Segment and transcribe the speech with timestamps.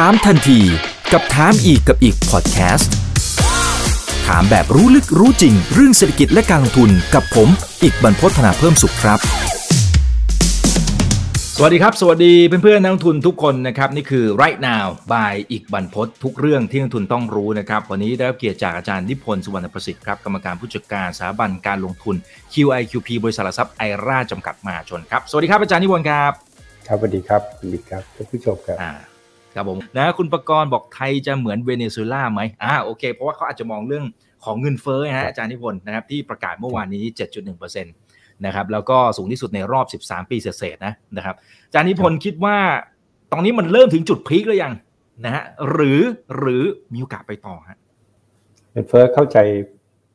[0.00, 0.60] ถามทันที
[1.12, 2.92] กับถามอีกกับอีกพอดแคสต์
[4.26, 7.48] ถามแบบรู้ลึกรู้จริง เรื่องเศรษฐกิจและการลงทุนกับผม
[7.82, 9.18] อีกบรรพฒนาเพิ่มสุขครับ
[11.56, 22.16] สวัสดีครับ สวัสดีเพื่อนๆนักลงทุนทุกคนนะครับ นี่คือ right now by อีกบรรพททุกเรื่องที่นักลงทุนต้องรู้นะครับ วันนี้ได้รับเกียรติจากอาจารย์นิพนธ์สุวรรณประสิทธิ์ครับกรรมการผู้จัดการสถาบันการลงทุน
[22.54, 26.32] QIQP บริษัทหลักทรัพย์ไอราจำกัดมหาชนครับสวัสดีครับอาจารย์นิพนธ์ครับ
[26.86, 28.92] ครับสวัสดีครับคุณบิ๊กครับท่านผู้ชมครับอ่า
[29.54, 34.04] ครับผมนะคุณประกรณ์บอกไทยจะเหมือนเวเนซุเอลาไหมอ่าโอเค เพราะว่าเขาอาจจะมองเรื่อง
[34.44, 37.04] ของเงินเฟ้อนะฮะอาจารย์นิพนธ์นะครับที่ประกาศเมื่อวานนี้
[37.44, 41.34] 7.1%นะครับแล้วก็สูงที่สุดในรอบ 13 ปีเศษๆนะนะครับ
[41.66, 42.56] อาจารย์นิพนธ์คิดว่า
[43.32, 44.72] ตอนนี้มันเริ่มถึงจุดพีคหรือยัง
[45.24, 46.00] นะฮะหรือ
[46.36, 47.78] หรือมีโอกาสไปต่อฮะ
[48.72, 49.38] เงินเฟ้อเข้าใจ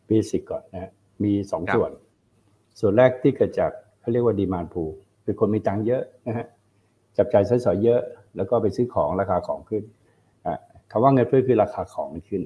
[0.08, 0.92] เบสิกก่อนนะฮะ
[1.24, 1.92] มีสองครับส่วน
[2.80, 4.84] ส่วนแรกที่เกิดจากเขาเรียกว่าดีมานพู
[5.26, 6.46] คือคนมีตังค์เยอะนะฮะ
[7.18, 8.02] จับจ่ายใช้สอยเยอะ
[8.36, 9.84] แล้วก็ไปซื้อของราคาของขึ้น
[10.92, 12.44] คำว่าเงินเฟ้อคือราคาของมันขึ้น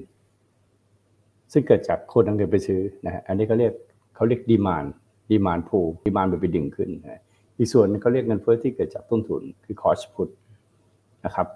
[1.52, 3.72] ซึ่งเกิดจากคนเอาเงินไปซื้อนะฮะอันนี้เขาเรียก
[4.14, 4.84] เขาเรียกดีมาน
[5.30, 7.20] ดีมานพูดีมานมันไปดึงขึ้นนะ
[7.58, 10.28] อีกส่วนเขาเรียกเงินเฟ้อที่เกิดจากต้นทุนคือคอสพุต
[11.24, 11.46] นะครับ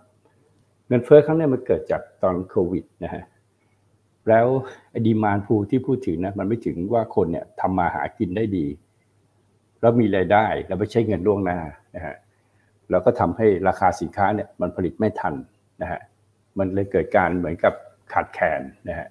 [0.89, 3.23] เงินเฟ้อครั้งนี้มันเกิดจากตอนโควิดนะฮะ
[4.29, 4.47] แล้ว
[5.07, 8.67] ดีมานพูที่พูดถึงนะมันไม่ถึงว่าคนเนี่ยทำมาหากินได้ดี
[9.81, 11.59] แล้วมีรายได้แล้วไม่ใช้เงินล่วงหน้า
[11.95, 12.15] นะฮะ
[12.91, 15.35] แล้วก็ทำให้ราคาสินค้าเนี่ยมันผลิตไม่ทัน
[15.83, 16.01] นะฮะ
[16.59, 17.75] มันเลยเกิดการเหมือนกับ
[18.13, 19.09] ขาดแคลนนะฮะ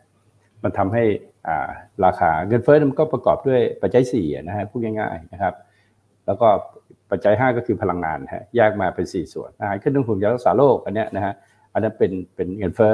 [0.63, 1.03] มันทำให้
[1.47, 1.69] อ่า
[2.05, 5.53] ราคาเงินเฟ้อมันก็ประกอบด้วยปัจจัย4นะฮะพูดง่ายๆนะครับ
[6.25, 6.47] แล้วก็
[7.11, 11.33] ปัจจัย 5 ก็คือพลังงานนะฮะแยกมาเป็น 4 ส่วนอาหารเครื่องดื่มยารักษาโรคอันเนี้ยนะฮะ
[11.73, 12.93] อันนั้นเป็นเป็นเงินเฟ้อ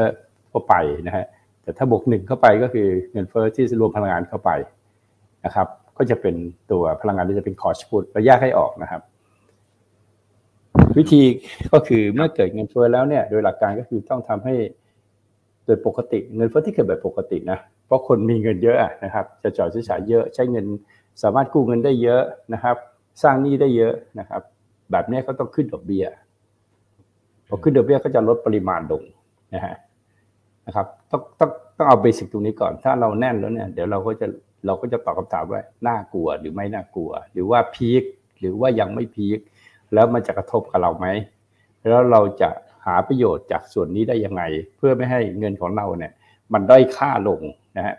[0.52, 0.76] ทั่วไป
[1.08, 1.26] นะฮะ
[1.64, 4.52] แต่ถ้าบวกหนึ่งเข้าไปก็คือเงินเฟ้อที่รวมพลังงานเข้าไป
[5.45, 5.67] นะครับ
[5.98, 6.36] ก็จะเป็น
[6.72, 9.02] ตัวพลังงานที่จะเป็นคอร์สพุตเราแยกให้ออกนะครับ
[10.97, 11.23] วิธี
[11.72, 14.55] ก็คือเมื่อเกิดเงินเฟ้อแล้วเนี่ย โดยหลักการก็คือต้องทำให้
[15.66, 20.65] โดยปกติเงินเฟ้อที่เกิดแบบปกตินะเพราะคนมีเงินเยอะนะครับจะจ่ายใช้จ่ายเยอะใช้เงิน
[21.23, 22.21] สามารถกู้เงินได้เยอะ
[22.53, 22.76] นะครับ
[23.23, 24.42] สร้างหนี้ได้เยอะนะครับ
[24.92, 26.05] แบบนี้ยก็ต้องขึ้นดอกเบี้ย
[27.48, 29.03] พอขึ้นดอกเบี้ยก็จะลดปริมาณลง
[29.53, 29.76] นะฮะ
[30.65, 34.27] นะครับต้องต้องต้องเอาเบสิกตรงนี้ก่อน ถ้าเราแน่นแล้วเนี่ยเดี๋ยวเราก็จะ
[34.65, 38.03] เราก็จะตอบคำถามว่าน่ากลัวหรือไม่น่ากลัว หรือว่าพีค
[38.39, 39.39] หรือว่ายังไม่พีค
[39.93, 41.08] แล้วมันจะกระทบกับเราไหม
[41.89, 42.49] แล้วเราจะ
[42.86, 44.43] หาประโยชน์จากส่วนนี้ได้ยังไง
[44.77, 46.11] เพื่อไม่ให้เงินของเราเนี่ย
[46.54, 47.42] มันด้อยค่าลง
[47.77, 47.95] นะฮะ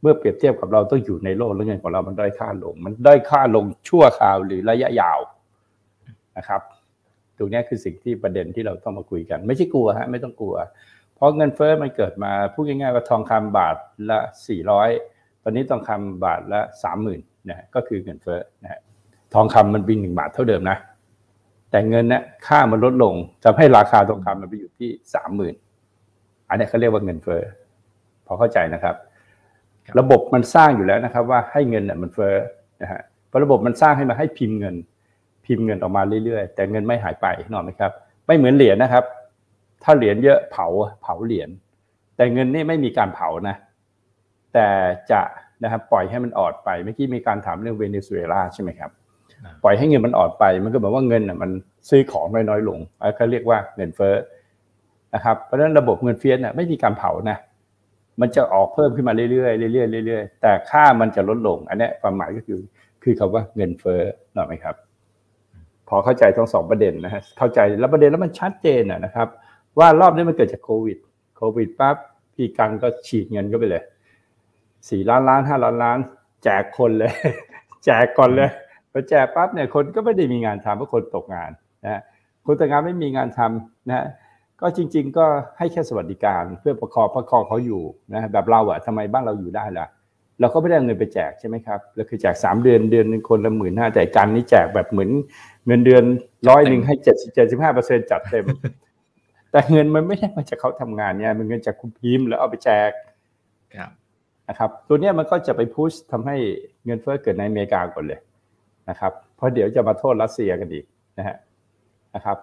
[0.00, 5.18] เมื่อเปรียบเทียบกับเราต้องอยู่ในโลกแล้วเงินของเรามันด้อยค่าลง มันด้อยค่าลงชั่วคราวหรือระยะยาว
[6.36, 6.62] นะครับ
[7.36, 10.54] ตรงนี้คือสิ่งที่ประเด็นที่เราต้องมาคุยกัน ไม่ใช่กลัวฮะไม่ต้องกลัว
[11.14, 13.76] เพราะเงินเฟ้อมันเกิดมาพูดง่ายๆว่าทองคำบาท
[14.10, 14.18] ละ
[14.80, 16.60] 400 ตอนนี้ทองคำบาทละ
[17.04, 18.80] 30,000นะก็คือเงินเฟ้อนะฮะ
[19.34, 20.76] ทองคำมันเป็นหนึ่งบาทเท่าเดิมนะ
[21.70, 23.14] แต่เงินเนี่ยค่ามันลดลง
[23.44, 24.90] ทำให้ราคาทองคำมันไปอยู่ที่
[25.86, 27.42] 30,000อันเนี้ยเขาเรียกว่าเงินเฟ้อ
[28.26, 28.94] พอเข้าใจนะครับ
[29.86, 32.34] ครับ ระบบมันสร้างอยู่แล้วนะครับ ว่าให้เงินเนี่ยมันเฟ้อ
[32.82, 34.76] นะฮะเพราะระบบมันสร้างให้มาให้พิมพ์เงิน
[35.46, 37.92] พิมพ์เงินออกมาเรื่อยๆ แต่เงินไม่หายไปนกออกไหมครับ
[38.26, 39.04] ไม่เหมือนเหรียญนะครับ
[39.82, 40.66] ถ้าเหรียญเยอะเผา
[41.02, 41.50] เผาเหรียญ
[42.16, 43.56] แต่เงินนี่ไม่มีการเผานะ
[44.54, 44.66] แต่
[45.10, 45.22] จะ
[45.62, 48.97] นะครับปล่อยให้มันออดไปเมื่อกี้มีการถามเรื่องเวเนซุเอลาใช่ไหมครับอ่า
[49.62, 51.50] ปล่อยให้เงินมันอ่อดไป มันก็แบบว่าเงินน่ะมัน
[51.88, 54.14] ซื้อของน้อยๆลงอันเขาเรียกว่าเงินเฟ้อ
[55.14, 57.38] นะครับเพราะฉะนั้นระบบเงินเฟ้อน่ะไม่มีการเผานะ
[58.20, 62.60] มันจะออกเพิ่มขึ้นมาเรื่อยๆเรื่อยๆเรื่อยๆแต่ค่ามันจะลดลง อันนี้ความหมายก็คือ
[63.02, 64.00] คือคำว่าเงินเฟ้อ
[64.34, 64.74] หน่อยไหมครับ
[65.88, 69.28] พอเข้าใจทั้งสองประเด็นนะฮะเข้าใจแล้วประเด็นแล้วมันชัดเจนนะนะครับ
[69.78, 70.98] ว่ารอบนี้มันเกิดจากโควิด
[71.36, 71.96] โควิดปั๊บ
[72.34, 73.82] พี่กังก็ฉีดเงินก็ไปเลย
[74.88, 75.98] สี่ล้านล้านห้าล้านล้าน
[76.44, 77.12] แจกคนเลย
[77.84, 78.50] แจกก่อนเลย
[78.92, 81.50] พอแจกปั๊บเนี่ยคนก็ไม่ได้มีงานทำเพราะคนตกงาน
[81.84, 82.00] นะฮะ
[82.46, 84.06] คนตกงานไม่มีงานทำนะฮะ
[84.60, 85.26] ก็จริง ๆ ก็
[85.58, 87.82] ให้แค่สวัสดิการเพื่อประคองประคองเขาอยู่
[88.12, 89.86] นะฮะแบบเราอะทำไมบ้านเราอยู่ได้ล่ะ
[90.40, 95.10] เราก็ไม่ได้เอาเงินไปแจกใช่ไหมครับแล้วคือแจกสามเดือนเดือนหนึ่งคนละหมื่นห้าแต่การนี้แจกแบบเหมือน
[95.66, 96.04] เงินเดือน
[96.48, 98.44] ร้อยหนึ่งให้เจ็ดสิบเจ็ดสิบห้าเปอร์เซ็นจัดเต็ม
[99.50, 102.90] แต่เงินมันไม่ได้มาจากเขาทำงานเนี่ยมันเงินจากคุณพิมพ์แล้วเอาไปแจก
[103.76, 103.90] ครับ
[104.48, 106.36] นะครับตัวเนี้ยมันก็จะไปพุชทำให้
[106.84, 108.20] เงินเฟ้อเกิดในอเมริกาก่อนเลย
[108.90, 110.84] นะครับ เพราะเดี๋ยวจะมาโทษรัสเซียกันอีก
[111.18, 111.36] นะฮะ
[112.14, 112.38] นะครับ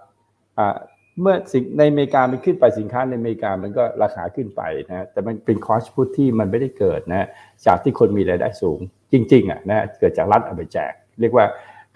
[1.22, 7.28] เมื่อสิ่งในอเมริกามันขึ้นไปสินค้าในอเมริกามันก็ราคาขึ้นไปนะฮะแต่มันเป็นคอสพุทที่มันไม่ได้เกิดนะ
[7.66, 8.80] จากที่คนมีรายได้สูง
[9.12, 11.46] จริงๆอะนะเกิดจากรัฐเอาไปแจก เรียกว่า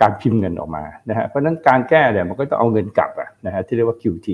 [0.01, 4.27] การพิมพ์เงินออกมานะฮะเพราะฉะนั้นการแก้เนี่ยมันก็ต้องเอาเงินกลับอะนะฮะที่เรียกว่า QT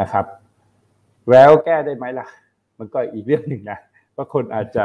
[0.00, 0.24] นะครับ
[1.30, 2.26] แล้วแก้ได้ไหมล่ะ
[2.78, 3.78] มันก็อีกเรื่องหนึ่งนะ
[4.16, 4.84] ว่าคนอาจจะ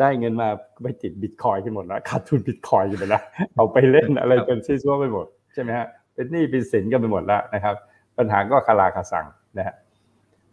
[0.00, 0.48] ได้เงินมา
[0.82, 3.22] ไปติดบิตคอยกันหมดแล้วขาดทุนบิตคอยกันไปแล้ว
[3.54, 7.74] เอาไปเล่นอะไรกันซี้ซั้วไปหมดใช่ไหมฮะเป็นหนี้เป็นสินกันไปหมดแล้วนะครับ
[8.18, 9.26] ปัญหาก็คาราคาซัง
[9.58, 9.74] นะฮะ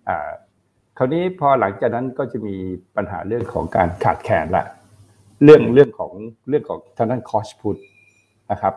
[0.07, 0.29] อ่า
[0.97, 2.55] คราวนี้พอหลังจากนั้นก็จะมี
[2.95, 4.65] ปัญหาเรื่องของการขาดแคลนละ
[5.43, 6.11] เรื่องเรื่องของ
[6.49, 7.77] เรื่องของทางด้าน cost push
[8.51, 8.73] นะครับ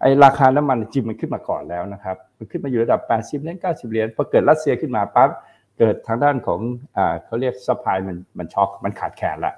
[0.00, 5.30] ไอราคาน้ำมันจริงมันขึ้นมาก่อนแล้วนะครับ มันขึ้นมาอยู่ระดับ 80เหรียญ90 เหรียญพอเกิดรัสเซียขึ้นมาปั๊บ
[5.78, 6.60] เกิดทางด้านของ
[6.96, 9.54] อ่าเขาเรียก supply มันมันช็อคมันขาดแคลนละ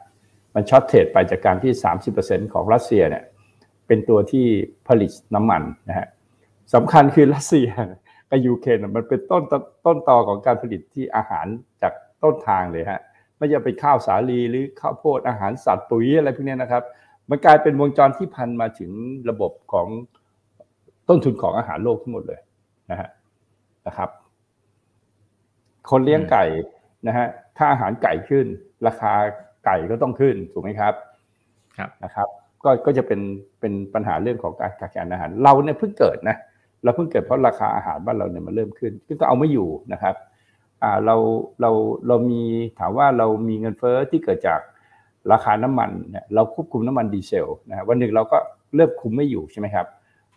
[0.54, 1.72] มัน shortage ไปจากการที่
[2.12, 3.24] 30%ของรัสเซียเนี่ย
[3.86, 4.46] เป็นตัวที่
[4.88, 6.06] ผลิตน้ำมันนะฮะ
[6.74, 7.68] สำคัญคือรัสเซีย
[8.30, 9.42] กับยูเครนมันเป็นต้น
[9.86, 11.46] ต้นตอของการผลิตที่อาหาร
[11.82, 11.92] จาก
[12.22, 13.00] ต้นทางเลยฮะ
[13.36, 16.82] ไม่จะเป็นข้าวสาลีหรือข้าวโพดอาหารสัตว์ปุ๋ยอะไรพวกนี้นะครับ
[17.28, 18.90] มันกลายเป็นวงจรที่พันมาถึง
[19.30, 19.88] ระบบของ
[21.08, 22.40] ต้นทุนของอาหารโลกทั้งหมดเลย
[22.90, 23.08] นะฮะ
[23.86, 24.10] นะครับ
[25.90, 26.44] คนเลี้ยงไก่
[27.06, 27.26] นะฮะ
[27.58, 28.46] ค่าอาหารไก่ขึ้น
[28.86, 29.14] ราคา
[29.64, 30.94] ไก่ก็ต้องขึ้นถูกไหมครับ
[31.78, 32.28] ครับนะครับ
[32.64, 33.20] ก็ก็จะเป็น
[33.60, 36.36] เป็นปัญหาเรื่องของการขาดแคลนอาหาร เราเนี่ยเพิ่งเกิดนะ
[36.82, 40.14] เราเพิ่งเกิดเพราะราคาอาหารบ้านเราเนี่ยมันเริ่มขึ้นก็เอาไม่อยู่นะครับ
[40.82, 41.16] อ่าเรา
[41.60, 41.70] เรา
[42.08, 42.42] เรามี
[42.78, 44.60] ถามว่าเรามีเงินเฟ้อที่เกิดจาก
[45.32, 48.38] ราคาน้ำมันเนี่ยเราควบคุมน้ำมันดีเซลนะวันหนึ่งเราก็
[48.74, 49.86] เริ่มคุมไม่อยู่ใช่ไหมครับ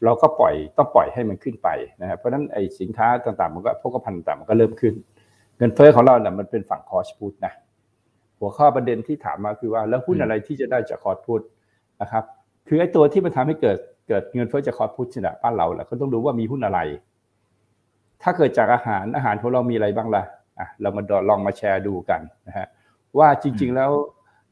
[0.04, 1.70] เราก็ปล่อยต้องปล่อยให้มันขึ้นไป
[2.02, 4.94] นะครับเพราะฉะนั้นไอ้สินค้าต่างๆมันก็พวกพันธุ์ต่างๆมันก็เริ่มขึ้น
[5.58, 7.54] เงินเฟ้อของเราเนี่ยมันเป็นฝั่งคอสพุทนะ
[8.44, 11.42] หัวข้อประเด็นที่ถามมาคือว่า แล้วหุ้นอะไรที่จะได้จากคอสพุท
[12.02, 12.24] นะครับ
[12.68, 16.80] คือไอ้ตัวที่มันทำให้เกิดเกิดเงินเฟ้อจากคอสพุทเนี่ยบ้านเราแหละก็ต้องดูว่ามีหุ้นอะไร
[18.24, 20.24] ถ้าเกิดจากอาหารอาหารของเรามีอะไรบ้างล่ะ
[20.60, 22.68] อะเรามาลองมาแชร์ดูกันนะฮะ
[23.18, 23.92] ว่าจริง ๆแล้ว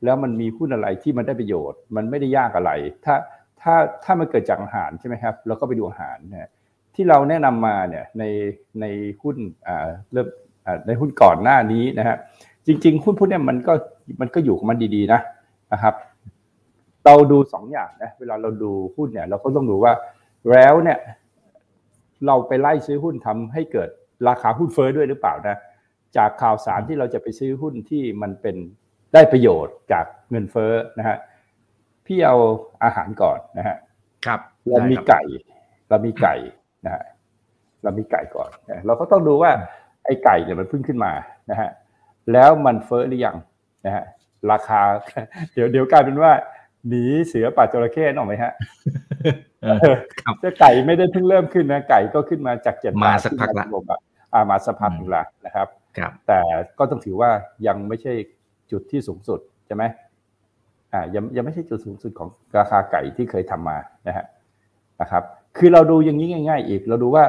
[0.04, 2.72] แล้วมันมีหุ้นอะไรที่มันได้ประโยชน์ มันไม่ได้ยากอะไร
[3.06, 3.16] ถ้า
[3.62, 6.50] ถ้าถ้ามันเกิดจากอาหารใช่ไหมครับเราก็ไปดูอาหารนะ
[6.96, 8.24] ที่เราแนะนำมาเนี่ยใน
[8.82, 8.86] ใน
[9.22, 10.28] หุ้นอ่าเริ่ม
[10.66, 12.18] อ่าในหุ้นก่อนหน้านี้นะฮะ
[12.68, 13.74] จริง ๆ หุ้นพวกนี้มันก็
[14.22, 15.20] มันก็อยู่ของมันดีๆนะ
[15.74, 15.96] นะครับ
[17.06, 19.94] เราดูสองอย่างนะเวลาเราดูหุ้นเนี่ย เราก็ต้องดูว่า
[20.52, 21.00] แล้วเนี่ย
[22.28, 23.90] เราไปไล่ซื้อหุ้นทำให้เกิด
[24.28, 25.58] ราคาหุ้นเฟ้อด้วยหรือเปล่านะ
[26.18, 28.56] จากข่าวสารที่เราจะไปซื้อหุ้นที่มันเป็น
[29.14, 31.18] ได้ประโยชน์จากเงินเฟ้อนะฮะ
[32.06, 32.38] พี่เอา
[32.84, 33.78] อาหารก่อนนะฮะ
[34.26, 35.22] ครับเรามีไก่
[35.90, 36.36] เรามีไก่
[36.86, 37.04] นะฮะ
[37.84, 38.50] เรามีไก่ก่อน
[38.88, 39.52] เราก็ต้องดูว่า
[40.06, 41.12] ไอ้ไก่เนี่ยมันเพิ่งขึ้นมา
[41.52, 41.70] นะฮะ
[42.34, 43.38] แล้วมันเฟ้อหรือยัง
[43.86, 44.06] นะฮะ
[44.52, 44.82] ราคา
[45.54, 46.32] เดี๋ยวเดี๋ยวกลายเป็นว่า
[46.88, 48.52] หนีเสือป่าจระเข้นออกไหมฮะ
[50.22, 53.66] ครับแต่ไก่ไม่ได้เพิ่งเริ่มขึ้นนะไก่ก็ขึ้นมาจากเจ็ดมาสักพักละ
[54.34, 56.40] อ่ามาสักพักหนึ่งละนะครับครับ แต่
[56.80, 57.30] ก็ต้องถือว่า
[57.68, 58.14] ยังไม่ใช่
[58.72, 59.84] จุดที่สูงสุดใช่ไหม
[60.94, 63.78] อ่ายังยังไม่ใช่จุดสูงสุดของราคาไก่ที่เคยทำมา
[64.08, 64.26] นะฮะ
[65.02, 65.24] นะครับ
[65.58, 67.24] คือเราดูอย่างนี้ง่าย ๆ อีก เราดูว่า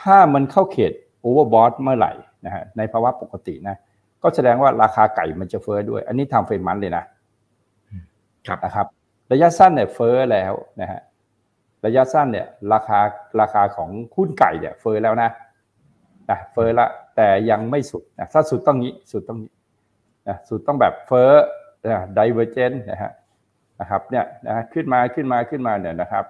[0.00, 2.12] ถ้ามันเข้าเขตโอเวอร์บอทเมื่อไหร่
[2.46, 3.76] นะฮะในภาวะปกตินะ
[4.22, 7.04] ก็แสดงว่าราคาไก่มันจะเฟ้อด้วย อันนี้ทำเฟรมมันเลยนะ
[8.46, 8.86] ครับนะครับ
[9.32, 11.00] ระยะสั้นเนี่ยเฟ้อแล้วนะฮะ
[11.86, 13.00] ระยะสั้นเนี่ย ราคา
[13.40, 15.30] ราคาของหุ้นไก่เนี่ย เฟ้อแล้วนะ
[16.30, 16.86] นะเฟ้อละ
[17.16, 19.52] แต่ยังไม่สุดนะถ้าสุดต้องนี้สุดต้องนี้
[20.28, 21.30] นะสุดต้องแบบเฟ้อ
[21.90, 23.12] นะดิเวอร์เจนนะฮะ
[23.80, 26.24] นะครับเนี่ยนะขึ้นมาขึ้นมาขึ้นมาเนี่ยนะครับ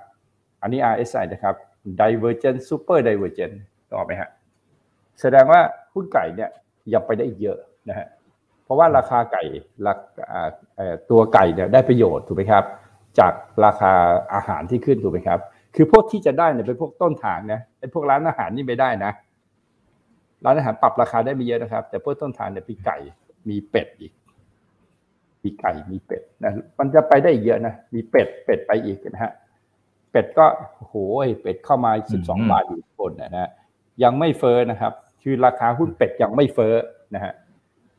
[0.63, 1.55] อันนี้ RSI นะครับ
[2.01, 3.55] Divergent Super Divergent
[3.93, 4.31] ต่อไหมฮะ
[5.21, 5.61] แสดงว่า
[5.95, 6.51] หุ้นไก่เนี่ย
[6.93, 7.59] ยังไปได้อีกเยอะ
[7.89, 8.07] นะฮะ
[8.65, 9.43] เพราะว่าราคาไก่
[9.87, 9.95] รา
[11.11, 12.65] ตัวไก่เนี่ยได้ประโยชน์ถูกไหมครับ
[13.19, 13.33] จาก
[13.65, 13.93] ราคา
[14.35, 15.41] อาหารที่ขึ้นถูกไหมครับ
[15.77, 19.13] คือพวกที่จะได้เนี่ยเป็นพวกต้นทางนะไอ้พวกร้านอาหารนี่ไม่ได้นะ
[20.45, 22.97] ร้านอาหารปรับราคาได้ไม่เยอะนะครับ แต่พวกต้นทางเนี่ยมีไก่
[23.49, 24.13] มีเป็ดอีก
[25.43, 29.33] มีไก่มีเป็ดนะมันจะไปได้อีกเยอะนะมีเป็ดเป็ดไปอีกนะฮะ
[30.11, 30.47] เป็ดก็
[30.89, 30.95] โห
[31.27, 33.51] ยเป็ดเข้ามาสิบสองบาทอยู่คนนะฮะ
[34.03, 34.93] ยังไม่เฟ้อนะครับ
[35.23, 36.75] คือราคาหุ้นเป็ดยังไม่เฟ้อ
[37.15, 37.33] นะฮะ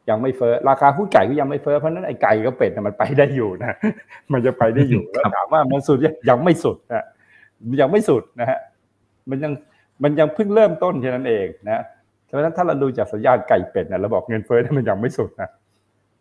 [0.10, 3.76] ยังไม่เฟ้อราคาหุ้นไก่ก็ยังไม่เฟ้อเพราะนั้นไอ้ไก่กับเป็ดมันไปได้อยู่นะ
[4.34, 5.98] มันจะไปได้อยู่แล้วถามว่ามันสุด
[6.30, 7.06] ยังไม่สุดนะ
[7.82, 8.60] ยังไม่สุดนะฮะ
[9.30, 9.52] มันยัง
[10.04, 11.84] มันยังเพิ่งเริ่มต้นแค่นั้นเองนะ
[12.26, 15.50] เพราะฉะนั้นถ้าเราดูจากสัญญาณไก่เป็ดนะเราบอกเงินเฟ้อมันยังไม่สุดนะ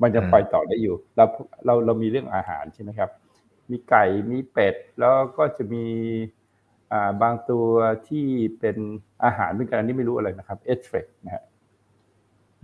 [0.02, 1.24] มันจะไปต่อได้อยู่เรา
[1.64, 3.10] เราเรามีเรื่องอาหารใช่ไหมครับ
[3.70, 5.84] มีไก่มีเป็ดแล้วก็จะมี
[6.92, 7.66] อ่าบางตัว
[8.08, 8.26] ที่
[8.58, 8.76] เป็น
[9.24, 11.42] อาหารเป็นการที่ไม่รู้อะไรนะครับเอสเฟกนะฮะ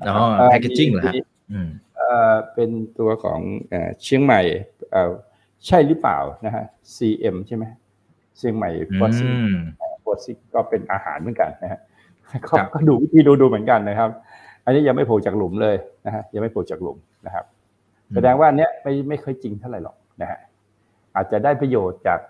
[0.08, 1.14] อ๋อแพคเกจิ้งเหรอฮะ
[1.52, 3.40] อืมเอ่อเป็นตัวของ
[4.02, 4.40] เชียงใหม่
[4.90, 5.12] เอ่อ
[5.66, 7.64] ใช่หรือเปล่านะฮะ CM ใช่ไหม
[8.38, 8.70] เชียงใหม่
[9.00, 9.26] ฟอสซิ
[10.04, 11.80] ฟอสซิก็เป็นอาหารเหมือนกันนะฮะ
[12.74, 14.10] ก็ดูวิธีดูดูเหมือนกันนะครับ
[14.64, 16.96] อันนี้ยังไม่โผล่จากหลุมเลยนะฮะยังไม่โผล่จากหลุม
[17.26, 17.44] นะครับ
[18.14, 20.38] แสดงว่าเนี้ยไม่ไม่เคยจริงเท่าไหร่หรอกนะฮะ
[21.16, 22.20] อาจจะได้ประโยชน์จาก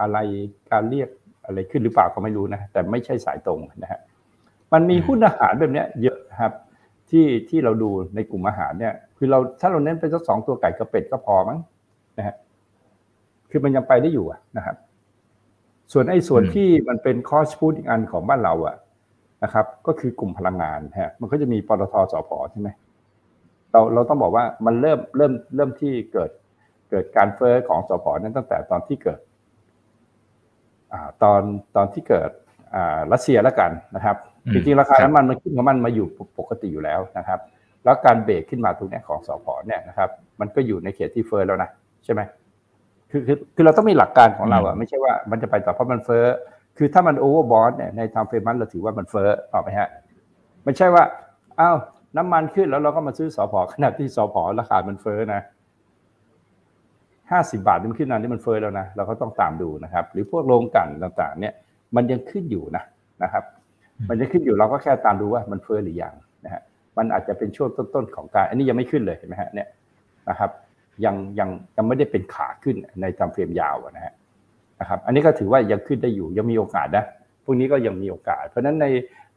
[0.00, 0.18] อะไร
[0.70, 1.08] การเรียก
[1.44, 4.00] อะไรขึ้นหรือเปล่าก็ไม่รู้นะแต่ไม่ใช่สายตรงนะฮะ
[4.72, 6.52] มันมีหุ้นอาหารแบบเนี้ยเยอะครับ
[7.10, 11.58] ที่ที่เราดูในกลุ่มอาหารเนี่ย คือเราถ้าเราเน้นไปสักสองตัวไก่กับเป็ดก็พอมั้ง
[12.18, 12.36] นะฮะ
[13.50, 14.76] คือมันยังไปได้อยู่นะครับ
[15.92, 18.76] ส่วนไอ้ส่วนที่มันเป็นคอสพูดอีกอันของบ้านเราอะ
[19.44, 22.68] นะครับ ก็คือกลุ่มพลังงานฮะ มันก็จะมีปตทสพใช่ไหม
[23.70, 26.30] เราเราต้องบอกว่ามันเริ่มเริ่มเริ่มที่เกิด
[26.90, 29.20] เกิดการเฟ้อของสพนั้นตั้งแต่ตอนที่เกิด
[30.92, 31.40] อ่าตอน
[31.76, 32.30] ตอนที่เกิด
[32.74, 36.06] อ่ารัสเซียแล้วกันนะครับอืม จริงๆราคาครับน้ำมันมันขึ้นของมันมาอยู่
[36.38, 37.40] ปกติอยู่แล้วนะครับ
[37.84, 40.10] แล้วการเบรกขึ้นมาตรงเนี้ยของสพเนี่ยนะครับ
[40.40, 41.70] มันก็อยู่ในเขตที่เฟ้อแล้วนะ
[42.04, 42.20] ใช่ไหม
[43.10, 46.24] คือคือคือเราต้องมีหลักการของเราอะไม่ใช่ว่ามันจะไปต่อเพราะมันเฟ้อ
[46.78, 49.88] คือถ้ามันโอเวอร์บอทเนี่ยในทางเฟรมันเราถือว่ามันเฟ้อออกไหมฮะ
[50.64, 51.04] ไม่ใช่ว่า
[51.60, 51.76] อ้าว
[52.16, 55.40] น้ำมันขึ้นแล้วเราก็มาซื้อสพขนาดที่สพราคามันเฟ้อนะ
[57.30, 61.54] ห้าสิบาทนี่มันขึ้นนานนี่มันเฟ้อแล้วนะเราก็ต้องตามดูนะครับ หรือพวกโรงกลั่นต่างๆ เนี่ย
[61.96, 62.84] มันยังขึ้นอยู่นะ
[63.22, 63.44] นะครับ
[64.08, 66.62] มันจะขึ้นอยู่เราก็แค่ตามดูว่ามันเฟ้อหรือยังนะฮะ
[66.98, 69.68] มันอาจจะเป็นช่วงต้นๆของการ อันนี้ยังไม่ขึ้นเลยเห็นไหมฮะเนี่ย
[70.28, 70.50] นะครับ
[71.04, 74.14] ยังยังยังไม่ได้เป็นขาขึ้นในตามเฟรมยาวนะฮะ
[74.80, 77.04] นะครับ อันนี้ก็ถือว่ายังขึ้นได้อยู่ยังมีโอกาสนะ
[77.44, 78.86] พวกนี้ก็ยังมีโอกาส เพราะฉะนั้นใน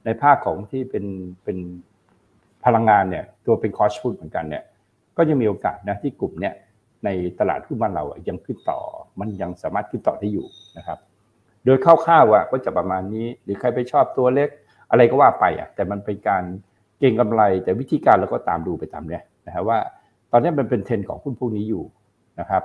[0.05, 1.05] ในภาคของที่เป็น
[1.43, 1.57] เป็น
[2.65, 4.63] พลังงานเนี่ย ตัวเป็นคอสฟุตเหมือนกันเนี่ย
[5.17, 6.53] ก็ยังมีโอกาสนะที่กลุ่มเนี่ย
[7.05, 8.79] ในตลาดหุ้นบ้านเราอะยังขึ้นต่อ
[9.19, 10.47] มันยังสามารถขึ้นต่อได้อยู่
[10.77, 10.99] นะครับ
[11.65, 14.49] โดยคร่าวๆอะก็จะประมาณนี้ หรือใครไปชอบตัวเล็ก
[14.91, 16.43] อะไรก็ว่าไปอะแต่มันเป็นการ
[16.99, 19.77] เก็งกำไร แต่วิธีการเราก็ตามดูไปตามเนี้ยนะฮะว่า
[20.31, 21.83] ตอนนี้มันเป็นเทรนของหุ้นพวกนี้อยู่
[22.39, 22.63] นะครับ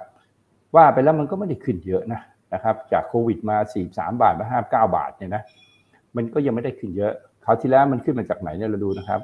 [0.75, 2.21] ว่าไปแล้วมันก็ไม่ได้ขึ้นเยอะนะ
[2.55, 5.43] นะครับ จากโควิดมา4 3บาทมา5 9บาทเนี่ยนะ
[6.17, 7.13] มันก็ยังไม่ได้ขึ้นเยอะ
[7.45, 9.21] คราวที่แล้วมันขึ้นมาจากไหนเนี่ยเราดูนะครับ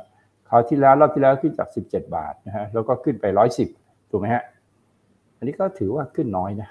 [0.48, 3.26] คราวที่แล้วรอบที่แล้วขึ้นจาก 17 บาทนะฮะแล้วก็ขึ้นไป
[3.68, 4.42] 110ถูกไหมฮะ
[5.38, 6.68] อันนี้ก็ถือว่าขึ้นน้อยนะ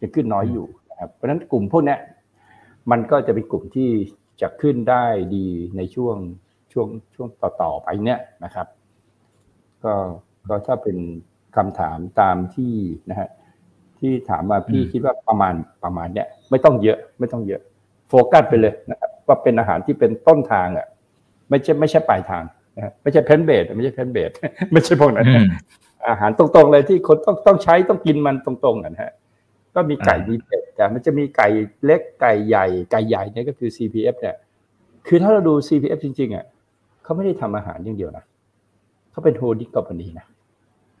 [0.00, 1.98] ยังขึ้นน้อยอยู่นะครับเพราะฉะนั้นกลุ่มพวกเนี้ย
[2.90, 3.90] มันก็จะเป็นกลุ่มที่
[4.40, 5.04] จะขึ้นได้
[5.36, 6.16] ดีในช่วง
[6.72, 7.28] ช่วงช่วง
[7.62, 8.66] ต่อๆไปเนี่ยนะครับ
[9.84, 9.92] ก็
[10.48, 10.96] ก็ถ้าเป็น
[11.56, 12.74] คำถามตามที่
[13.10, 13.28] นะฮะ
[13.98, 15.54] ที่ถามมาพี่อืมคิดว่าประมาณ
[15.84, 17.60] ประมาณเนี่ยไม่ต้องเยอะไม่ต้องเยอะ
[18.08, 20.86] โฟกัสไปเลยนะครับว่าเป็นอาหารที่เป็นต้นทางอะ
[21.50, 22.44] ไม่ใช่ไม่ใช่ปลายทาง
[22.76, 24.30] นะฮะไม่ใช่ plant-based ไม่ใช่ plant-based
[24.72, 25.46] ไม่ใช่พวกนั้นอืม
[26.08, 29.12] อาหารตรงๆเลยที่คนต้องต้องใช้ต้องกินมันตรงๆอะนะฮะ
[29.78, 31.48] ก็มีไก่อ่ามีมีเป็ดแต่มันจะมีไก่
[31.84, 34.36] เล็กไก่ใหญ่ ไก่ใหญ่เนี่ยก็คือ CPF เนี่ย
[35.06, 36.44] คือถ้าเราดู CPF จริงๆอะ
[37.02, 38.24] เขาไม่ได้ทำอาหารอย่างเดียวนะ
[39.10, 40.26] เขาเป็นโฮดิ้งคอมพานีนะ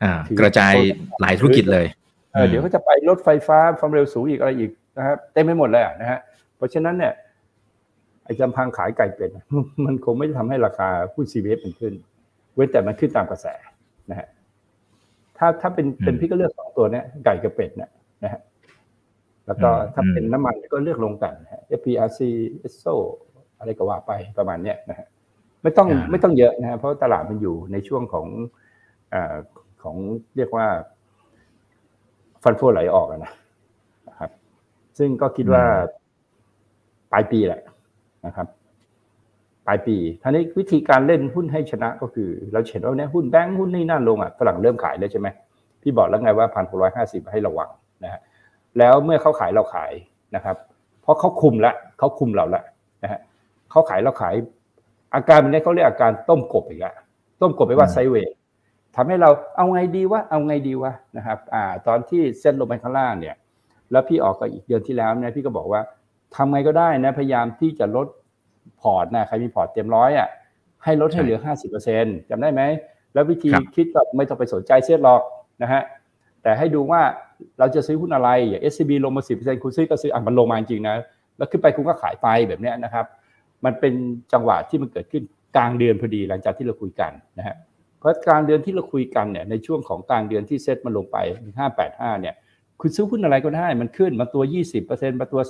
[0.02, 0.74] อ่าถือกระจาย
[1.20, 1.86] หลายธุรกิจเลย
[2.32, 6.18] เออเดี๋ยวเขาจะไปรถไฟฟ้าความเร็วสูงอีกอะไรอีกนะครับเต็มไปหมดเลยอะนะฮะ
[6.56, 7.12] เพราะฉะนั้นเนี่ย
[8.24, 9.30] ไอ้จำพังขายไก่เป็ด
[9.86, 11.94] มันคงไม่ได้ทำให้ราคาหุ้น CPF มันขึ้น
[12.54, 13.46] เว้นแต่มันขึ้นตามกระแส
[14.10, 14.28] นะฮะ
[15.38, 17.90] ถ้าถ้าเป็นเป็นอืมพี่ก็เลือกสองตัวเนี้ยไก่กับเป็ดเนี่ย
[18.24, 18.40] นะฮะ
[19.48, 22.20] แล้วก็อืมถ้าเป็นอืมน้ำมันก็เลือกลงกันนะฮะ FPRC
[22.66, 22.94] ESSO
[23.58, 25.06] อะไรก็ว่าไปประมาณเนี้ยนะฮะ
[25.62, 28.26] ไม่ต้องไม่ต้องเยอะนะฮะเพราะตลาดมันอยู่ในช่วงของ
[29.14, 29.34] อ่า
[29.82, 29.96] ของ
[30.36, 30.66] เรียกว่า
[32.42, 33.32] ฟันโฟไหลออกอะนะ
[34.08, 34.30] นะครับ
[34.98, 35.64] ซึ่งก็คิดว่า
[37.12, 37.60] ปลายปีแหละ
[38.26, 38.46] นะครับ
[39.66, 45.28] ปลายปีท่านี้วิธีการเล่นหุ้นให้ชนะก็คือ เราเห็นว่าเนี่ยหุ้นแบงค์หุ้นนี่นั่นลงอะฝรั่งเริ่มขายแล้วใช่ไหม
[45.82, 47.68] พี่บอกแล้วไงว่าพันหกร้อยห้าสิบให้ระวัง
[48.04, 48.20] นะฮะ
[48.78, 49.92] แล้วเมื่อเขาขายเราขาย
[50.34, 50.56] นะครับ
[51.02, 52.62] เพราะเขาคุมละเขาคุมเราละ
[53.02, 53.20] นะฮะ
[53.70, 54.34] เขาขายเราขาย
[55.14, 56.94] อาการแบบนี้เขาเรียกอาการต้มกบอีกอะ
[57.40, 58.34] ต้มกบไปว่าอืมไซด์เวย์
[58.96, 63.36] ทำให้เราเอาไงดีวะเอาไงดีวะนะครับอ่าตอนที่เซ็นลงไปข้างล่างเนี่ย
[63.90, 65.80] แล้วพี่ออกก็อีกเดือนที่แล้วเนี่ยพี่ก็บอกว่า
[66.36, 68.06] ทำไงก็ได้นะพยายามที่จะลด
[68.80, 70.28] พอร์ตนะใครมีพอร์ตเต็มร้อยอะ
[70.84, 72.62] ให้ลดให้เหลือห้าสิบเปอร์เซ็นจำได้ไหม
[73.14, 75.22] แล้ววิธีครับคิดก็ไม่ต้องไปสนใจเสียหรอก
[75.62, 75.82] นะฮะ
[76.42, 77.02] แต่ให้ดูว่า
[77.58, 80.96] เราจะซื้อหุ้นอะไรอย่าง SCB ลงมาสิบเปอร์เซ็นคุณซื้อก็ซื้ออะมันลงมาจริงนะ
[81.38, 83.06] แล้วขึ้นไปคุณก็ขายไปแบบนี้นะครับ
[83.64, 83.92] มันเป็น
[84.32, 85.22] จังหวะที่มันเกิดขึ้น
[85.56, 87.56] กลางเดือนพอดีหลังจากที่เราคุยกันนะฮะ
[87.98, 91.16] เพราะกลางเดือนที่เราคุยกันเนี่ยในช่วงของกลางเดือนที่เซ็ตมันลงไป
[91.68, 92.34] 585 เนี่ย
[92.80, 94.42] คุณซื้อหุ้นอะไรก็ได้ มันขึ้นมาตัว
[94.80, 95.40] 20%มาตัว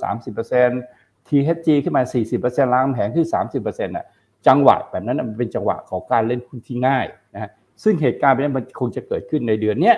[0.59, 2.03] 30% THG ขึ้นมา
[2.39, 3.27] 40%ล้างแผงขึ้น
[3.57, 4.05] 30%น่ะ
[4.47, 7.51] จังหวะแบบนั้นน่ะมันเป็นจังหวะของการเล่นหุ้นที่ง่ายนะฮะ
[7.83, 9.95] ซึ่งเหตุการณ์แบบนี้มันคงจะเกิดขึ้นในเดือนเนี้ย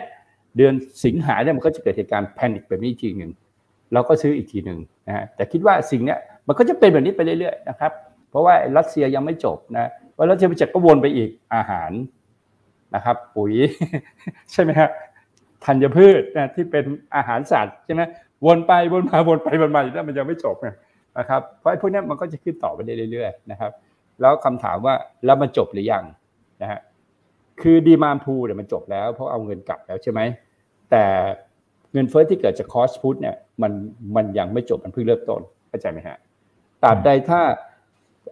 [0.57, 0.73] เดือน
[1.05, 3.31] สิงหาเนี่ยมันก็จะเกิดเหตุการณ์แพนิคแบบนี้อีกทีหนึ่ง
[3.93, 7.91] เราก็ซื้ออีกทีหนึ่งนะฮะแต่คิดว่าสิ่งเนี้ยมันก็จะเป็นแบบนี้ไปเรื่อยๆนะครับ
[8.29, 11.91] เพราะว่ารัสเซียยังไม่จบนะว่ารัสเซียไปจบก็วนไปอีกอาหาร
[12.95, 13.53] นะครับ ปุ๋ย
[14.51, 14.89] ใช่ไหมฮะ
[15.65, 18.01] ธัญพืชนะที่เป็นอาหารสัตว์ใช่ไหม
[18.45, 20.55] วนไปวนมาวนไปวนมาอยู่นั่นมันยังไม่จบ
[21.17, 22.79] นะครับเพราะไอ้พวกเนี้ยมันก็จะขึ้นต่อไป
[23.11, 23.71] เรื่อยๆนะครับ
[24.21, 26.03] แล้วคำถามว่าแล้วมันจบหรือยัง
[26.61, 26.79] นะฮะ
[27.63, 30.19] คือดีมานพูเนี่ยมันจบแล้วเพราะเอาเงินกลับแล้วใช่ไหม
[30.91, 31.05] แต่
[31.93, 33.71] เงินเฟ้อที่เกิดจากคอสพุทเนี่ยมัน
[34.15, 36.17] มันยังไม่จบมันเพิ่งเริ่มต้นเข้าใจไหมฮะ
[36.83, 37.41] ตราบใดถ้า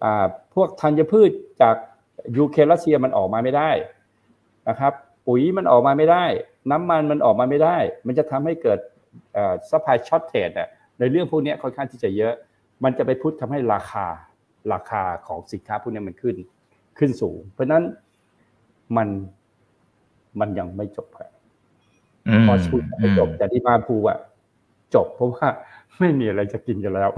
[0.04, 1.32] อ่าพวกธัญพืช
[1.62, 1.76] จาก
[2.38, 3.70] ยูเครนรัสเซียมันออกมาไม่ได้
[4.70, 4.94] นะครับ
[5.28, 6.26] ปุ๋ยมันออกมาไม่ได้
[6.72, 8.80] น้ำมันมันออกมาไม่ได้ มันจะทำให้เกิด
[9.70, 10.50] supply shortage
[11.00, 12.34] ในเรื่องพวกนี้ค่อนข้างที่จะเยอะ
[12.84, 14.08] มันจะไป push ทำให้ราคา
[14.74, 16.36] ราคาของสินค้าพวกนี้มันขึ้น
[16.98, 17.84] ขึ้นสูง เพราะนั้น
[18.98, 19.10] มัน
[20.40, 21.32] มันยังไม่จบครับ
[22.48, 24.20] cost push ไม่จบแต่ demand pull อะ
[24.96, 25.48] จบเพราะว่า
[26.00, 27.10] ไม่มีอะไรจะกินกันแล้ว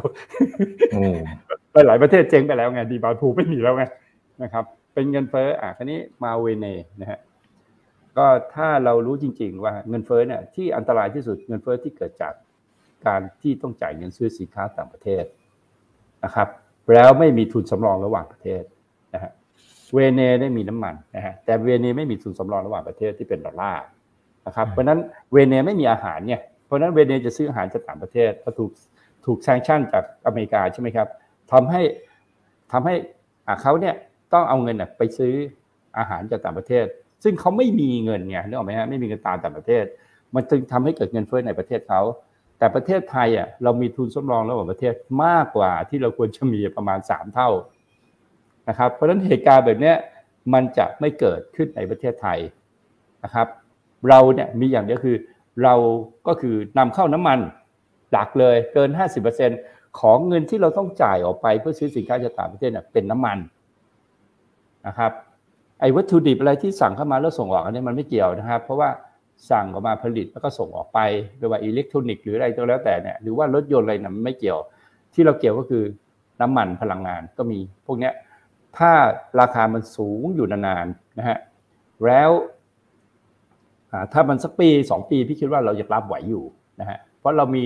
[1.72, 3.84] ไปหลายประเทศเจ๊งไปแล้วไงดีบาพูไม่มีแล้วไง
[4.44, 4.64] นะครับ
[4.94, 6.68] เป็นเงินเฟ้ออะคันนี้มาเวเน
[7.02, 7.20] นะฮะ
[8.18, 8.26] ก็
[8.56, 12.34] ถ้าเรารู้จริง ๆ ว่าเงินเฟ้อเนี่ยที่อันตรายที่สุดเงินเฟ้อที่เกิดจาก
[13.06, 15.24] การที่ต้องจ่ายเงินซื้อสินค้าต่างประเทศ
[16.24, 16.48] นะครับ
[16.94, 18.64] แล้วไม่มีทุนสำรองระหว่างประเทศ
[19.14, 19.32] นะฮะ
[19.94, 23.84] เวเนได้มีน้ำมันนะฮะแต่เวเนไม่มีทุนสำรองระหว่างประเทศที่เป็นดอลลาร์
[24.48, 25.00] นะครับเพราะนั้น
[25.32, 28.72] เวเนไม่มีอาหารเนี่ยเพราะนั้นเวเนจะซื้ออาหารจากต่างประเทศเพราะถูก
[29.26, 31.08] ถูกแซงชั่นจากอเมริกาใช่ไหมครับ
[31.52, 31.82] ทำให้
[32.72, 32.96] ทำให้
[33.62, 33.96] เขาเนี่ย
[34.34, 35.34] ต้องเอาเงินไปซื้อ
[35.98, 36.86] อาหารจากต่างประเทศ
[37.24, 39.84] ซึ่งเขาไม่มีเงินเนี่ยนึกออกไหมฮะไม่มีเงินตามต่างประเทศ
[40.36, 42.02] มันจึงทำให้เกิดเงินเฟ้อในประเทศเขา
[42.58, 44.94] แต่ประเทศไทยอะเรามีทุนสำรองระหว่างประเทศ
[45.24, 47.50] มากกว่าที่เราควรจะมีประมาณสามเท่า
[48.70, 49.94] นะครับเพราะฉะนั้นเหตุการณ์แบบนี้
[50.54, 52.40] มันจะไม่เกิดขึ้นในประเทศไทย
[53.24, 53.48] นะครับ
[54.10, 55.18] เราเนี่ยมีอย่างเดียวคือ
[55.64, 55.76] เรา
[56.28, 57.40] ก็คือนำเข้าน้ำมัน
[58.12, 58.90] หลักเลยเกิน
[59.44, 63.38] 50%ของเงินที่เราต้องจ่ายออกไปเพื่อซื้อสินค้าจากต่างประเทศเนี่ยเป็นน้ำมัน
[64.88, 65.12] นะครับ
[65.80, 68.90] ไอ้วัตถุดิบอะไรที่สั่งเข้ามาแล้วส่งออกอันนี้มันไม่เกี่ยวนะครับ เพราะว่า
[69.52, 71.00] สั่งออกมาผลิตแล้วก็ส่งออกไป
[71.38, 74.60] ไม่ว่าอิเล็กทรอนิกส์หรืออะไรก็แล้วแต่เนี่ยหรือว่ารถยนต์อะไรนะไม่เกี่ยว
[75.14, 75.84] ที่เราเกี่ยวก็คือ
[76.42, 78.14] น้ำมันพลังงานก็มีพวกเนี้ย
[78.78, 78.92] ถ้า
[79.40, 81.38] ราคามันสูงอยู่นานๆนะฮะ
[82.06, 82.32] แล้ว
[84.14, 86.44] ถ้ามันสักปีสองปีพี่คิดว่าเราจะรับไหวอยู่
[86.80, 87.66] นะฮะเพราะเรามี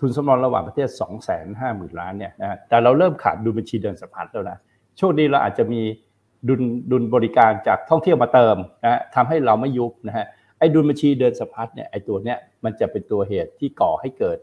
[0.00, 4.58] ทุนสำรองระหว่างประเทศ2องแสนห้าหมื่นล้านเนี่ยนะแต่เราเริ่มขาดดุลบัญชีเดินสะพัดแล้วนะ
[4.98, 5.82] โชคดีเราอาจจะมี
[6.48, 10.26] ดุลดุลบริการจากท่องเที่ยวมาเติมนะทำให้เราไม่ยุบนะฮะ
[10.58, 14.38] ไอ้ดุลบัญชีเดินสะพัดเนี่ยไอ้ตัวเนี้ยมันจะเป็นตัวเหตุที่ก่อให้เกิด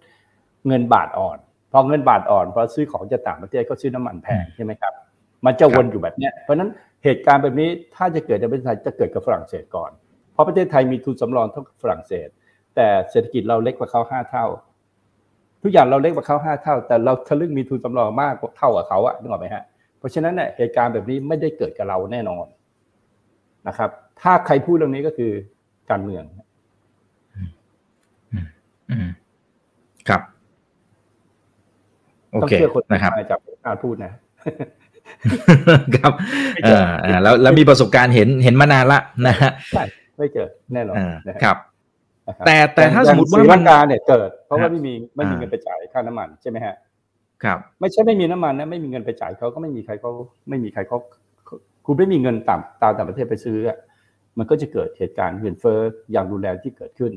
[0.68, 1.38] เงินบาทอ่อน
[1.72, 4.94] พอเงินบาทอ่อนพอซื้อของจากต่างประเทศก็ซื้อน้ำมันแพงใช่ไหมครับ
[5.46, 6.70] มันจะวนอยู่แบบนี้เพราะนั้น
[7.04, 9.92] เหตุการณ์แบบนี้ถ้าจะเกิดในประเทศไทยจะเกิดกับฝรั่งเศสก่อน
[10.34, 12.28] เพราะประเทศไทยมีทุนสำรองเท่ากับฝรั่งเศส
[12.76, 14.46] แต่เศรษฐกิจเราเล็กกว่าเขาห้าเท่า
[15.64, 19.64] ทุกอย่างเราเล็กกว่าเขาห้าเท่า แต่เราทะลึ่งมีทุนสำรองมากกว่าเท่ากับเขาอะนึกออกไหมฮะ
[19.98, 22.46] เพราะฉะนั้นเนี่ยเหตุการณ์แบบนี้ไม่ได้เกิดกับเราแน่นอน
[23.68, 23.90] นะครับ
[24.22, 25.32] ถ้าใครพูดเรื่องนี้ก็คือ
[25.90, 26.24] การเมือง
[30.10, 30.22] ครับ
[32.32, 32.54] โอเค
[32.92, 34.12] นะครับจากการพูดนะ
[35.96, 36.14] ครับ
[37.24, 39.84] แล้วแล้วมีประสบการณ์เห็นเห็นมานานละนะฮะใช่
[40.18, 40.96] ไม่เจอแน่นอน
[41.44, 41.58] ครับ
[42.46, 46.76] แต่แต่ถ้าสมมติว่ามันการเนี่ยเกิด เพราะว่าไม่มีไม่มีเงินไปจ่ายค่าน้ำมันใช่ไหมฮะ
[47.44, 50.12] ครับ ไม่ใช่ไม่มีน้ำมันนะไม่มีเงินไปจ่ายเขาก็ไม่มีใครเขา
[50.50, 50.98] ไม่มีใครเขา
[51.86, 53.78] คุณไม่มีเงินต่างตามต่างประเทศไปซื้ออะ
[54.38, 55.80] มันก็จะเกิดเหตุการณ์เงินเฟ้อ
[56.12, 57.12] อย่างรุนแรงที่เกิดขึ้น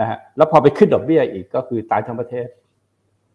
[0.00, 2.48] นะฮะแล้วพอไปขึ้นดอกเบี้ยอีกก็คือตายทั้งประเทศ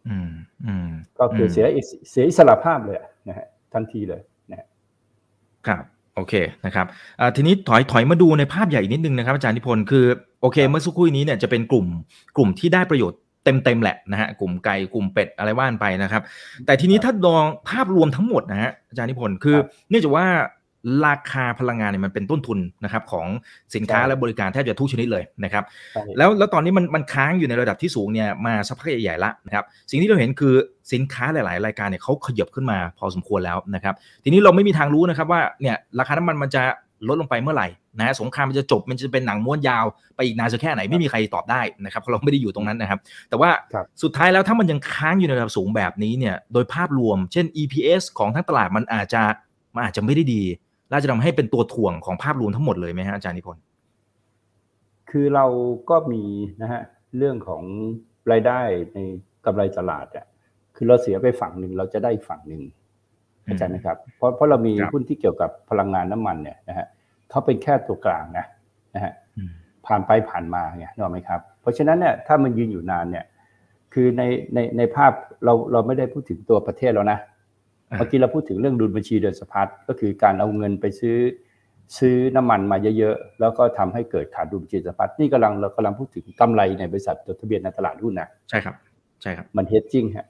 [0.09, 0.31] อืม
[0.65, 0.89] อืม
[1.19, 1.65] ก็คือเสีย
[2.09, 2.97] เสียอิสระภาพเลย
[3.29, 4.57] นะฮะ ทันทีเลยนะ
[5.67, 5.83] ครับ
[6.15, 6.33] โอเค
[6.65, 6.85] นะครับ
[7.35, 10.05] ทีนี้ถอยถอยมาดูในภาพใหญ่นิดนึงนะครับอาจารย์นิพนธ์คือ
[10.41, 11.85] โอเค เมื่อสักครู่นี้เนี่ยจะเป็นกลุ่ม
[12.37, 16.21] กลุ่มที่ได้ประโยชน์เต็มๆแหละนะฮะกลุ่มไก่กลุ่มเป็ดอะไรว่านไปนะครับ
[16.65, 19.57] แต่ทีนี้ถ้าดองภาพรวมทั้งหมดนะฮะอาจารย์นิพนธ์คือ
[19.89, 20.25] เนื่องจากว่า
[21.05, 23.27] ราคาพลังงานเนี่ยมันเป็นต้นทุนนะครับของ
[23.75, 25.63] สินค้าและบริการแทบจะทุกชนิดเลยนะครับ
[26.17, 30.53] แล้วแล้วตอนนี้มันมันค้างอยู่ในระดับที่สูงเนี่ยมาสักพักใหญ่ๆละนะครับสิ่งที่เราเห็นคือ
[30.93, 33.93] สินค้าหลาย ๆ รายการเนี่ยเขาขยับขึ้นมาพอสมควรแล้วนะครับ
[34.23, 36.63] ทีนี้เราไม่มีทางรู้นะครับว่าเนี่ยราคาน้ำมันมันจะ
[37.07, 37.67] ลดลงไปเมื่อไหร่
[37.99, 43.49] นะสงครามมันจะจบมันจะเป็นหนังม้วนยาวไปอีกนานสักแค่ไหนไม่มีใครตอบได้นะครับเพราะเราไม่ได้อยู่ตรงนั้นนะครับ แต่ว่า
[44.03, 49.21] สุดท้ายแล้วถ้ามันยังค้างอยู่ในระดับสูงแบบนี้เนี่ยโดยภาพรวม เช่น EPS ของทั้งตลาดมันอาจจะ
[49.75, 50.43] มันอาจจะไม่ได้ดี
[50.91, 53.63] น่าจะทำให้เป็นตัวถ่วงของภาพรวมทั้งหมดเลยไหมฮะอาจารย์นิพนธ์
[55.09, 55.45] คือเรา
[55.89, 56.23] ก็มี
[56.61, 56.81] นะฮะ
[57.17, 57.63] เรื่องของ
[58.31, 58.59] รายได้
[58.93, 58.99] ใน
[59.45, 60.25] กำไรตลาดอะ
[60.75, 62.63] คือเราเสียไปฝั่งหนึ่งเราจะได้ฝั่งหนึ่ง
[63.47, 66.87] อาจารย์นะครับ เพราะเพราะเรามีหุ้นที่เกี่ยวกับพลังงานน้ำมันเนี่ยนะฮะ
[67.29, 68.45] เขาเป็นแค่ตัวกลางนะ
[68.95, 69.13] นะฮะ
[69.85, 73.25] ผ่านไปผ่านมาไงนึกออกไหมครับ เพราะฉะนั้นเนี่ยถ้ามันยืนอยู่นานเนี่ย
[73.93, 75.11] คือในในในภาพ
[75.45, 77.19] เราเราไม่ได้พูดถึงตัวประเทศแล้วนะ
[77.97, 81.17] เมื่อกี้เราพูดถึงเรื่องดุลบัญชีเดินสะพัดก็คือการเอาเงินไปซื้อ
[81.97, 88.75] ซื้อน้ำมันมาเยอะๆ แล้วก็ทำให้เกิดขาดดุลบัญชีสะพัดนี่กำลังเรากำลังพูดถึงกำไรในบริษัทจดทะเบียนในตลาดหุ้นนะใช่ครับ
[89.21, 90.27] ใช่ครับ มัน hedging ฮะ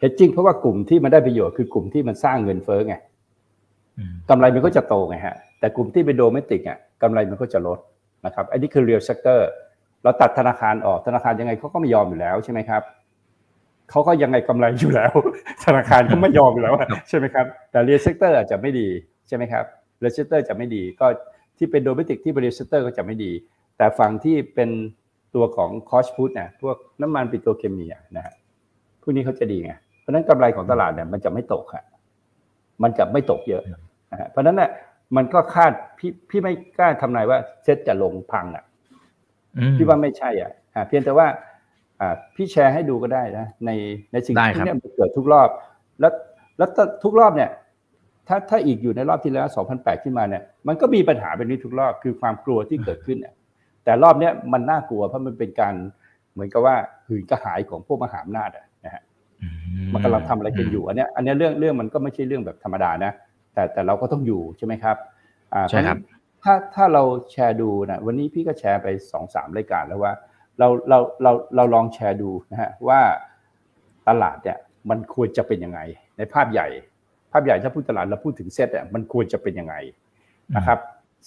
[0.00, 2.94] hedging เพราะว่ากลุ่มที่มันได้ประโยชน์คือกลุ่มที่มันสร้างเงินเฟ้อไง
[4.30, 7.78] กำไรมันก็จะโตไงฮะแต่กลุ่มที่เป็น domestic อะกำไรมันก็จะลด
[8.26, 9.48] นะครับอันนี้คือ real sector
[10.02, 12.82] เราตัดธนาคารออกธนาคารยังไงเขาก็ไม่ยอมอยู่แล้วใช่ไหมครับ
[13.90, 15.12] เขาก็ยังไงกำไรอยู่แล้ว
[15.64, 16.74] ธนาคารก็ไม่ยอมอยู่แล้ว
[17.08, 18.88] ใช่ไหมครับ แต่ real sector อาจจะไม่ดี
[19.28, 19.64] ใช่ไหมครับ
[20.00, 21.06] real sector จะไม่ดีก็
[21.58, 23.32] ที่เป็น domestic ที่ real sector ก็จะไม่ดี
[23.76, 24.70] แต่ฝั่งที่เป็น
[25.34, 28.34] ตัวของ cost push เนี่ยพวกน้ำมันปิโตรเคมีนะฮะ
[29.02, 31.82] พวกนี้เขาจะดีไงเพราะฉะนั้นกำไรของตลาดเนี่ยมันจะไม่ตกค่ะ
[32.82, 33.62] มันจะไม่ตกเยอะ
[34.12, 34.70] นะฮะเพราะฉะนั้นเนี่ย
[35.16, 38.64] มันก็คาดพี่พี่ไม่กล้าทำนายว่าเซ็ตจะลงพังอะ
[39.58, 41.53] อืมพี่ว่าไม่ใช่อะอ่าเพียงแต่ว่าอ่า
[42.36, 43.70] พี่แชร์ให้ดูก็ได้นะใน
[44.12, 45.48] ในสิ่งได้ที่ครับเนี่ยมันเกิดทุกรอบ
[46.00, 46.12] แล้ว
[46.58, 46.68] แล้ว
[47.04, 47.50] ทุกรอบเนี่ย
[48.28, 53.34] ถ้าถ้าอีกอยู่ในรอบที่แล้ว 2008 ขึ้นมาเนี่ยมันก็มีปัญหาแบบนี้ทุกรอบคือความกลัวที่เกิดขึ้นเนี่ย
[53.84, 55.74] แต่รอบเนี้ยมันน่ากลัวเพราะมันเป็นการ
[56.32, 56.76] เหมือนกับว่า
[57.08, 59.02] หืนกระหายของพวกมหาอำนาจอะนะฮะ
[59.42, 59.48] อื
[59.92, 63.12] มันกำลังทำอะไรกันอยู่อันเนี้ยอันเนี้ยเรื่องเรื่องมันก็ไม่ใช่เรื่องแบบธรรมดานะ
[63.54, 64.96] แต่แต่เราก็ต้องอยู่ใช่ไหมครับ
[65.54, 67.02] อ่าใช่ครับเพาะฉะนั้นถ้าถ้าเรา
[67.32, 70.12] แชร์ดูนะวันนี้พี่ก็แชร์ไปสองสามรายการแล้วว่า
[70.58, 73.00] เราเราเราเราลองแชร์ดูนะฮะว่า
[74.08, 74.58] ตลาดเนี่ย
[74.90, 75.80] มันควรจะเป็นยังไง
[76.16, 76.68] ในภาพใหญ่
[77.32, 79.74] ภาพใหญ่ถ้าพูดตลาดเราพูดถึงเซตเนี่ยมันควรจะเป็นยังไง
[80.56, 80.78] นะครับ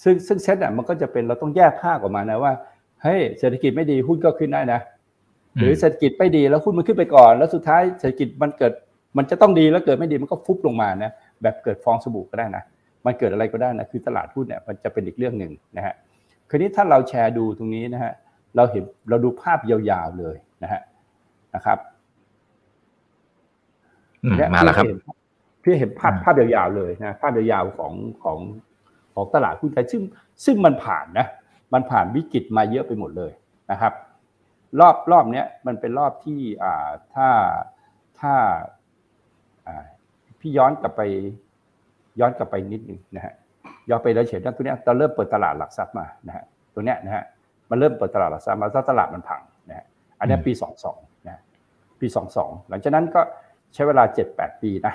[0.02, 2.52] ซึ่งซึ่งเซตเนี่ยมันก็จะเป็นเราต้องแยกภาคออกมานะว่า
[3.02, 4.80] เฮ้ยเศรษฐกิจไม่ดีหุ้นก็ขึ้นได้นะ
[5.58, 8.72] หรือเศรษฐกิจไม่ดีแล้วหุ้นมันขึ้นไปก่อน แล้วสุดท้ายเศรษฐกิจมันเกิด
[9.16, 11.10] มันจะต้องดีแล้วเกิดไม่ดีมันก็ฟุบลงมานะ
[11.42, 12.62] แบบเกิดฟองสบู่ก็ได้นะ
[13.06, 15.94] มันเกิดอะไรก็ได้นะคือตลาดหุ้นเนี่ยมันจะเป็นอีกเรื่องหนึ่งนะฮะ
[16.50, 18.12] คราวนี้ถ้าเราแชร์ดูตรงนี้นะฮะ
[18.56, 20.82] เราเห็นเราดูภาพยาวๆเลยนะฮะ
[21.54, 21.78] นะครับ
[24.24, 24.86] อืมมาแล้วครับ
[25.62, 27.92] พี่เห็นภาพอ่าภาพยาวๆเลยนะภาพยาวๆของ
[28.24, 28.38] ของ
[29.14, 30.02] ของตลาดหุ้นไทยซึ่ง
[30.44, 31.26] ซึ่งมันผ่านนะ
[31.72, 33.32] มันผ่านวิกฤตมาเยอะไปหมดเลย
[33.70, 33.92] นะครับ
[34.80, 37.28] รอบรอบเนี้ยมันเป็นรอบที่อ่าถ้า
[38.20, 38.34] ถ้า
[39.66, 39.84] อ่า
[40.40, 41.02] พี่ย้อนกลับไป
[42.20, 43.34] ย้อนกลับไปนิดนึงนะฮะ
[43.88, 47.24] ย้อนไปแล้วเฉยๆตัวเนี้ยตอนเริ่มเปิดตลาดหลักทรัพย์มานะฮะตัวเนี้ยนะฮะ
[47.70, 49.86] มันเริ่มเปิดตลาดหลักทรัพย์มาถ้าตลาดมันพังนะฮะ
[50.18, 51.42] อันเนี้ยอืมปีสองสองนะฮะ
[52.00, 53.20] ปีสองสองหลังจากนั้นก็
[53.74, 54.94] ใช้เวลาเจ็ดแปดปีนะ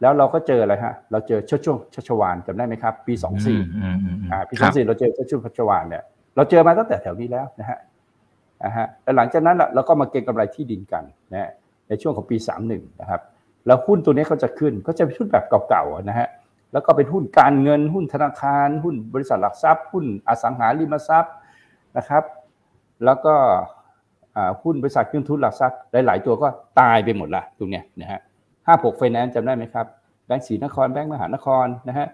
[0.00, 6.04] แล้วเราก็เจออะไรฮะ เราเจอช่วงช่วงชัชวานจำได้ไหมครับ ปีสองสี่อืมอืมอืมอ่าปีคสอรังบสี่เราเจอช่วงชัชวานเนี่ย
[6.36, 7.78] เราเจอมาตั้งแต่แถวนี้แล้วนะฮะ
[8.64, 11.50] นะฮะแล้วหลังจากนั้นล่ะเราก็มาเก็งกำไรที่ดินกันนะฮะ
[11.88, 13.20] ในช่วงของปีสามหนึ่งนะครับ
[13.66, 16.28] แล้วหุ้นตัวนี้เขาจะขึ้นก็จะเป็นหุ้นแบบเก่าๆอะนะฮะ
[16.72, 21.34] แล้วก็เป็นหุ้นการเงินหุ้นธนาคาร หุ้นบริษัทหลักทรัพย์ หุ้นอสังหาริมทรัพย์
[21.96, 22.22] นะครับ
[23.04, 23.34] แล้วก็
[24.36, 26.48] อ่าหุ้นบริษัทเครื่องทุนหลักทรัพย์หลาย ๆ ตัวก็
[26.80, 28.20] ตายไปหมดละตรงเนี้ยนะฮะ
[28.66, 29.86] ห้าหกไฟแนนซ์จำได้ไหมครับ
[30.26, 32.06] แบงก์ศรีนครแบงก์มหานครนะฮะ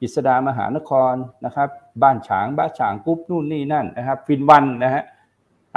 [0.00, 1.14] กิษดามหานคร
[1.44, 1.68] นะครับ
[2.02, 5.02] บ้านฉางบ้านฉางปุ๊บนู่นนี่นั่นนะครับ ฟินวันนะฮะ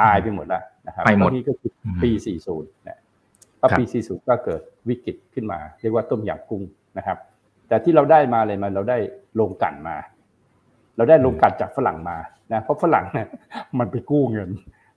[0.02, 2.12] ตายไปหมดละนะครับไปหมดแล้วนี่ก็คืออืมปี
[2.50, 2.98] 40นะ
[3.60, 6.63] พอครับปี 40 ก็เกิดวิกฤตขึ้นมา เรียกว่าต้มยำกุ้ง
[6.98, 7.18] นะครับ
[7.68, 8.98] แต่ที่เราได้มาเลยมาเราได้
[9.39, 9.96] ลงกลันมา
[10.96, 12.18] เราได้ลงกลันจากฝรั่งมา
[12.54, 13.28] นะเพราะฝรั่งเนี่ย
[13.80, 14.50] มันไปกู้เงิน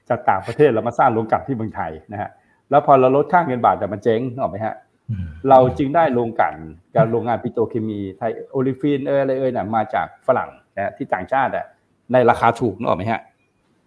[0.08, 2.30] จากต่างประเทศแล้วมาสร้างโรงกลันที่เมืองไทยนะฮะ
[2.70, 4.74] แล้วพอเราลดค่าเงินบาทแต่มันเจ๊งนึกออกไหมฮะ
[5.10, 6.54] อืมเราจึงได้โรงกลัน
[6.94, 11.66] กับโรงงานปิโตรเคมีไทยโอลิฟีนเอยอะไรเอยน่ะมาจากฝรั่งนะที่ต่างชาติอะ
[12.12, 13.20] ในราคาถูกนึกออกไหมฮะ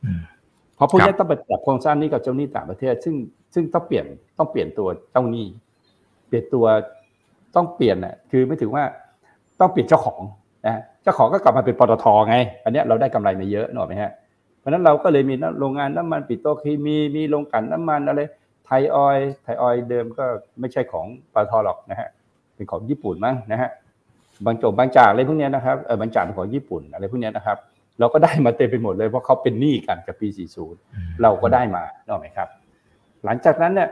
[0.03, 0.21] อืม
[0.75, 3.15] เพราะพวกครันี้บต้องไปปรับโครงสร้างหนี้กับเจ้าหนี้ต่างประเทศ ซึ่ง
[3.53, 4.05] ซึ่งต้องเปลี่ยน
[4.37, 5.47] ต้องเปลี่ยนตัวเจ้าหนี้
[6.27, 6.65] เปลี่ยนตัว
[7.55, 8.83] ต้องเปลี่ยนน่ะคือไม่ถึงว่า
[9.59, 10.21] ต้องเปลี่ยนเจ้าของ
[10.65, 14.11] นะเจ้าของก็กลับมาเป็นปตทไง อันเนี้ยเราได้กำไรมาเยอะนึกออกไหมฮะ
[14.59, 18.21] เพราะฉะนั้นเราก็เลยมีโรงงานน้ำมันปิโตรเคมีมีโรงกลั่นน้ำมันอะไร
[18.65, 20.25] ไทยออยล์ไทยออยล์เดิมก็
[20.59, 22.07] ไม่ใช่ของปตทหรอกนะฮะ
[22.55, 23.69] เป็นของญี่ปุ่นมั้งนะฮะ
[24.45, 27.57] บางโจบบางจากอะไรพวกเนี้ยนะครับเออบางจากเป็นของญี่ปุ่นอะไรพวกเนี้ยนะครับ
[27.99, 30.27] เราก็ได้มาเต็มไปหมดเลยเพราะเขาเป็นหนี้กันกับปี
[30.75, 32.47] 40 เราก็ได้มาถูกไหมครับ
[33.25, 33.89] หลังจากนั้นเนี่ย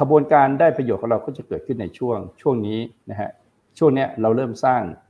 [0.00, 2.78] ขบวนการได้ประโยชน์ของเราก็จะเกิดขึ้นในช่วงช่วงนี้
[3.10, 3.30] นะฮะ
[3.78, 5.05] ช่วงเนี้ยเราเริ่มสร้างอ่า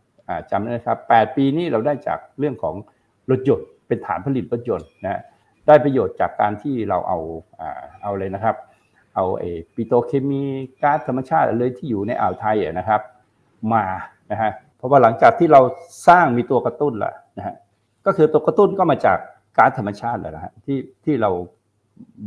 [0.51, 2.75] จำนะครับ8ปีนี้เราได้จากเรื่องของ
[3.31, 5.21] รถยนต์เป็นฐานผลิตรถยนต์นะฮะ
[5.67, 7.19] ได้ประโยชน์จากการที่เราเอา
[7.61, 8.57] อ่าเอาเลยนะครับ
[9.15, 10.43] เอาเอปิโตเคมี
[10.83, 13.01] ก๊าซธรรมชาติเลยที่อยู่ในอ่าวไทยนะครับ
[13.73, 13.85] มา
[14.31, 15.61] นะฮะเพราะว่าหลังจากที่เรา
[16.09, 17.55] สร้างมีตัวกระตุ้นล้วนะฮะ
[18.07, 19.19] ก็คือตัวกระตุ้นก็มาจาก
[19.57, 21.31] ก๊าซธรรมชาติแหละนะฮะที่ที่เรา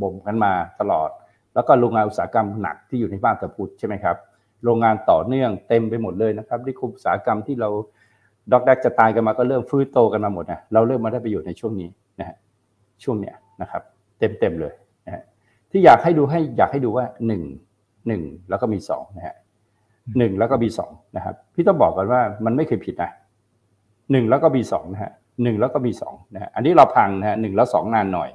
[0.01, 1.09] บ่มกันมาตลอด
[1.53, 4.15] แล้วก็โรงงานอุตสาหกรรมหนักที่อยู่ในบ้านตะพุดใช่ไหมครับ
[4.63, 7.69] โรงงานต่อเนื่องเต็มไปหมดเลยนะครับที่คุมอุตสาหกรรมที่เรา
[8.51, 12.37] ดอกแดกจะตายกันมาก็เริ่มฟื้นโตกันมาหมดนะเราเริ่มมาได้ประโยชน์ในช่วงนี้นะฮะ
[13.03, 13.81] ช่วงเนี้ยนะครับ
[14.19, 14.73] เต็มเต็มเลย
[15.05, 15.23] นะฮะ
[15.71, 17.41] ที่อยากให้ดูให้อยากให้ดูว่าหนึ่ง
[18.07, 19.35] หนึ่งแล้วก็มีสองนะฮะ
[20.17, 23.11] หนึ่งแล้วก็มีสองนะครับ พี่ต้องบอกกันว่ามันไม่เคยผิดนะ
[24.11, 25.11] หนึ่งแล้วก็มีสองนะฮะ
[25.43, 28.29] หนึ่งแล้วก็มีสองนะฮะอันนี้เราพังนะฮะหนึ่งแล้วสองนานหน่อย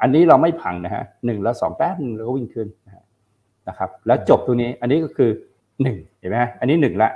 [0.00, 3.02] อันนี้เราไม่พังนะฮะหนึ่งแล้วสองแป๊บหนึงแล้วก็วิ่งขึ้นนะฮะ
[3.68, 5.30] นะครับแล้วจบตัวนี้อันนี้ก็คือ
[5.82, 7.10] หนึ่งเห็นไหมอันนี้หนึ่งละ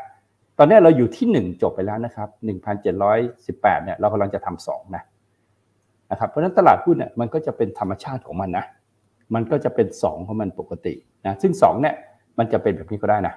[0.59, 5.03] ตอนนี้เราอยู่ที่หนึ่งจบไปแล้วนะครับหนึ่งพันเจ็ดร้อยสิบแปดเนี่ยเรากำลังจะทำสองนะ
[6.11, 8.65] นะครับเพราะฉะนั้นตลาดหุ้นเนี่ยมันก็จะเป็นธรรมชาติของมันนะ
[9.35, 10.95] มันก็จะเป็นสองของมันปกติ
[11.27, 11.95] นะซึ่งสองเนี่ย
[12.39, 13.35] มันจะเป็นแบบนี้ก็ได้นะ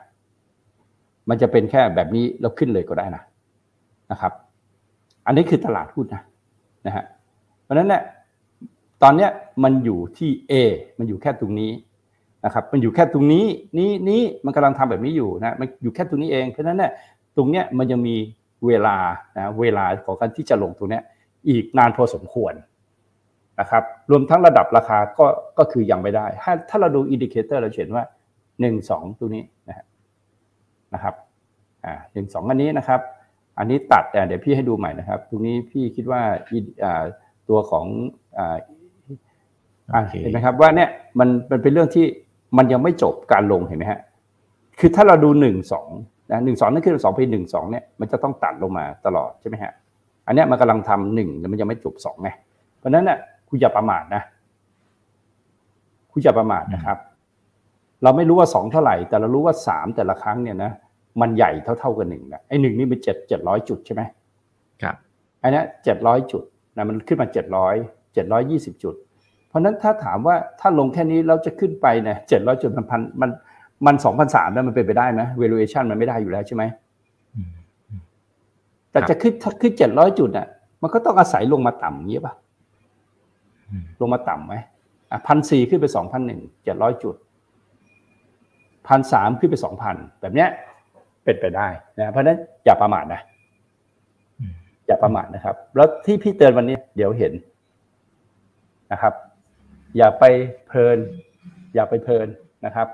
[1.30, 3.24] มันจะเป็นแค่แบบนี้แล้วขึ้นเลยก็ได้นะ
[4.12, 4.34] นะครับ
[5.26, 6.22] อันนี้คือตลาดหุ้นนะ
[6.86, 7.04] นะฮะ
[7.64, 8.04] เพราะฉะนั้นเนี่ย
[9.04, 9.30] ตอนเนี้ย
[9.64, 10.54] มันอยู่ที่ A
[10.98, 11.72] มันอยู่แค่ตรงนี้
[12.46, 13.46] นะครับมันอยู่แค่ตรงนี้
[13.78, 16.92] นี้นี้มันกำลังทำแบบนี้อยู่นะมันอยู่แค่ตรงนี้เองเพราะฉะนั้นเนี่ย
[17.38, 18.16] ตรงเนี้ยมันยังมี
[18.68, 18.96] เวลา
[19.38, 21.04] นะเวลาของการที่จะลงตรงเนี้ย
[21.50, 22.54] อีกนานพอสมควร
[23.60, 25.26] นะครับรวมทั้งระดับราคาก็
[25.58, 28.04] ก็คือยังไม่ได้ถ้าถ้าเราดู indicator เราเห็นว่า
[28.62, 29.44] หนึ่งสองตัวนี้
[30.94, 31.16] นะครับ
[31.86, 33.00] อ่าหนึ่งสองอันนี้นะครับ
[33.58, 36.22] อันนี้ตัดแต่เดี๋ยวพี่ให้ดูใหม่นะครับ ตรงนี้พี่คิดว่า
[37.50, 37.86] ตัวของ
[38.38, 38.58] อ่า
[40.22, 42.06] เห็นไหมครับว่าเนี่ยมันมันเป็นเรื่องที่
[42.58, 44.00] มันยังไม่จบการลงเห็นไหมฮะ
[44.80, 45.90] คือถ้าเราดูหนึ่งสอง
[46.32, 49.72] นะหนึ่งสองนั่นคือสองไปหนึ่งสองเนี่ยมันจะต้องตัดลงมาตลอดใช่ไหมฮะ
[50.28, 52.30] อันนี้มันกำลังทำหนึ่งแล้วมันยังไม่จบสองไง
[52.78, 53.18] เพราะนั้นน่ะ
[53.50, 54.22] คุณอย่าประมาทนะ
[56.12, 56.98] คุณอย่าประมาทนะครับ
[58.04, 60.72] เราไม่รู้ว่าสองเท่าไหร่ แต่เรารู้ว่าสามแต่ละครั้งเนี่ยนะ
[61.22, 64.02] มันใหญ่เท่าเท่ากันหนึ่งนะไอ้หนึ่งนี่เป็นเจ็ดเจ็ดร้อยจุดใช่ไหม
[64.82, 64.96] ครับ
[65.42, 66.44] อันนี้เจ็ดร้อยจุด
[66.78, 67.76] นะมันขึ้นมาเจ็ดร้อย
[68.14, 69.15] เจ็ดร้อยยี่สิบจุดเพ
[69.56, 73.30] ราะนั้นถ้าถามว่าถ้าลงแค่นี้เราจะขึ้นไปเนี่ยเจ็ดร้อยจุดมันพันมัน
[73.86, 76.64] มันสองพันสามแล้วมันเป็นไปได้ไหม valuation มันไม่ได้อยู่แล้วใช่ไหม
[78.92, 80.48] แต่จะขึ้นถ้าขึ้นเจ็ดร้อยจุดอะ
[80.82, 82.34] มันก็ต้องอาศัยลงมาต่ำงี้ป่ะ
[84.02, 84.56] ลงมาต่ำไหม
[85.12, 87.16] อะพันสี่ขึ้นไปสองพันหนึ่งเจ็ดร้อยจุด
[88.88, 90.50] พันสามขึ้นไปสองพันแบบเนี้ย
[91.24, 93.22] เป็นไปได้นะเพราะนั้นอย่าประมาทนะ
[94.88, 97.34] อย่าประมาทนะครับ แล้วที่พี่เตือนวันนี้เดี๋ยวเห็น
[98.92, 99.14] นะครับ
[99.98, 100.24] อย่าไป
[100.68, 100.98] เพลิน
[101.76, 102.28] อย่าไปเพลิน
[102.66, 102.88] นะครับ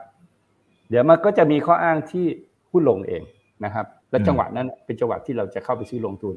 [0.89, 2.25] เดี๋ยวมันก็จะมีข้ออ้างที่
[2.71, 3.23] หุ้นลงเอง
[3.65, 6.35] นะครับ และจังหวะนั้นเป็นจังหวะที่เราจะเข้าไปซื้อลงทุน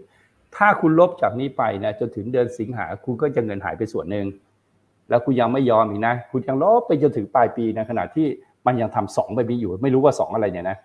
[0.57, 4.27] ถ้าคุณลบจากนี้ไปนะจนถึงเดือนสิงหาคุณก็จะเงินหายไปส่วนหนึ่ง
[5.09, 8.27] แล้วคุณยังไม่ยอมอีกนะ คุณยังลบไปจนถึงปลายปีนะขณะที่
[8.66, 10.77] มันยังทำสองไปมีอยู่ ไม่รู้ว่าสองอะไรเนี่ยนะ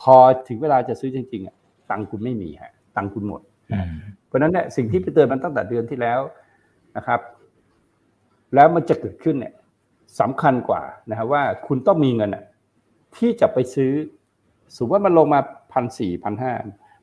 [0.00, 0.16] พอ
[0.48, 1.56] ถึงเวลาจะซื้อจริงๆอะ
[1.90, 3.40] ตังคุณไม่มีฮะตังคุณหมด
[4.26, 6.20] เพราะนั้นเนี่ยสิ่งที่ไปเตือนมันตั้งแต่เดือนที่แล้ว
[6.96, 7.20] นะครับ
[8.54, 9.54] แล้วมันจะเกิดขึ้นเนี่ย
[10.20, 12.30] สำคัญกว่านะครับว่าคุณต้องมีเงิน
[13.16, 13.92] ที่จะไปซื้อ
[14.76, 15.40] สมมติว่ามันลงมา
[15.72, 16.52] พันสี่พันห้า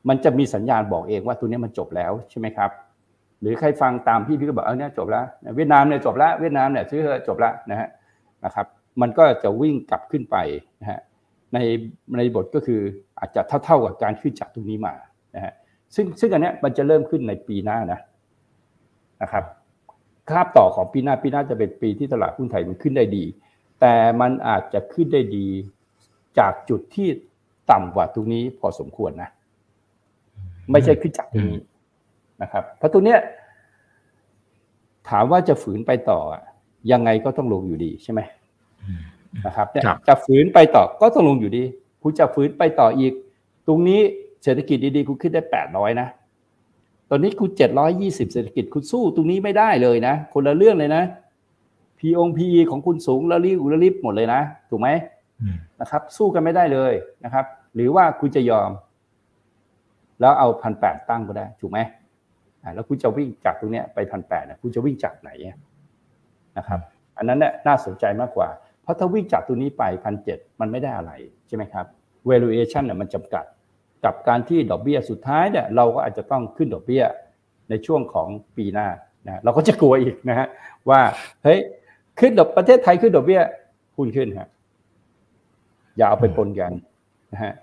[0.10, 2.71] มันจะมีสัญญาณบอกเองว่าตัวนี้มันจบแล้วใช่ไหมครับ
[3.41, 7.89] หรือใครฟังตามพี่พี่ก็บอกเออเนี่ยจบแล้วเวียดนามเนี่ยจบแล้วเวียดนามเนี่ยซื้อจบแล้วนะฮะ
[8.45, 8.65] นะครับ
[9.01, 10.38] มันก็จะวิ่งกลับขึ้นไป
[10.81, 10.99] นะฮะ
[11.53, 11.57] ใน
[12.17, 12.81] ในบทก็คือ
[13.19, 14.93] อาจจะเท่าๆกับการขึ้นจากตรงนี้มา
[15.36, 15.53] นะฮะ
[15.95, 17.99] ซึ่งซึ่งอันเนี้ยมันจะเริ่มขึ้นในปีหน้านะ
[19.21, 19.43] นะครับ
[20.30, 23.24] คาบต่อของปีหน้าปีหน้าจะเป็นปีที่ตลาดหุ้นไทยมันขึ้นได้ดี
[23.82, 25.48] แต่มันอาจจะขึ้นได้ดี
[26.40, 27.08] จากจุดที่
[27.72, 29.30] ต่ำกว่าตรงนี้พอสมควรนะ
[30.72, 31.62] ไม่ใช่ขึ้นจากตรงนี้
[32.42, 33.20] นะครับ เพราะตัวเนี้ย
[35.10, 36.20] ถามว่าจะฝืนไปต่อ
[36.92, 38.22] ยังไงก็ต้องลงอยู่ดีใช่ไหม
[39.46, 39.68] นะครับ
[40.08, 41.63] จะฝืนไปต่อก็ต้องลงอยู่ดี
[42.04, 43.13] คุณจะฝืนไปต่ออีก
[43.68, 44.00] ตรงนี้
[44.44, 46.08] เศรษฐกิจดีๆคุณขึ้นได้แปดร้อยนะ
[47.10, 51.04] ตอนนี้คุณเจ็ดร้อยยี่สิบเศรษฐกิจคุณสู้ตรงนี้ไม่ได้เลยนะ คนละเรื่องเลยนะ
[52.00, 54.89] พีองพีของคุณสูงแล้วรีบแล้วรีบหมดเลยนะ ถูกไหม
[55.82, 56.93] นะครับ สู้กันไม่ได้เลย
[57.26, 58.70] นะครับ หรือว่าคุณจะยอม
[60.20, 61.80] แล้วเอาพันแปดตั้งก็ได้ ถูกไหม
[62.62, 65.30] อ่าแล้วคุณจะวิ่งจากตรงนี้ไปพันแปดนะคุณจะวิ่งจากไหน
[66.58, 66.80] นะครับ
[67.17, 68.50] อันนั้นเนี่ยน่าสนใจมากกว่า
[68.82, 71.12] เพราะถ้าวิ่งจากตัวนี้ไปพันเจ็ดมันไม่ได้อะไร
[71.48, 71.86] ใช่ไหมครับ
[72.30, 73.46] valuation เนี่ยมันจำกัด
[74.08, 77.04] กับการที่ดอกเบี้ยสุดท้ายเนี่ยเราก็อาจจะต้องขึ้นดอกเบี้ย
[77.70, 78.88] ในช่วงของปีหน้า
[79.26, 80.48] นะเราก็จะกลัวอีกนะฮะ
[80.89, 81.02] ว่า
[81.43, 81.60] เฮ้ย
[82.20, 83.41] ขึ้นดอกประเทศไทยขึ้นดอกเบี้ย
[83.98, 84.50] หุ้นขึ้นฮะ
[85.98, 86.72] อย่าเอาไปปนกัน
[87.34, 87.54] นะฮะ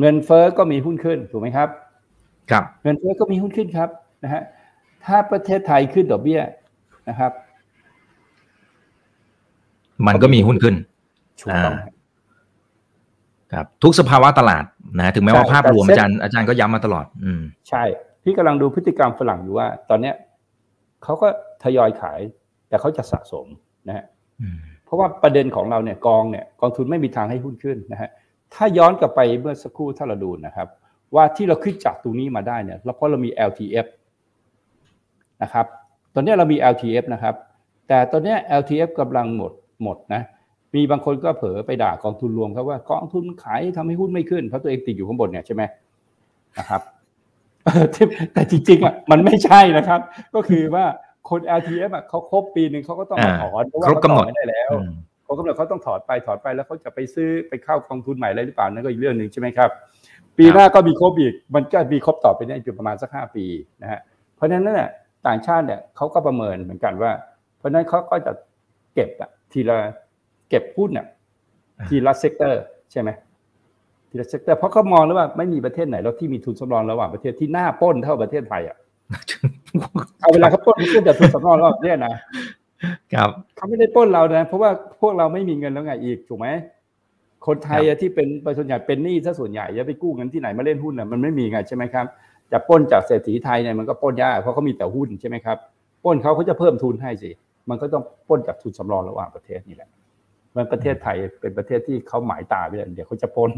[0.00, 1.68] เงินเฟอ้อก็มีหุ้นขึ้นถูกไหมครับ
[2.50, 3.88] ครับ เงินเฟอ้อก็มีหุ้นขึ้นครับ
[4.24, 4.42] นะฮะ
[5.04, 6.40] ถ้าประเทศไทยขึ้นดอกเบี้ย
[7.08, 7.32] นะครับ
[10.06, 10.74] มันก็มีหุ้นขึ้น
[11.40, 11.74] ถูกต้อง
[13.52, 14.64] ครับทุกสภาวะตลาด
[14.98, 17.82] นะถึงแม้ว่าภาพรวมอาจารย์อาจารย์ก็ย้ำมาตลอด อืมใช่
[18.22, 20.14] พี่กำลังดูพฤติกรรมฝรั่งอยู่ว่า ตอนเนี้ย
[21.02, 21.28] เขาก็
[21.64, 22.20] ทยอยขาย
[22.68, 23.46] แต่เขาจะสะสม
[23.88, 24.04] นะฮะ
[24.84, 28.10] เพราะว่าประเด็นของเราเนี่ยกองเนี่ยกองทุนไม่มีทางให้หุ้นขึ้นนะฮะ
[28.54, 30.68] ถ้าย้อนกลับไปเมื่อสักครู่ถ้าเราดูนะครับ
[31.14, 33.86] ว่าที่เราขึ้นจากตรงนี้มาได้เนี่ยเพราะเรามี LTF
[35.42, 35.66] นะครับ
[36.14, 37.34] ตอนนี้เรามี LTF นะครับ
[37.88, 40.22] แต่ตอนนี้ LTF กำลังหมดหมดนะ
[40.76, 45.62] มีบางคนก็เผลอไปด่ากองทุนรวมครับว่ากองทุนขายทำให้หุ้นไม่ขึ้นเพราะตัวเองติดอยู่ข้างบนเนี่ยใช่ไหม
[46.58, 46.82] นะครับ
[48.32, 50.00] แต่จริงๆอะมันไม่ใช่นะครับ
[50.34, 50.84] ก็คือว่า
[51.30, 54.70] คน LTF อะเขาครบปีหนึ่งเขาก็ต้องถอนเพราะว่าเขาถอนไม่ได้แล้ว
[55.24, 59.70] เขากำหนดเขาต้องถอดไปถอดไปแล้วเขาจะไปซื้อไปเข้ากองทุนใหม่อะไรหรือเปล่านั่นก็อีกเรื่องหนึ่งใช่ไหมครับ
[60.38, 63.44] ปีหน้าก็มีครบอีกมันก็มีครบต่อไปได้อยู่ประมาณสักห้าปี
[63.82, 64.00] นะฮะ
[64.36, 64.90] เพราะฉะนั้นเนี่ย
[65.26, 67.12] ต่างชาติเนี่ยเขาก็ประเมินเหมือนกันว่า
[67.58, 68.32] เพราะฉะนั้นเขาก็จะ
[68.94, 69.78] เก็บอะทีละ
[70.48, 71.06] เก็บหุ้นเนี่ย
[71.88, 72.62] ทีละ sector
[72.92, 73.10] ใช่ไหม
[74.10, 78.76] ทีละ sector เพราะเขามองแล้วว่าไม่มีประเทศไหนแล้วที่มีทุนสำรองระหว่างประเทศที่น่าป้นเท่าประเทศไทยอะ
[80.20, 82.14] เอาเวลาเขาป้นเขาป้นแต่ทุนสำรองระหว่างประเทศนะ
[83.14, 86.48] ครับเขาไม่ได้ปล้นเรานะ เพราะว่าพวกเราไม่มีเงินแล้วไงอีกถูกไหม
[87.46, 88.28] คนไทยอะที่เป็น
[88.58, 92.06] ส่วนใหญ่เป็นหนี้ซะส่วนใหญ่จะไปกู้เงินที่ไหนมาเล่นหุ้นอะมันไม่มีไงใช่ไหมครับ
[92.52, 95.56] จะปล้นจากเศรษฐีไทยเนี่ยมันก็ปล้นยากเพราะเขามีแต่หุ้นใช่ไหมครับ
[96.04, 97.30] ปล้นเขาเขาจะเพิ่มทุนให้สิ
[97.68, 99.88] มันก็ต้องปล้นจากทุนสำรองระหว่างประเทศนี่แหละ
[100.56, 103.50] มันประเทศไทยเป็นประเทศที่เขาหมายตาไปเลยเดี๋ยวเขาจะปล้น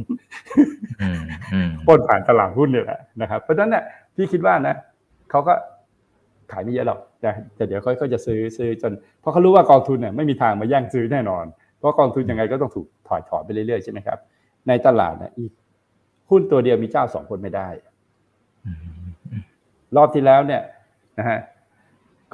[1.00, 1.20] อืม
[1.52, 3.84] อืมปล้นผ่านตลาดหุ้นเนี่ยแหละนะครับเพราะฉะนั้นเนี่ย
[4.14, 4.76] พี่คิดว่านะ
[5.30, 5.54] เขาก็
[6.52, 11.44] ขายไม่เยอะหรอกนะแต่เดี๋ยวเขาก็จะซื้อซื้อจนเพราะเขารู้ว่ากองทุนเนี่ยไม่มีทางมาแย่งซื้อแน่นอน
[11.78, 14.18] เพราะกองทุนยังไงก็ต้องถูกถอยถอนไปเรื่อยๆใช่ไหมครับ
[14.68, 15.52] ในตลาดเนี่ยอีก
[16.30, 17.68] หุ้นตัวเดียวมีเจ้าสองคนไม่ได้
[18.66, 18.78] อืม
[19.96, 20.62] รอบที่แล้วเนี่ย
[21.18, 21.38] นะฮะ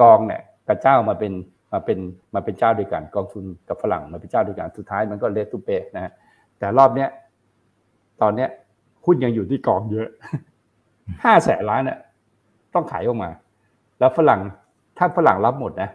[0.01, 1.33] กองเนี่ยกับเจ้ามาเป็น
[1.75, 1.99] มาเป็น
[2.35, 6.13] มาเป็นเจ้าด้วยกัน กองทุนกับฝรั่งมาเป็นเจ้าด้วยกันสุดท้ายมันก็เละตุ้มเป๊ะนะฮะ
[6.59, 7.09] แต่รอบเนี้ย
[8.23, 8.49] ตอนเนี้ย
[9.05, 10.09] หุ้นยังอยู่ที่กองเยอะ
[11.25, 11.99] ห้าแสนล้านเนี่ย
[12.75, 13.31] ต้องขายออกมา
[13.99, 14.41] แล้วฝรั่ง
[14.99, 15.91] ถ้าฝรั่งรับหมดนะ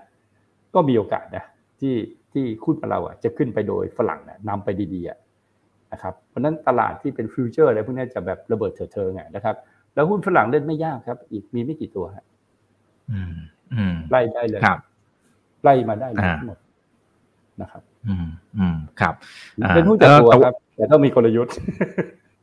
[0.74, 1.44] ก็มีโอกาสนะ
[1.80, 1.96] ที่
[2.34, 5.18] ที่หุ้นของเราอะจะขึ้นไปโดยฝรั่งนะนำไปดีๆอะ
[5.92, 9.56] นะครับเพราะฉะนั้นตลาดที่เป็น future อะไรพวกนี้จะแบบระเบิดเถิดเทิงอะนะครับ
[9.96, 12.26] แล้วหุ้นฝรั่งเล่นไม่ยากครับ อีกมีไม่กี่ตัวฮะ
[13.12, 13.36] อืม
[13.74, 14.80] อืมไล่ได้เลยครับ
[15.64, 16.60] ไล่มาได้เลยอ่าทั้งหมด
[17.62, 19.14] นะครับ อืมอืมครับ
[19.64, 21.54] อ่าเป็นหุ้นแต่ตัวเออครับ แต่ต้องมีกลยุทธ์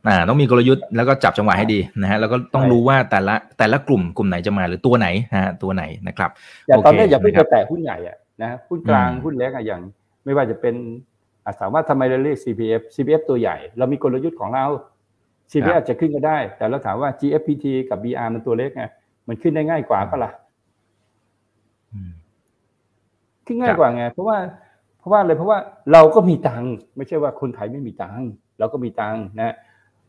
[0.09, 6.31] อ่าต้องมีกลยุทธ์แล้วก็จับจังหวะให้ดีนะฮะแล้วก็ต้องใช่รู้ว่าแต่ละแต่ละกลุ่มกลุ่มไหนจะมาหรือตัวไหนนะฮะตัวไหนนะครับ
[6.69, 9.81] อย่างตอนนี้โอเคอย่าเพิ่งนะครัไปบแตะหุ้นใหญ่อะนะหุ้นกลางอืมหุ้นเล็กอะอย่าง
[10.25, 10.75] ไม่ว่าจะเป็น
[11.45, 14.67] อะถามว่าทำไมเราเรียก CPF CPF ตัวใหญ่ เรามีกลยุทธ์ของเรา
[15.51, 18.85] CPF อาจจะขึ้นก็ได้ แต่เราถามว่า GFPT กับ BR มันตัวเล็กไง
[19.29, 20.31] มันขึ้นได้ง่ายกว่าปะล่ะ
[23.47, 24.39] อืมขึ้นง่ายกว่าไง เพราะว่า
[24.99, 25.59] เพราะว่าอะไรเพราะว่า
[25.93, 28.29] เราก็มีตังค์ไม่ใช่ว่าคนไทยไม่มีตังค์
[28.59, 29.55] เราก็มีตังค์นะ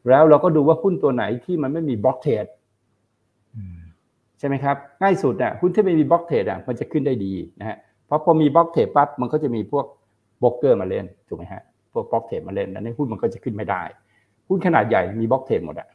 [0.09, 2.45] แล้วเราก็ดูว่าหุ้นตัวไหนที่มันไม่มี block trade
[3.55, 3.79] อืม
[4.39, 9.85] ใช่ไหมครับ ง่ายสุดอะหุ้นที่ไม่มี block trade อะมันจะขึ้นได้ดีนะฮะเพราะพอมี block trade ปั๊บมันก็จะมีพวก
[10.41, 11.61] โบรกเกอร์มาเล่นถูกไหมฮะ
[11.93, 13.83] พวก block trade มาเล่นแล้วในหุ้นมันก็จะขึ้นไม่ได้
[14.47, 15.87] หุ้นขนาดใหญ่มี block trade หมดอะ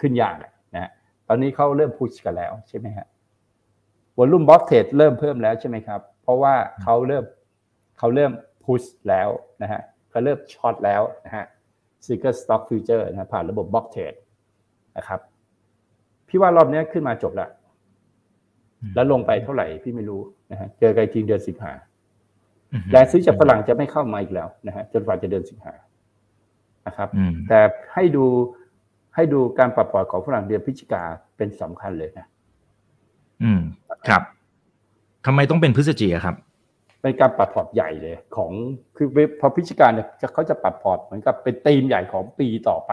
[0.00, 0.90] ขึ้นยากอะนะฮะ
[1.28, 3.06] ตอนนี้เขาเริ่ม push กันแล้วใช่ไหมฮะ
[4.18, 7.24] volume block trade เริ่มเพิ่มแล้วใช่ไหมครับ เพราะว่าเขาเริ่ม
[7.98, 8.32] เขาเริ่ม
[8.64, 9.28] push แล้ว
[9.62, 11.44] นะฮะเขาเริ่ม short แล้วนะฮะ
[12.06, 14.14] single stock future นะผ่านระบบ block trade
[14.96, 15.20] นะครับ
[16.28, 17.50] พี่ว่ารอบนี้ขึ้นมาจบแล้ว
[18.94, 20.20] แล้วลงไปเท่าไหร่พี่ไม่รู้
[20.52, 21.72] นะฮะเจอกันอีกทีเดือนสิงหา
[22.72, 25.74] อืมแรงซื้อจากฝรั่งจะไม่เข้ามาอีกแล้วนะฮะจนกว่าจะเดือนสิงหา
[26.86, 27.60] นะครับอืมแต่
[27.94, 28.24] ให้ดู
[29.14, 31.02] ให้ดูการปรับพอร์ตของฝรั่งเดือนพฤศจิกา
[31.36, 32.26] เป็นสำคัญเลยนะ
[33.42, 33.60] อืม
[34.08, 34.22] ครับ
[35.26, 36.36] ทำไมต้องเป็นพฤศจิกาครับ
[37.02, 38.52] เป็นการปรับพอร์ตใหญ่เลยของ
[38.96, 39.08] คือ
[39.40, 42.92] พอพฤศจิกาเนี่ยจะเขาจะปรับพอร์ตเหมือนกับเป็นธีมใหญ่ของปีต่อไป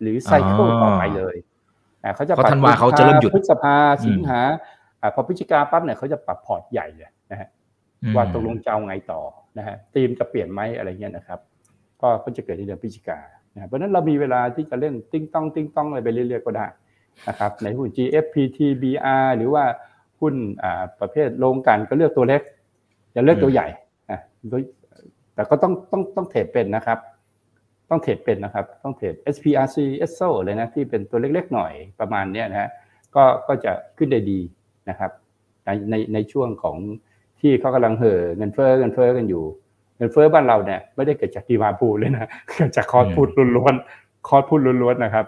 [0.00, 1.36] หรือ cycle อ๋อต่อไปเลย
[2.04, 4.40] อ่าเขาจะเพราะธันวาเขาจะเริ่มหยุดพฤษภาสิงหา
[5.00, 7.48] อ่าพอพฤศจิกาปั๊บเนี่ยเขาจะปรับพอร์ตใหญ่เลยนะฮะ
[8.02, 9.20] อืมว่าตกลงจะเอาไงต่อ
[9.58, 11.38] นะฮะทีมจะเปลี่ยนไหมอะไรเงี้ยนะครับ
[12.02, 13.18] ก็ก็จะเกิดในเดือนพฤศจิกา
[13.54, 16.66] นะเพราะฉะนั้นเรามีเวลาที่จะเล่นติ้งต้องติ้งต้องอะไรไปเรื่อยๆก็ได้
[17.28, 19.64] นะครับในหุ้น GFPT BR หรือว่า
[20.22, 20.34] หุ้น
[21.00, 22.42] ประเภทโรงกลั่นก็เลือกตัวเล็ก
[23.12, 23.66] อย่าเลือกตัวใหญ่
[24.10, 24.20] อะ
[25.34, 26.98] แต่ก็ต้องต้องต้อง trade เป็นนะครับ
[27.90, 29.76] ต้อง trade เป็นนะครับ ต้อง trade SPRC
[30.10, 32.70] SO เลยนะที่เป็นตัวเล็กๆหน่อยประมาณเนี้ยนะฮะ
[33.14, 34.40] ก็ก็จะขึ้นได้ดี
[34.88, 35.10] นะครับ
[35.64, 36.76] ในในในช่วงของ
[37.40, 39.44] ที่เขากำลังเห่อเงินเฟ้อเงินเฟ้อกันอยู่
[39.98, 45.26] เงินเฟ้อบ้านเราเนี่ยไม่ได้เกิดจากดีมาพูเลยนะเกิดจากคอร์สพูดล้วนๆคอร์สพูดล้วนๆนะครับ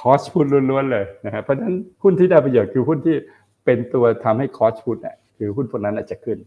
[0.00, 3.16] คอร์สพูดล้วนๆเลยนะครับเพราะฉะนั้นหุ้นที่ได้ประโยชน์คือหุ้นที่
[3.64, 6.38] เป็นตัวทำให้คอร์สพูดเนี่ยคือหุ้นพวกนั้นอาจจะขึ้น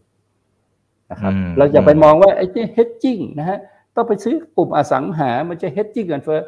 [1.10, 3.58] นะครับอืมเราอย่าไปมองว่าไอ้ที่ hedging นะฮะ
[3.96, 6.40] ต้องไปซื้อกลุ่มอสังหา มันจะ hedging เงินเฟ้อ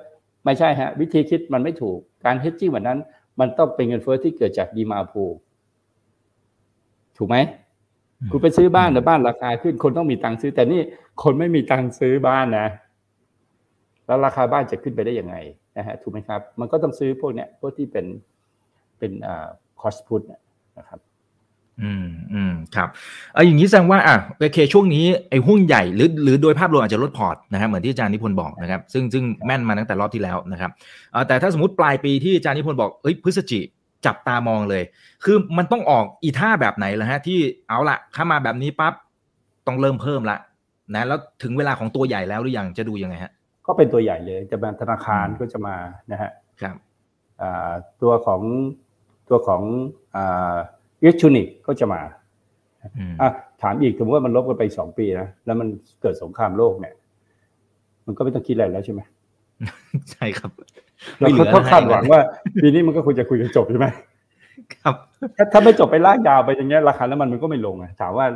[0.44, 2.98] ไม่ใช่ฮะวิธีคิดมันไม่ถูกการ hedging แบบนั้น
[3.40, 5.30] มันต้องเป็นเงินเฟ้อที่เกิดจากดีมาพูล
[7.16, 7.36] ถูกไหม
[8.30, 10.80] คุณไปซื้อบ้านแต่บ้านราคาขึ้นคนต้องมีตังค์ซื้อ แต่นี่
[11.22, 12.68] คนไม่มีตังค์ซื้อบ้านนะ
[14.06, 15.36] แล้วราคาบ้านจะขึ้นไปได้ยังไง
[15.76, 18.06] นะฮะถูกไหมครับ มันก็ต้องซื้อพวกเนี้ยพวกที่เป็น
[18.98, 19.48] เป็นอ่า
[19.80, 21.00] คอสพุทนะครับ
[21.82, 22.88] อืมอืมครับ
[23.34, 30.70] เอออย่างนี้แสดงว่าอะโอเคช่วงนี้ไอ้หุ้นใหญ่หรือหรือโดยภาพรวมอาจจะลดพอร์ตนะฮะเหมือนที่อาจารย์นิพนธ์บอกนะครับซึ่งซึ่งแม่นมาตั้งแต่รอบที่แล้วนะครับ
[31.12, 33.60] เอ่อแต่ถ้าสมมติปลายปีที่อาจารย์นิพนธ์บอกเอ้ยพฤศจิ
[34.06, 34.82] จับตามองเลย
[35.24, 38.94] คือมันต้องออกอีท่าแบบไหนล่ะฮะที่เอาละถ้ามาแบบนี้ปั๊บ
[39.66, 40.38] ต้องเริ่มเพิ่มละ
[40.94, 43.32] นะแล้วถึงเวลาของตัวใหญ่แล้วหรือยังจะดูยังไงฮะ
[43.66, 45.76] ก็เป็นตัวใหญ่เลยจะมาธนาคารก็จะมา
[46.12, 46.76] นะฮะครับ
[47.40, 47.70] อ่า
[48.02, 48.40] ตัวของ
[49.30, 49.62] ตัวของ
[50.16, 50.54] อ่า
[51.00, 52.00] อิเล็กทรอนิกส์ก็จะมา
[52.96, 53.30] อืมอะ
[53.62, 55.68] ถามอีกสมมติว่ามันลบกันไปสองปีนะแล้วมัน
[56.02, 56.94] เกิดสงครามโลกเนี่ย
[58.06, 59.00] มันก็ไม่ต้องคิดอะไรแล้วใช่ไหม
[60.12, 60.50] ใช่ครับ
[61.18, 62.20] เราไม่เหลือก็คาดหแล้วังว่า
[62.62, 63.86] ปีนี้มันก็ควรจะคุยกันจบใช่ไหม
[64.82, 64.94] ครับ
[65.36, 68.26] ถ้าถ้าไม่จบไปลากยาวไปอย่างเงี้ยราคาน้ำมันมันก็ไม่ลงอะถามว่า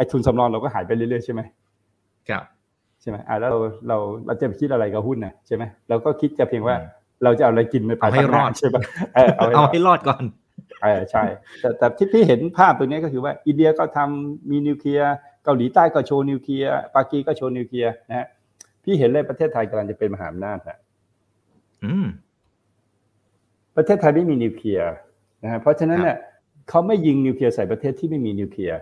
[0.00, 1.40] ้ทุนสำรองเราก็หายไปเรื่อยๆใช่ไหม
[2.28, 2.44] ครับ
[3.00, 6.76] ใช่ไหมอ่าแล้วเราเราเราจะไปคิดอะไรกับหุ้นนะใช่ไหมเราก็คิดจะเพียงว่า
[7.24, 8.76] เราจะเอาอะไรกินไปเอาให้รอดใช่ไหม
[9.14, 10.24] เออเอาให้รเอาอดให้รอดก่อน
[10.82, 11.22] เออใช่
[11.60, 15.12] แต่แต่ที่พี่เห็นภาพตรงนี้ก็คือว่าอินเดียก็ทำมีนิวเคลียร์
[15.44, 18.26] เกาหลีใต้ก็โชว์นิวเคลียร์ปากีก็โชว์นิวเคลียร์นะฮะ
[18.84, 20.78] พี่เห็นเลยประเทศไทยกำลังจะเป็นมหาอำนาจนะ
[21.84, 22.06] อืม
[23.76, 24.92] ประเทศไทยไม่มีนิวเคลียร์
[25.42, 26.16] นะฮะเพราะฉะนั้นเนี่ย
[26.68, 28.80] เขาไม่ยิงนิวเคลียร์ใส่ประเทศที่ไม่มีนิวเคลียร์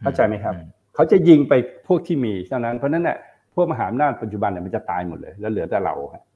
[0.00, 0.54] เข้าใจไหมครับ
[0.94, 1.52] เขาจะยิงไป
[1.86, 3.18] พวกที่มีเท่านั้นเพราะฉะนั้นเนี่ย
[3.54, 6.31] พวกมหาอำนาจปัจจุบันเนี่ยมันจะตายหมดเลย แล้วเหลือแต่เราฮะอืม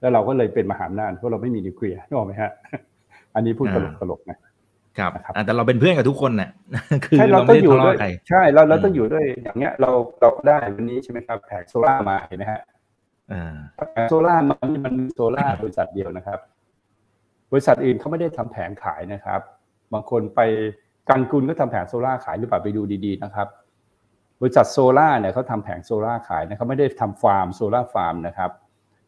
[0.00, 2.50] แล้วเราก็เลยเป็นมหาอำนาจเพราะเราไม่มีนิวเคลียร์นึกออกไหมฮะ
[3.34, 4.38] อันนี้พูดตลกอ่าตลกๆนะ
[4.98, 6.50] ครับนะครับอะแต่เราเป็นเพื่อนกับทุกคนน่ะ
[7.04, 12.60] คือใช่เราเราต้อไม่งได้อยู่ทะด้วยเลาะใครใช่เราเราอืมต้องอยู่ด้วยอย่างเงี้ย เราเราได้วันนี้ใช่ไหมครับแผงโซล่ามาเห็นไหมฮะ
[13.32, 13.56] อ่า
[13.92, 16.38] แผงโซล่ามันมันมีโซล่าบริษัทเดียวนะครับ
[17.52, 19.40] บริษัทอื่นเขาไม่ได้ทำแผงขายนะครับ
[19.92, 20.40] บางคนไป
[21.08, 23.48] กันกุลก็ทำแผงโซล่าขายหรือเปล่าไปดูดีๆนะครับ
[24.40, 28.50] บริษัทโซล่าเนี่ยเขาทำแผงโซล่าขายนะเขาไม่ได้ทำฟาร์ม solar farm นะครับ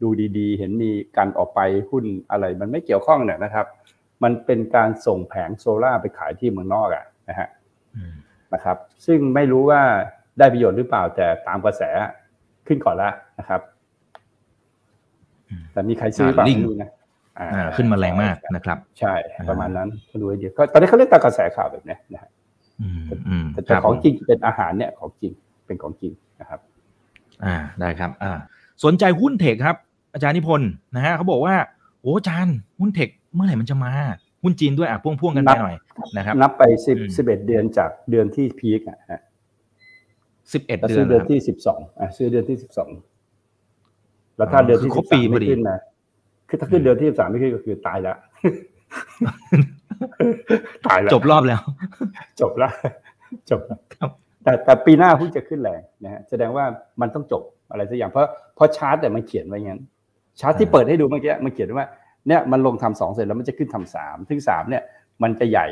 [0.05, 3.67] ดูดีๆ เห็นมีการออกไปหุ้นอะไรมันไม่เกี่ยวข้องเนี่ยนะครับ
[4.23, 7.49] มันเป็นการส่งแผงโซล่าไปขายที่เมืองนอกอะนะฮะ
[7.97, 8.15] อืม
[8.55, 8.77] นะครับ
[9.07, 9.83] ซึ่งไม่รู้ว่า
[10.39, 11.83] ได้ประโยชน์หรือเปล่าแต่ตามกระแส
[12.67, 13.61] ขึ้นก่อนแล้วนะครับ
[15.49, 16.91] อืมแต่มีใครซื้อเปล่าอ่าลิงไม่รู้นะ
[17.39, 19.15] อ่าขึ้นมาแรงมากนะครับ ใช่
[19.49, 22.31] ประมาณนั้นก็ดูให้ดีก็ตอนนี้เขาเรียกตามกระแสข่าวแบบเนี้ยนะฮะ
[22.83, 25.33] อืมอืมแต่คแต่รับของจริงเป็นอาหารเนี่ยของจริง
[25.67, 26.61] เป็นของจริงนะครับ
[27.45, 28.33] อ่าได้ครับ อ่า
[28.85, 29.77] สนใจหุ้นเทคครับ
[30.15, 31.55] อาจารย์นิพนธ์นะฮะเขาบอกว่า
[32.01, 33.93] โอ้อาจารย์หุ้นเทคเมื่อไหร่มันจะมา
[34.43, 35.77] หุ้นจีนด้วยอะพ่วงๆกันไปนับหน่อย
[36.17, 39.21] นะครับนับไปสิบอืมสิบเอ็ดเดือนจากเดือนที่พีคอะฮะ
[40.53, 42.91] สิบเอ็ดแล้วเดือซื้นอเดือนนะครับที่สิบสองอะซื้อเดือนที่สิบสอง
[44.37, 45.79] แล้วถ้าอ๋อเดือนที่คือครสิบบปีสามพอไม่ดีขึ้นนะ
[46.49, 48.17] คือถ้าขึ้นเดือนที่สิบสามไม่ขึ้นก็คือตายแล้ว
[50.87, 51.61] ตายแล้วจบรอบแล้ว
[52.41, 52.73] จบแล้ว
[53.51, 54.11] จบแล้วครับ
[54.45, 56.65] แต่แต่ปีหน้าหุ้นจะขึ้นแรงนะฮะแสดงว่า
[57.01, 59.81] มันต้องจบอะไรสักอย่างเพราะเพราะชาร์ตแต่ยมันเขียนไว้งั้น
[60.41, 61.89] ชาร์ตที่เปิดให้ดูเมื่อกี้มันเขียนไว้ว่า
[62.29, 64.83] เนี่ยมันลงทำสองเสร็จแล้วมันจะขึ้นทำสามซึ่งสามเนี่ย
[65.23, 65.67] มันจะใหญ่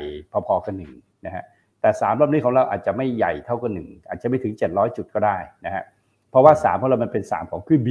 [0.47, 0.93] พอๆกันหนึ่ง
[1.27, 1.45] นะฮะ
[1.81, 5.37] แต่สามรอบนี้ของเราอาจจะไม่ใหญ่เท่ากับหนึ่งอาจจะไม่ถึงเจ็ดร้อยจุดก็ได้
[5.67, 5.85] นะฮะ
[6.31, 7.91] เพราะว่าสามของเรามันเป็นสามของขึ้น B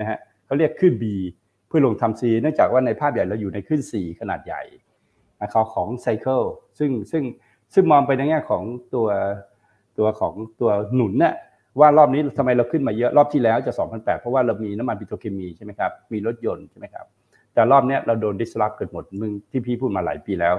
[0.00, 1.04] นะฮะเขาเรียกขึ้น B
[1.68, 4.62] เพื่อลงทำ C เนื่องจากว่าในภาพใหญ่เราอยู่ในขึ้น C ขนาดใหญ่
[5.42, 6.42] นะครับของไซเคิล
[6.78, 7.22] ซึ่งซึ่ง
[7.74, 8.62] ซึ่งมองไปในแง่ของ
[8.94, 9.08] ตัว
[9.98, 11.34] ตัวของตัวหนุนเนี่ย
[11.80, 17.06] ว่ารอบนี้ทำไมเราขึ้นมาเยอะรอบที่แล้วจะ2,008เพราะว่าเรามีน้ำมันปิโตรเคมีใช่ไหมครับมีรถยนต์ใช่ไหมครับ
[17.54, 20.54] แต่รอบเนี้ยเราโดนดิสลอฟเกิดหมดมึงที่พี่พูดมาหลายปีแล้ว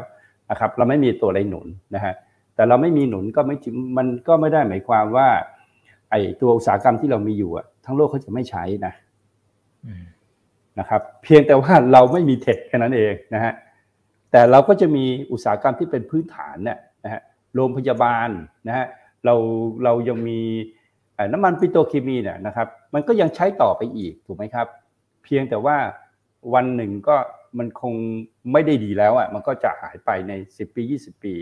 [0.49, 2.13] นะครับเราไม่มีตัวอะไรหนุนนะฮะ
[2.55, 5.27] แต่เราไม่มีหนุนก็ไม่จริงมันก็ไม่ได้หมายความว่า
[6.11, 8.93] ไอ้ตัวอุตสาหกรรมที่เรามีอยู่อะทั้งโลกเขาจะไม่ใช้นะ
[9.85, 10.05] อืม
[10.79, 13.53] นะครับ เพียงแต่ว่าเราไม่มีเทคแค่นั้นเองนะฮะ
[14.31, 17.21] แต่เราก็จะมีอุตสาหกรรมที่เป็นพื้นฐานเนี่ยนะฮะ
[17.55, 18.29] โรงพยาบาล
[18.67, 18.85] นะฮะ
[19.25, 19.35] เรา
[19.83, 20.82] เรายังมีเอ่อ
[21.31, 24.67] น้ำมันปิโตรเคมีเนี่ยนะครับ มันก็ยังใช้ต่อไปอีกถูกไหมครับ
[25.23, 25.77] เพียงแต่ว่า
[26.53, 27.17] วันหนึ่งก็
[27.57, 27.93] มันคง
[28.51, 31.33] ไม่ได้ดีแล้วอะมันก็จะหายไปใน 10 ปี 20 ปี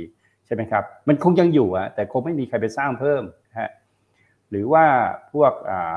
[0.46, 3.70] ใช่ไหมครับ มันคงยังอยู่อะแต่คงไม่มีใครไปสร้างเพิ่มนะฮะ
[4.50, 4.86] หรือว่า
[5.34, 5.96] พวกอ่า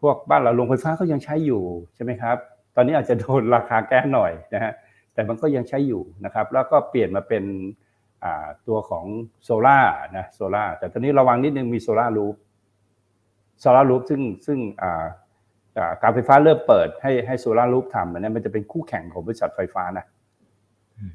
[0.00, 1.62] พวกบ้านเราโรงไฟฟ้าก็ยังใช้อยู่
[1.94, 2.36] ใช่ไหมครับ
[2.76, 4.72] ตอนนี้อาจจะโดนราคาแก้หน่อยนะฮะ
[5.14, 7.44] แต่มันก็ยังใช้อยู่นะครับ แล้วก็เปลี่ยนมาเป็น
[8.24, 9.04] อ่าตัวของ
[9.44, 9.78] โซล่า
[10.16, 12.34] นะโซล่าแต่ตอนนี้ระวังนิดนึงมี solar roof
[13.62, 15.04] solar roof ซึ่งซึ่งอ่า
[15.78, 20.04] อ่าการไฟฟ้าเริ่มเปิดให้ให้ solar roof ทำอันนี้มันจะเป็นคู่แข่งของบริษัทไฟฟ้านะ
[20.98, 21.12] อืม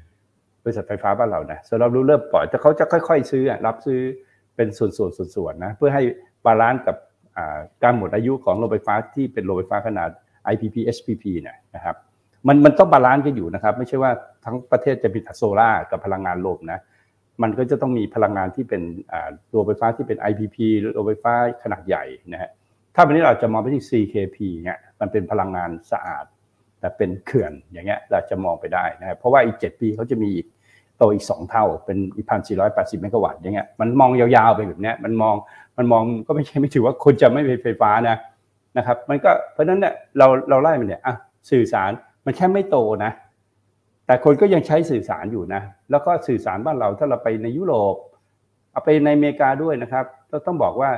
[0.64, 4.00] บริษัทไฟฟ้าบ้านเรานะ solar roof เริ่มปล่อยแต่เขาจะค่อย ๆ ซื้ออะรับซื้อ
[4.56, 6.02] เป็นส่วนๆส่วนๆนะเพื่อให้
[6.46, 6.96] balance กับ
[7.36, 10.10] อ่าการหมดอายุของโรงไฟฟ้าที่เป็นโรงไฟฟ้าขนาด
[10.52, 11.96] IPP SPP เนี่ยนะครับ
[12.48, 14.10] มันมันต้อง balance กันอยู่นะครับ ไม่ใช่ว่า
[14.44, 16.80] ทั้งประเทศจะมีแต่โซล่ากับพลังงานลมนะ
[17.42, 18.82] มันก็จะต้องมีพลังงานที่เป็น
[19.52, 22.50] ตัวไฟฟ้าที่เป็น IPP หรือโรงไฟฟ้าขนาดใหญ่นะฮะ
[22.94, 26.24] ถ้าวันนี้เราจะมองไปที่ CKP เนี่ยมันเป็นพลังงานสะอาด
[26.80, 30.46] แต่เป็นเขื่อนอย่างเงี้ยเราจะมองไปได้นะครับเพราะว่าอีก 7 ปีเขาจะมีอีก
[30.96, 35.34] โตอีก 2 เท่าเป็นอีกพันสี่ร้อยแปดสิบเมกะวัตต์อย่างเงี้ยมันมองยาวๆไปแบบเนี้ยมันมอง
[35.78, 38.16] มันมองก็ไม่ใช่ไม่ถือว่าคนจะไม่มีไฟฟ้านะ
[38.76, 41.14] นะครับมันก็เพราะฉะนั้นเนี่ยเราเราไล่มันเนี่ยอะ
[41.50, 41.90] สื่อสาร
[42.24, 43.12] มันแค่ไม่โตนะ
[44.08, 47.96] แต่คนก็ยังใช้สื่อสารอยู่นะ แล้วก็สื่อสารบ้านเราถ้าเราไปในยุโรป
[48.72, 50.90] เอาไปในอเมริกาด้วยนะครับเราต้องบอกว่า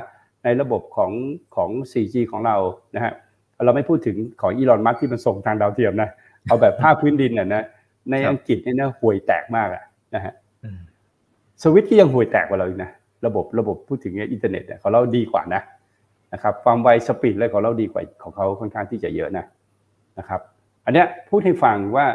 [0.43, 1.11] ในระบบของ
[1.55, 2.55] ของ 4G ของเรา
[2.95, 3.13] นะฮะ
[3.65, 6.09] เราไม่พูดถึงของอีลอนมัสก์ที่มันส่งทางดาวเทียมนะ
[6.47, 7.63] เอาแบบภาคพื้นดินน่ะนะ
[8.11, 9.83] ในอังกฤษเนี่ยนะห่วยแตกมากอะ
[10.15, 10.33] นะฮะ
[11.61, 12.91] สวิตช์ที่ยังห่วยแตกกว่าเราอีกนะ
[13.25, 15.61] ระบบระบบพูดถึงอินเทอร์เน็ตเนี่ยของเราดีกว่านะ
[16.33, 19.45] นะครับความไว speed อะไรของเราดีกว่าของเขาค่อนข้างที่จะเยอะนะ
[20.19, 20.41] นะครับ
[20.85, 22.05] อันเนี้ยพูดให้ฟังว่า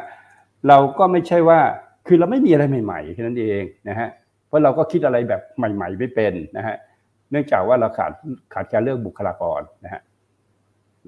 [0.69, 1.61] เราก็ไม่ใช่ว่า
[2.07, 4.09] คือเราไม่มีอะไรใหม่ๆแค่นั้นเองนะฮะ
[4.49, 6.77] เพราะราะเราก็คิดอะไรแบบใหม่ ๆ ไม่เป็นนะฮะ
[7.31, 8.13] เนื่องจากว่าเราขาด
[8.55, 10.03] ขาดการเรื่องบุคลากรนะฮะ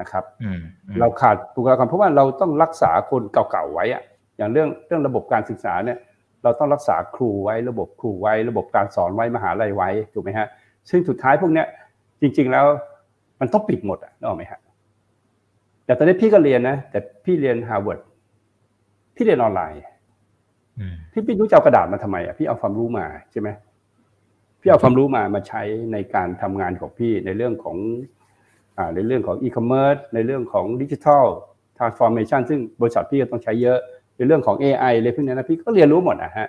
[0.01, 4.03] นะครับอืมอืมเราขาดบุคลากรเพราะว่าเราต้องรักษาคนเก่าๆไว้อะ
[4.37, 5.99] อย่างเรื่องเรื่องระบบการศึกษาเนี่ย
[6.43, 10.47] เราต้องรักษาครูไว้ระบบครูไว้ ระบบการสอนไว้มหาลัยไว้ถูกไหมฮะ
[10.91, 11.67] ซึ่งสุดท้ายพวกเนี้ย
[12.21, 12.67] จริง ๆแล้ว
[13.41, 14.61] มันต้องปิดหมดอะนึกออกไหมฮะ
[15.85, 17.99] แต่ตอนนี้พี่ก็เรียนนะแต่พี่เรียนฮาร์วาร์ด
[19.19, 19.83] พี่เรียนออนไลน์
[20.79, 23.49] อืมพี่พี่รู้จะเอากระดาษมาทำไมอะพี่เอาความรู้มาใช่ไหม
[24.61, 25.63] พี่เอาความรู้มามาใช้
[25.93, 27.77] ในการทำงานของพี่ในเรื่องของ
[28.79, 33.79] อ่าในเรื่องของอีคอมเมิร์ซในเรื่องของ digital transformation ซึ่งบริษัทพี่ก็ต้องใช้เยอะ
[34.17, 36.49] ในเรื่องของ AI อะไรพวกนี้นะพี่ก็เรียนรู้หมดนะฮะ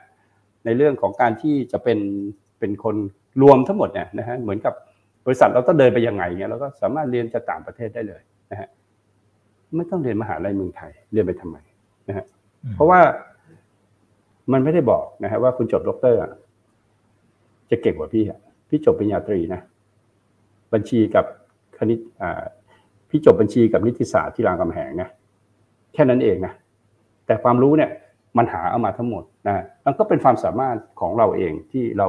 [0.65, 1.99] ในเรื่องของการที่จะเป็น
[2.59, 2.95] เป็นคน
[3.41, 4.73] รวมทั้งหมดเนี่ยนะฮะเหมือนกับ
[5.25, 8.69] บริษัทเราต้องเดินไปยังไงเนี่ยเราก็สามารถเรียนจากต่างประเทศได้เลยนะฮะ
[9.75, 11.57] ไม่ต้องเรียนมหาลัยเมืองไทยเรียนไปทำไม
[12.07, 12.25] นะฮะ
[12.75, 12.99] เพราะว่า
[14.51, 16.31] มันไม่ได้บอกนะฮะว่าคุณจบด็อกเตอร์อะ
[17.71, 18.39] จะเก่งกว่าพี่อะ
[18.69, 19.61] พี่จบปริญญาตรีนะ
[20.73, 21.25] บัญชีกับ
[21.77, 22.43] คณิตอ่า
[23.09, 25.09] พี่จบบัญชีกับนิติศาสตร์ที่รามคำแหงนะ
[25.93, 26.53] แค่นั้นเองนะ
[27.25, 27.89] แต่ความรู้เนี่ย
[28.37, 32.07] มันหาเอามาทั้งหมดนะมันก็เป็นความสามารถของเราเองที่เรา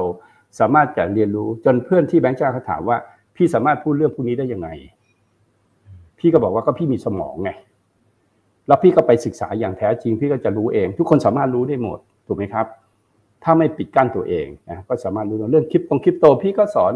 [0.59, 2.97] สามารถจะเรียนรู้จนเพื่อนที่แบงค์จ้าเขาถามว่า
[3.35, 4.69] พี่สามารถพูดเรื่องพวกนี้ได้ยังไง
[6.19, 7.51] พี่ก็บอกว่าก็พี่มีสมองไง
[8.67, 12.65] แล้วพี่ก็ไปศึกษาอย่างแท้จริง พี่ก็จะรู้เอง ทุกคนสามารถรู้ได้หมดถูกไหมครับ
[13.43, 16.93] ถ้าไม่ปิดกั้นตัวเองนะก็สามารถรู้เรื่องคริปตรงคริปโต พี่ก็สอน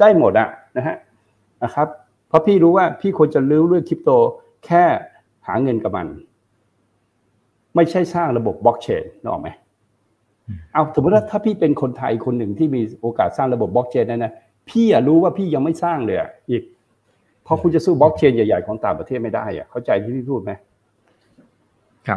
[0.00, 0.96] ได้หมดอะนะฮะ
[1.62, 1.88] นะครับ
[2.28, 4.10] เพราะพี่รู้ว่าพี่ควรจะรู้เรื่องคริปโต
[4.66, 4.84] แค่
[5.46, 6.06] หาเงินกับมัน
[7.74, 9.48] ไม่ใช่สร้างระบบบล็อกเชนนึกออกไหม
[10.72, 14.32] เอาสมมติว่าถ้าพี่เป็นคนไทยคนหนึ่งที่มีโอกาสสร้างระบบบล็อกเชนนั่นนะ
[14.70, 16.62] พี่อะรู้ว่าพี่ยังไม่สร้างเลยอะอีก
[17.44, 20.73] เพราะคุณจะสู้บล็อกเชนใหญ่ๆของต่างประเทศไม่ได้อะเข้าใจที่พี่พูดไหมครับ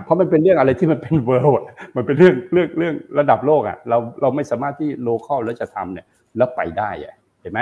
[0.04, 1.66] เพราะมันเป็นเรื่องอะไรที่มันเป็น world
[1.96, 6.06] มันเป็นเรื่องเรื่องเรื่องระดับโลกอะเราเราไม่สามารถที่ local แล้วจะทำเนี่ย
[6.38, 7.60] แล้วไปได้อะเห็นไหม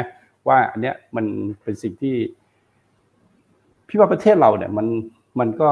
[0.47, 1.25] ว่าอันเนี้ยมัน
[1.63, 2.15] เป็นสิ่งที่
[3.87, 4.87] พี่ว่าประเทศเราเนี่ยมัน
[5.39, 5.69] มันก็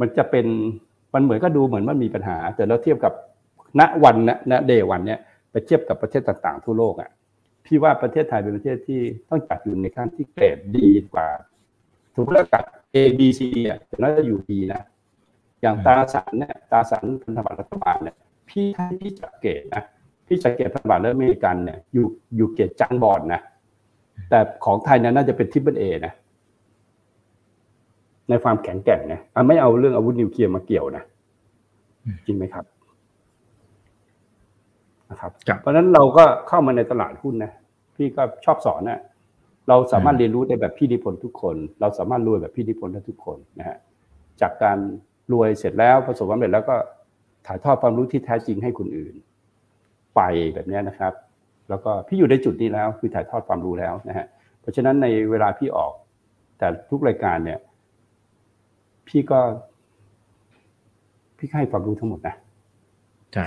[0.00, 0.46] มันจะเป็น
[1.14, 3.12] มันเหมือนก็ดูเหมือนมันมีปัญหา แต่เราเทียบกับ
[3.80, 5.20] ณวันณณ day one เนี่ย
[5.50, 7.10] ไปเทียบกับประเทศต่างๆทั่วโลกอะ
[7.66, 11.28] พี่ว่าประเทศไทยเป็นประเทศที่ต้องจัดอยู่ในขั้นที่เกรดดีกว่า
[12.14, 12.64] ถูกแล้วกับ
[12.94, 14.80] A B C อะแต่น่าจะอยู่ดีนะ
[15.64, 18.16] อย่างตราสารเนี่ยตราสารพันธบัตรรัฐบาลเนี่ย
[18.48, 19.82] พี่ให้พี่จัดเกรดนะ
[20.26, 22.06] พี่จัดเกรดพันธบัตรแล้วอเมริกันเนี่ยอยู่
[22.36, 23.40] อยู่เกรด junk bond นะ
[24.30, 26.12] แต่ของไทยเนี่ยน่าจะเป็น triple A นะ
[28.28, 31.04] ในความแข็งแกร่งนะอะไม่เอาเรื่องอาวุธนิวเคลียร์มาเกี่ยวนะ
[32.04, 32.64] อืมจริงไหมครับ
[35.10, 37.52] นะครับครับ เพราะฉะนั้นเราก็เข้ามาในตลาดหุ้นนะ
[37.96, 39.00] พี่ก็ชอบสอนนะ
[39.68, 43.76] เราสามารถเรียนรู้ได้แบบพี่นิพนธ์ทุกคน เราสามารถรวยแบบพี่นิพนธ์ได้ทุกคนนะฮะ
[44.40, 44.78] จากการ
[45.32, 46.76] รวยเสร็จแล้วประสบความสำเร็จแล้วก็
[47.46, 49.14] ถ่ายทอดความรู้ที่แท้จริงให้คนอื่น
[50.16, 50.20] ไป
[50.54, 51.12] แบบเนี้ยนะครับ
[51.68, 54.26] แล้วก็พี่อยู่ในจุดนี้แล้วคือถ่ายทอดความรู้แล้วนะฮะ
[54.60, 55.92] เพราะฉะนั้นในเวลาพี่ออก
[56.58, 57.58] แต่ทุกรายการเนี่ย
[59.08, 59.40] พี่ก็
[61.38, 62.34] พี่ให้ความรู้ทั้งหมดนะ
[63.32, 63.46] ใช่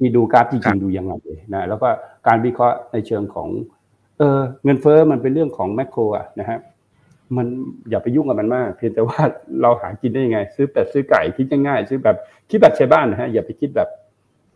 [0.00, 1.12] มีดูกราฟจครัริงบๆดูยังไง
[1.54, 1.88] นะแล้วก็
[2.26, 3.48] การวิเคราะห์ในเชิงของ
[4.18, 6.58] เออเงินเฟ้อมันเป็นเรื่องของแมคโครอะนะฮะ
[7.36, 7.46] มัน
[7.90, 9.20] อย่าไปยุ่งกับมันมาก เพียงแต่ว่า
[9.62, 12.16] เราหากินได้ยังไง ซื้อเป็ดซื้อไก่คิดง่ายๆซื้อแบบ
[12.50, 13.88] คิดแบบชาวบ้านนะฮะอย่าไปคิดแบบ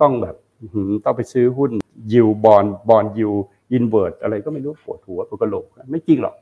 [0.00, 1.70] ต้องแบบอื้อหือต้องไปซื้อหุ้น
[2.12, 6.34] yield bond bond yield invert อะไรก็ไม่รู้ปวดหัวปวดกระโหลกไม่จริงหรอก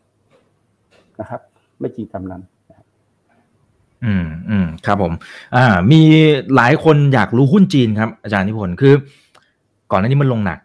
[1.20, 1.40] นะครับ
[1.80, 2.42] ไม่จริงตามนั้น
[4.04, 5.12] อืมอืมครับผม
[5.56, 6.00] อ่า มี
[6.56, 8.94] หลายคนอยากรู้หุ้นจีนครับ อาจารย์นิพนธ์คือ
[9.90, 10.58] ก่อนหน้านี้มันลงหนัก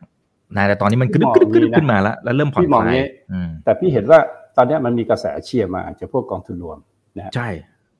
[0.57, 4.20] นะแต่ตอนนี้มันกระดึ๊บกระดึ๊บกระดึ๊บขึ้นมาแล้วแล้วเริ่มผ่อนพี่มคองลายงี้อืมแต่พี่เห็นว่า
[4.58, 6.78] ตอนเนี้ยมันมีกระแสเชียร์มาจากพวกกองทุนรวม
[7.18, 7.49] นะฮะใช่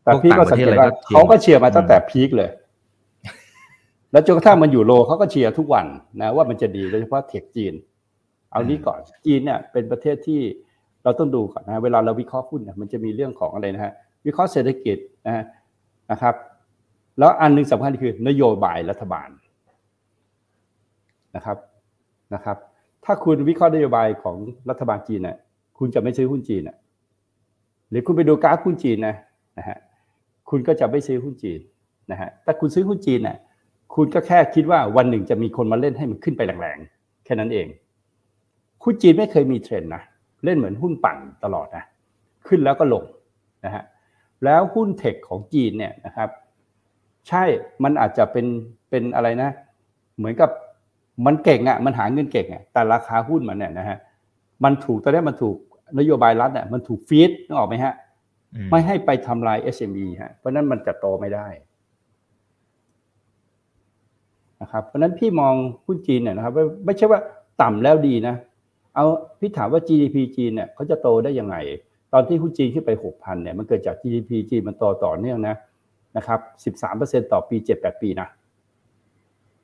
[0.04, 2.50] แต่พี่ก็สังเกตว่าเขาก็เชียร์มาตั้งแต่ peak เลย
[4.12, 5.86] แล้วจนกระทั่งมันอยู่โลเขาก็เชียร์ทุกวัน
[6.22, 7.74] นะว่ามันจะดีโดยเฉพาะเทคจีน
[8.52, 10.42] เอานี้ก่อนจีนเนี่ยเป็นประเทศที่
[11.04, 13.94] เราต้องดูก่อนนะเวลาเราวิเคราะห์หุ้นเนี่ยมันจะมีเรื่องของอะไรนะฮะ
[14.26, 15.44] วิเคราะห์เศรษฐกิจนะฮะ
[16.12, 16.36] นะครับ
[17.20, 19.30] แล้วอันหนึงสำคัญคือนโยบายรัฐบาล
[21.36, 21.58] นะครับ
[22.34, 22.58] นะครับ
[23.06, 24.38] ถ้าคุณวิเคราะห์นโยบายของ
[24.70, 25.38] รัฐบาลจีนเนี่ย
[25.82, 26.78] คุณจะไม่ซื้อหุ้นจีนน่ะ
[27.90, 29.16] หรือคุณไปดูกราฟหุ้นจีนนะ
[29.58, 29.78] นะฮะ
[30.50, 31.60] คุณก็จะไม่ซื้อหุ้นจีน
[32.12, 33.38] นะฮะถ้าคุณซื้อหุ้นจีนน่ะ
[33.96, 37.68] คุณก็แค่คิดว่าวันหนึ่งจะมีคนมาเล่นให้มันขึ้นไปแรงๆแค่นั้นเอง
[38.84, 40.04] หุ้นจีนไม่เคยมีเทรนด์นะ
[40.46, 41.84] เล่นเหมือนหุ้นปั่นตลอดนะ
[42.48, 43.04] ขึ้นแล้วก็ลง
[43.66, 43.84] นะฮะ
[44.46, 46.30] แล้วหุ้นเทคของจีนเนี่ยนะครับ
[47.28, 47.44] ใช่
[47.84, 48.46] มันอาจจะเป็น
[48.90, 49.50] เป็นอะไรนะ
[50.18, 50.50] เหมือนกับ
[51.26, 53.98] มันเก่งอะมันหาเงินเก่งอะแต่ราคาหุ้นมันเนี่ยนะฮะ
[54.64, 55.58] มันถูกตอนนี้มันถูก
[56.00, 57.94] นโยบายรัฐเนี่ยมันถูกฟีดนึกออกไหมฮะ
[58.56, 61.48] อืมไม่ให้ไปทำลาย SME ฮะเพราะนั้นมันจะโตไม่ได้
[64.62, 65.54] นะครับเพราะฉะนั้นพี่มอง
[65.86, 67.20] หุ้นจีนเนี่ยนะครับไม่ไม่ใช่ว่า
[67.62, 68.36] ต่ำแล้วดีนะ
[68.96, 69.06] เอา
[69.40, 71.56] พี่ถามว่า GDP จีนเนี่ยเขาจะโตได้ยังไง
[72.14, 75.56] ตอนที่หุ้นจีนขึ้นไป 6,000เนี่ยมันเกิดจาก GDP จีนมันโตต่อเนื่องนะ
[76.18, 76.40] นะครับ
[76.88, 78.28] 13%ต่อปี 7-8 ปีนะ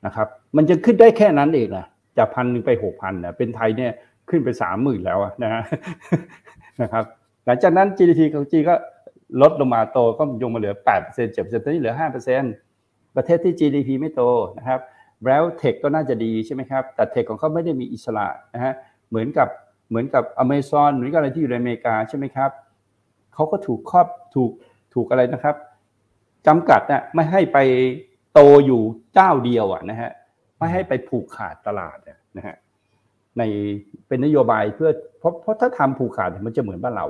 [0.06, 1.86] นะครับ มันจะขึ้นได้แค่นั้นเองนะ
[2.18, 3.92] จากพันหนึ่งไปหกพันเนี่ยเป็นไทยเนี่ย
[4.30, 5.64] ขึ้นไปสามหมื่นแล้วนะฮะ
[6.82, 7.04] นะครับ
[7.46, 8.76] หลังจากนั้น GDP ของจีนก็
[9.42, 11.96] ลดลงมาโตก็ยงมาเหลือ8% 7%ตอนนี้เหลือ
[12.54, 14.22] 5%ประเทศที่ GDP ไม่โต
[14.58, 14.80] นะครับ
[15.26, 18.74] แล้วเทคก็น่าจะดีใช่ไหมครับ แต่เทคของเขาไม่ได้มีอิสระนะฮะ
[19.10, 19.48] เหมือนกับ
[19.90, 22.52] เหมือนกับอเมซอนหมือกอะไรที่อยู่ในอเมริกาใช่ไหมครับ
[23.34, 24.52] เขาก็ถูกครอบถูก
[24.94, 25.56] ถูกอะไรนะครับ
[26.48, 27.58] จำกัดนะไม่ให้ไป
[28.34, 28.82] โตอยู่
[29.14, 30.12] เจ้าเดียวอะนะฮะ
[30.58, 31.98] ไม่ให้ไปผูกขาดตลาด
[32.38, 32.56] นะฮะ
[33.38, 33.44] ใน
[34.08, 37.08] เป็นนโยบายเพื่อเพราะเพราะถ้าทำผูกขาดมันจะเหมือนบ้านเรา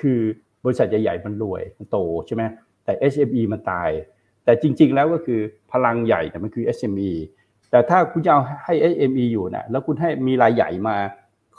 [0.00, 0.20] คือ
[0.64, 2.42] บริษัทใหญ่ๆมันรวยมันโตใช่ไหม
[2.84, 3.90] แต่ SME มันตาย
[4.44, 5.40] แต่จริง ๆ แล้วก็คือ
[5.72, 7.10] พลังใหญ่แต่มันคือ SME
[7.70, 10.96] แต่ถ้าคุณจะเอาให้ SME อยู่นะแล้วคุณให้มีรายใหญ่มา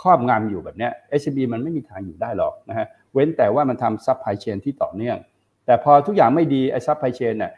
[0.02, 0.92] ครอบงำอยู่แบบเนี้ย
[1.22, 5.18] SME มันไม่มีทางอยู่ได้หรอกนะฮะเว้นแต่ว่ามันทำ supply chain ที่ต่อเนื่อง
[5.66, 7.52] แต่พอทุกอย่างไม่ดีไอ้ supply chain เนี่ย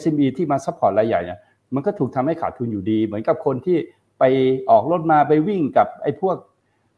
[0.00, 1.38] SME ที่มา support รายใหญ่เนี่ย
[1.74, 3.76] มันก็ถูกทำให้ขาดทุนอยู่ดี เหมือนกับคนที่
[4.20, 4.24] ไป
[4.70, 6.36] ออกรถมาไปวิ่งกับไอ้พวก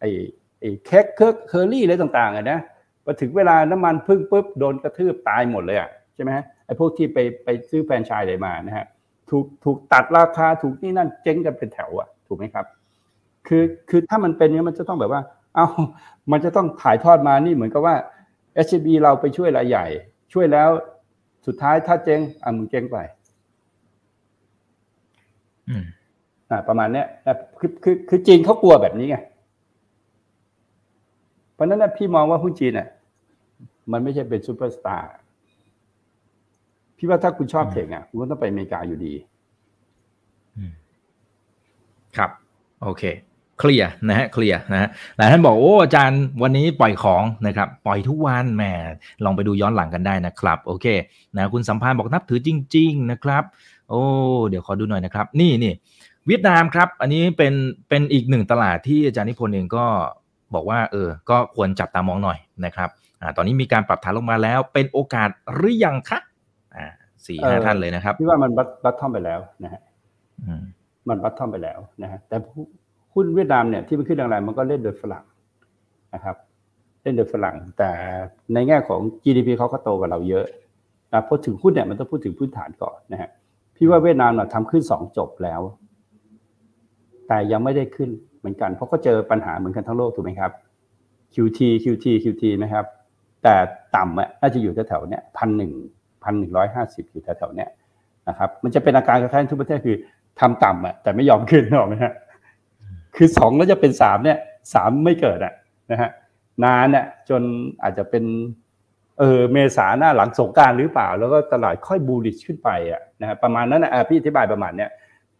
[0.00, 0.10] ไอ้
[0.60, 2.60] ไอ้เค้กเคิร์กเคอรี่อะไรต่างๆอะนะ
[3.04, 6.30] พอถึงเวลาน้ำมันพุ่งปุ๊บโดนกระทืบตายหมดเลยอะใช่ไหม
[6.66, 8.86] ไอ้พวกที่ไปไปซื้อแฟรนไชส์อะไรมานะฮะ
[9.30, 12.66] ถูกถูกตัดราคาถูกนี่นั่นเจ๊งกันเป็นแถวอะถูกไหมครับ
[13.48, 15.22] คือคือถ้ามันเป็นเนี้ยมันจะต้องแบบว่า
[15.54, 15.66] เอ้า
[16.32, 17.94] มันจะต้องถ่ายทอดมานี่เหมือนกับว่า
[18.66, 19.86] s b เราไปช่วยรายใหญ่
[20.32, 20.68] ช่วยแล้ว
[21.46, 22.96] สุดท้ายถ้าเจ๊งอะมึงเจ๊งไป
[25.68, 25.84] อืม
[26.68, 29.16] ประมาณเนี้ยนะคือคือคือจีนเขากลัวแบบนี้ไง
[31.54, 32.88] เพราะฉะนั้นนะพี่มองว่าหุ้นจีนเนี่ย
[33.92, 35.12] มันไม่ใช่เป็นซูเปอร์สตาร์
[36.96, 39.12] พี่ว่าถ้าคุณชอบเทคอะคุณก็ต้องไปอเมริกาอยู่ดี
[42.16, 42.30] ครับ
[42.82, 43.04] โอเค
[43.58, 48.62] เคลียร์นะฮะเคลียร์นะฮะหลายท่านบอกโอ้อาจารย์วันนี้ปล่อยของนะครับ ปล่อยทุกวันแหม
[49.24, 50.86] ลองไปดูย้อนหลังกันได้นะครับ โอเค
[51.36, 53.44] นะคุณสัมพันธ์บอกนับถือจริง ๆ นะครับ
[53.90, 54.02] โอ้
[54.48, 55.72] เดี๋ยวขอดูหน่อยนะครับ นี่นี่
[56.26, 57.54] เวียดนามครับ อันนี้เป็น
[57.88, 59.86] เป็นอีกหนึ่งตลาดที่อาจารย์นิพนธ์เองก็
[60.54, 62.88] บอกว่าเออ ก็ควรจับตามองหน่อยนะครับ
[63.20, 66.18] อ่าตอนนี้มีการปรับฐานลงมาแล้ว เป็นโอกาสหรือยังคะ
[66.76, 66.86] อ่า
[67.26, 69.80] สี่ห้าเอ่อท่านเลยนะครับพี่ว่ามันบัตบัตทอมไปแล้วนะฮะ
[70.46, 70.62] อืม
[71.08, 72.36] มันบัตทอมไปแล้วนะฮะแต่
[73.14, 75.24] หุ้นเวียดนามเนี่ยที่มันขึ้นแรงๆมันก็เล่นโดยฝรั่ง
[76.14, 76.36] นะครับ
[77.02, 77.90] เล่นโดยฝรั่ง แต่
[78.54, 80.46] ในแง่ของ GDP เขาก็โตกว่าเราเยอะ
[81.12, 83.30] นะเพราะถึงหุ้นเนี่ยมันต้องพูดถึงพื้นฐานก่อนนะฮะ
[83.76, 85.60] พี่ว่าเวียดนามเนี่ยทำขึ้นสองจบแล้ว
[87.28, 90.52] แต่ยังไม่ได้ขึ้นเหมือนกัน เพราะก็เจอปัญหาเหมือนกันทั้งโลกถูกไหมครับ
[91.34, 92.84] QT QT QT นะครับ
[93.42, 93.54] แต่
[93.96, 95.72] ต่ำอะน่าจะอยู่แถวๆเนี้ยพันหนึ่ง
[96.24, 97.68] พันหนึ่งร้อยห้าสิบอยู่แถวๆเนี้ย
[98.28, 99.96] นะครับ มันจะเป็นอาการคล้ายๆทุกประเทศคือ
[100.40, 102.12] ทำต่ำอะแต่ไม่ยอมขึ้นหรอกไหมฮะ
[103.16, 104.38] คือสองแล้วจะเป็นสามเนี่ย
[104.74, 105.54] สามไม่เกิดอะ
[105.90, 106.10] นะฮะ
[106.64, 107.42] นานเนี่ยจน
[107.82, 108.24] อาจจะเป็น
[109.18, 114.90] เออเมษาหน้าหลังสงการหรือเปล่า แล้วก็ตลาดค่อยบูลลิชขึ้นไปอะนะฮะประมาณนั้นอะพี่อธิบายประมาณเนี้ย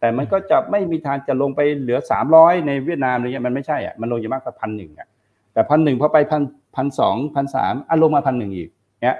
[0.03, 5.07] แต่มันก็จะไม่มีทางจะลงไปเหลือสามร้อยในเวียดนามอะไรเงี้ยมันไม่ใช่อะมันลงอย่างมากกว่าพันหนึ่งอะ
[5.53, 6.41] แต่พันหนึ่งพอไปพัน
[6.75, 8.69] พันสองพันสามอะลงมาพันหนึ่งอีก
[9.03, 9.17] เนี้ย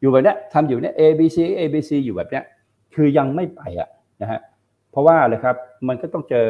[0.00, 2.44] อยู่แบบเนี้ยทำอยู่เนี้ย A B C A B C อยู่แบบเนี้ย
[2.94, 3.88] คือยังไม่ไปอะ
[4.22, 4.40] นะฮะ
[4.90, 5.56] เพราะว่าอะไรครับ
[5.88, 6.48] มันก็ต้องเจอ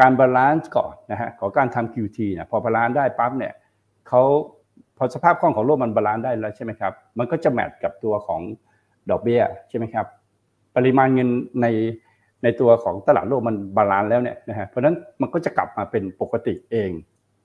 [0.00, 3.52] การ balance ก่อนนะฮะของการทำ QT นะพอ balance ได้ปั๊บเนี่ย
[4.08, 4.22] เขา
[4.98, 8.40] พอสภาพคล่องของโลกมัน balance ได้แล้วใช่ไหมครับ มันก็จะ match กับตัวของ
[9.10, 10.06] ดอกเบี้ยใช่ไหมครับ
[10.76, 11.28] ปริมาณเงิน
[11.62, 11.66] ใน
[12.42, 16.90] ในตัวของตลาดโลกมัน balance แล้วเนี่ยนะฮะเพราะฉะนั้นมันก็จะกลับมาเป็นปกติเอง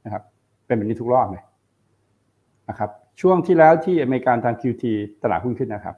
[0.06, 0.24] นะครับ
[0.66, 1.44] เป็นแบบนี้ทุกรอบเลย
[2.70, 2.90] นะครับ
[3.22, 4.84] ช่วงที่แล้วที่อเมริกันทำ QT
[5.24, 5.96] ตลาดหุ้นขึ้นนะครับ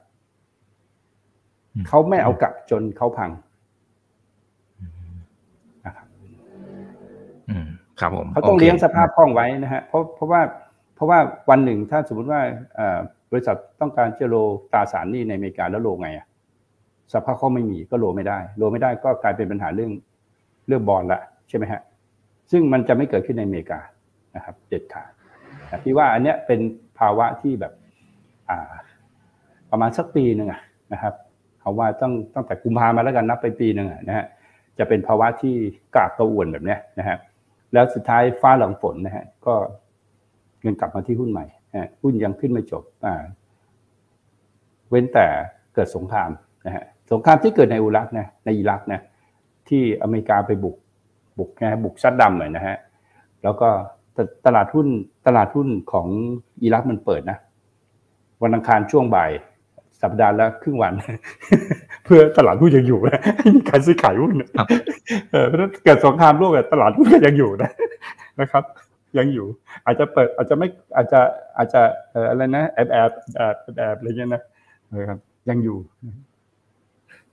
[1.74, 3.30] อืมเขาไม่เอากลับจนเขาพัง
[5.86, 6.06] นะครับ
[7.50, 7.66] อืม
[8.00, 10.40] ครับผมเขาต้องโคเลี้ยงสภาพคล่องไว้นะฮะเพราะเพราะว่า
[10.94, 11.18] เพราะว่า
[11.50, 12.40] วันหนึ่งถ้าสมมติว่า
[12.74, 12.98] เอ่อ
[13.30, 14.34] บริษัทต้องการจะโล
[14.72, 16.26] ตราสารหนี้ในอเมริกาแล้วโลไงอะ
[17.12, 19.92] สภาพคล่องไม่มีก็โลไม่ได้ โลไม่ได้ก็กลายเป็นปัญหาเรื่อง
[20.66, 21.80] เรื่องบอลละใช่ไหมฮะ
[22.50, 23.80] ซึ่งมันจะไม่เกิดขึ้นในอเมริกา
[24.36, 25.10] นะครับ เด็ดขาด
[25.68, 26.60] แต่พี่ว่าอันเนี้ยเป็น
[26.98, 27.72] ภาวะที่แบบ
[28.50, 28.72] อ่า
[29.70, 30.60] ประมาณสักปีหนึ่งอะ
[30.92, 31.14] นะครับ
[31.60, 34.26] เขาว่าต้องตั้งแต่กุมภามาแล้วกันนับไปปีหนึ่งอะนะฮะ
[34.78, 35.54] จะเป็นภาวะที่
[35.94, 37.16] กราบกระอ่วนแบบเนี้ยนะฮะ
[37.72, 39.54] แล้วสุดท้ายฟ้าหลังฝนนะฮะก็
[40.62, 41.44] เงินกลับมาที่หุ้นใหม่
[41.76, 43.22] ฮะหุ้นยังขึ้นไม่จบอ่า
[44.90, 45.26] เว้นแต่
[45.74, 46.30] เกิดสงคราม
[46.66, 49.00] นะฮะ สงครามที่เกิดในอิรักนะในอิรักนะ
[49.68, 50.76] ที่อเมริกาไปบุก
[51.38, 52.76] บุกนะบุกซัดดัมหน่อยนะฮะ
[53.42, 53.68] แล้วก็
[54.16, 54.86] ตตลาดหุ้น
[55.26, 56.08] ตลาดหุ้นของ
[56.62, 57.38] อิรักมันเปิดนะ
[58.42, 59.30] วันอังคารช่วงบ่าย
[60.02, 60.92] สัปดาห์ละครึ่งวัน
[62.06, 63.22] พพื่อตลาดหุ้นยังอยู่นะ
[63.56, 64.32] มีการซื้อขายหุ้น
[65.32, 67.70] เออเพราะฉะนั้นเกิดสงครามโลกตลาดหุ้นก็ยังอยู่นะ
[68.40, 68.64] นะครับ
[69.18, 69.46] ยังอยู่
[69.84, 71.20] อาจจะเปิดอาจจะไม่อาจจะ
[71.56, 71.80] อาจจะ
[72.30, 74.42] อะไรนะแอบแอบแอบแอบอะไรเงี้ยนะ
[74.90, 75.78] นะครับยังอยู่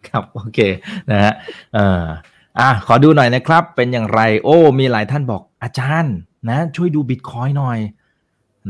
[0.10, 0.60] ครับโอเค
[1.12, 1.34] นะฮะ
[1.74, 2.06] เอ่อ
[2.60, 6.16] อะขอดูหน่อยนะครับ เป็นอย่างไร โอ้ มีหลายท่านบอกอาจารย์
[6.50, 7.80] นะ ช่วยดูบิตคอยหน่อย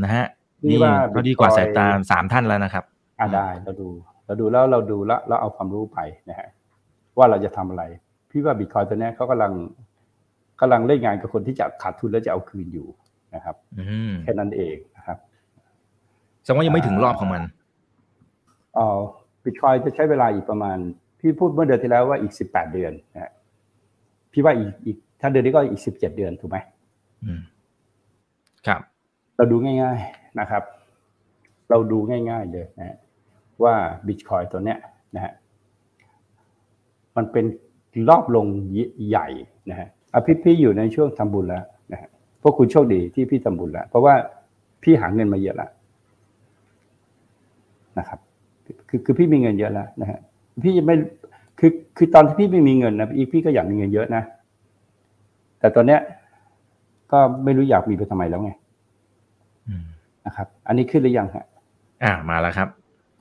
[0.02, 0.26] นะฮะ
[0.68, 0.78] นี่
[1.14, 2.84] ก็ดีกว่าสายตาสามท่านแล้วนะครับ
[3.20, 3.88] อ่าได้เราดู
[4.26, 6.48] เราดูแล้วเราดูแล้วเราเอาความรู้ไปนะฮะ
[7.18, 7.82] ว่าเราจะทำอะไร
[8.30, 9.52] พี่ว่าบิตคอยตัวนี้เขากำลัง
[10.60, 12.86] กำลังเล่นงานกับคนที่จะขาดทุนแล้วจะเอาคืนอยู่
[13.34, 13.56] นะครับ
[14.22, 15.18] แค่นั้นเองนะครับ
[16.42, 17.42] แสดงว่ายังไม่ถึงรอบของมัน
[18.78, 18.88] อ๋อ
[19.44, 20.78] บิตคอยจะใช้เวลาอีกประมาณ
[21.18, 23.32] พี่พูดเมื่อเดือนที่แล้วว่าอีกสิบแปดเดือนนะฮะ
[24.32, 26.58] พี่ว่าอีกอีกถ้าเดือนนี้ก็อีกสิบเจ็ดเดือนถูกไหม
[28.66, 28.80] ครับ
[29.36, 30.62] เราดูง่ายๆนะครับ
[31.70, 31.98] เราดู
[32.30, 32.96] ง่าย ๆ เลยนะ
[33.62, 33.74] ว่า
[34.06, 34.78] บิตคอยตัวเนี้ย
[35.14, 35.32] นะฮะ
[37.16, 37.44] มันเป็น
[38.08, 38.46] รอบลง
[39.08, 39.28] ใหญ่
[39.70, 42.08] นะฮะอภิพี่อยู่ในช่วงทำบุญแล้วนะฮะ
[42.42, 44.14] พวกคุณโชคดีที่พี่ทำบุญแล้ว เพราะว่า
[44.82, 45.70] พี่หาเงินมาเยอะแล้ว
[47.98, 48.18] นะครับ
[48.88, 50.18] คือคือพี่มีเงินเยอะแล้วนะฮะ
[50.64, 50.94] พี่ไม่
[51.58, 54.22] คือคือตอนที่พี่ไม่มีเงินนะอีพี่ก็อยากมีเงินเยอะนะ
[55.60, 56.00] แต่ตอนเนี้ย
[57.12, 58.50] ก็ไม่รู้อยากมีไปทำไมแล้วไง
[60.26, 61.46] นะครับ อันนี้ขึ้นหรือยังฮะ
[62.04, 62.68] อ่ามาแล้วครับ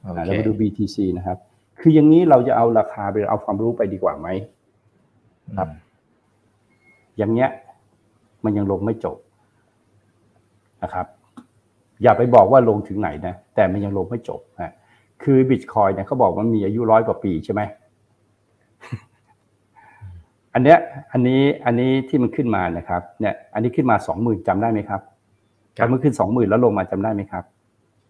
[0.01, 1.37] เรามาดู BTC นะครับ
[1.79, 4.27] คืออย่างนี้เราจะเอาราคาไปเอาความรู้ไปดีกว่าไหม
[5.57, 5.69] ครับ
[7.17, 7.49] อย่างเนี้ย
[8.43, 9.17] มันยังลงไม่จบ
[10.83, 11.05] นะครับ
[12.03, 14.71] อย่าไปบอกว่าลงถึงไหนนะแต่มันยังลงไม่จบนะ
[15.23, 17.61] คือบิตคอยเนี่ยเขาบอกมันมีอายุร้อยกว่าปีใช่ไหม
[20.53, 20.79] อันเนี้ย
[21.11, 25.01] อันนี้ อันนี้ที่มันขึ้นมานะครับ เนี่ย อันนี้ขึ้นมาสองหมื่นจำได้ไหมครับ
[25.73, 27.43] แต่เมื่อขึ้นสองหมื่นแล้วลงมาจำได้ไหมครับ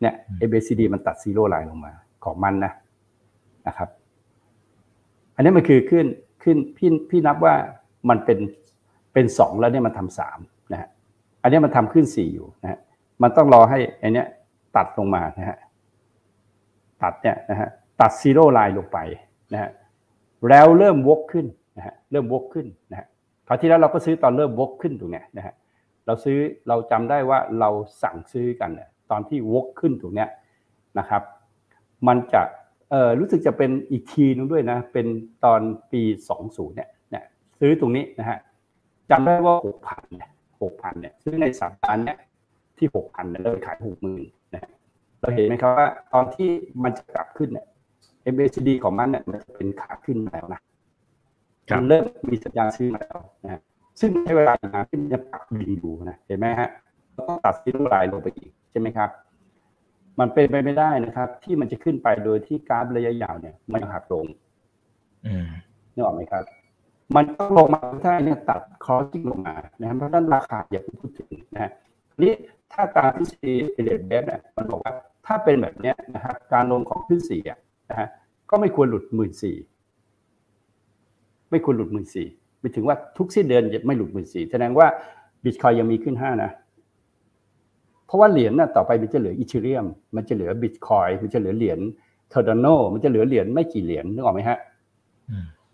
[0.02, 1.92] เนี่ย ABCD มันตัด zero line ลงมา
[2.26, 2.72] ของมันนะ
[3.68, 3.90] นะครับ
[5.36, 6.06] อันนี้มันคือขึ้น
[6.44, 7.56] ขึ้น พี่ พี่นับว่า
[8.10, 8.40] มันเป็น
[9.14, 10.40] เป็นสองแล้วเนี่ยมันทำสาม
[10.72, 10.90] นะฮะ
[11.42, 12.80] อันนี้มันทำขึ้นสี่อยู่นะฮะ
[13.22, 14.28] มันต้องรอให้อันเนี้ย
[14.76, 15.58] ตัดลงมานะฮะ
[17.04, 17.70] ตัดเนี่ยนะฮะ
[18.02, 18.98] ตัด zero line ลงไป
[19.54, 19.70] นะฮะ
[20.50, 21.46] แล้วเริ่มวกขึ้น
[21.78, 23.08] นะฮะเริ่มวกขึ้นนะฮะ
[23.48, 25.54] คราวที่แล้วเราก็ซื้อตอนเริ่มวกขึ้นตรงเนี้ยนะฮะ
[26.06, 26.38] เราซื้อ
[26.68, 27.70] เราจำได้ว่าเรา
[28.04, 30.30] สั่งซื้อกันเนี่ยตอนที่วกขึ้นตรงเนี้ย
[31.00, 31.22] นะครับ
[32.08, 32.42] มันจะ
[32.92, 35.08] เออรู้สึกจะเป็นอีกทีนึงด้วยนะเป็น
[35.46, 36.02] ตอนปี
[36.40, 37.24] 20เนี่ยเนี่ย
[37.60, 38.38] ซื้อตรงนี้นะฮะ
[39.10, 40.30] จำได้ว่า 6,000เนี่ย
[40.60, 42.18] 6,000เนี่ยซื้อในสัปดาห์เนี้ย
[42.78, 44.22] ที่ 6,000เนี่ยเราขาย 60,000น
[45.20, 46.50] เราเห็นไหมครับว่าตอนที่
[46.84, 47.66] มันจะกลับขึ้นเนี่ย
[48.34, 50.62] MACD ของมันเนี่ยมันจะเป็นขาขึ้นแล้วนะ
[51.78, 53.62] มันเริ่มมีสัญญาณซื้อมาแล้วนะ
[54.00, 56.70] ซึ่งใช้เวลานานที่จะปรับบินอยู่นะเห็นไหมฮะ
[57.18, 59.10] ต้องตัด zero line ลงไปอีกใช่ไหมครับ
[60.20, 64.26] มันเป็นไปไม่ได้นะครับ ที่มันจะขึ้นไปโดยที่กราฟระยะยาวเนี่ย มันหักลง
[65.94, 66.44] นึกออกไหมครับ
[67.16, 71.72] มันต้องลงมาถ้าเนี่ยตัด crossing ลงมานะเพราะนั้นราคาอย่าพูดถึงนะ
[72.24, 72.34] นี่
[72.74, 74.94] ถ้าการทฤษฎีเอเดนเบสเนี่ยมันบอกว่า
[75.26, 77.42] ถ้าเป็นแบบเนี้ยนะฮะการลงของขึ้นสี่
[77.90, 78.08] นะฮะ
[78.50, 79.56] ก็ไม่ควรหลุดหมื่นสี่
[81.52, 82.28] ไม่ควรหลุดหมื่นสี่
[82.60, 84.88] ไปถึงว่าทุกสิ้นเดือนจะไม่หลุดหมื่นสี่แสดงว่า
[85.44, 86.52] บิตคอยยังมีขึ้นห้านะ
[88.06, 91.80] เพราะว่าเหรียญน่ะต่อไปมันจะเหลือ Ethereum มันจะเหลือบิตคอยมันจะเหลือเหรียญ
[92.30, 94.60] Cardano มันจะเหลือเหรียญไม่กี่เหรียญนึกออกไหมฮะ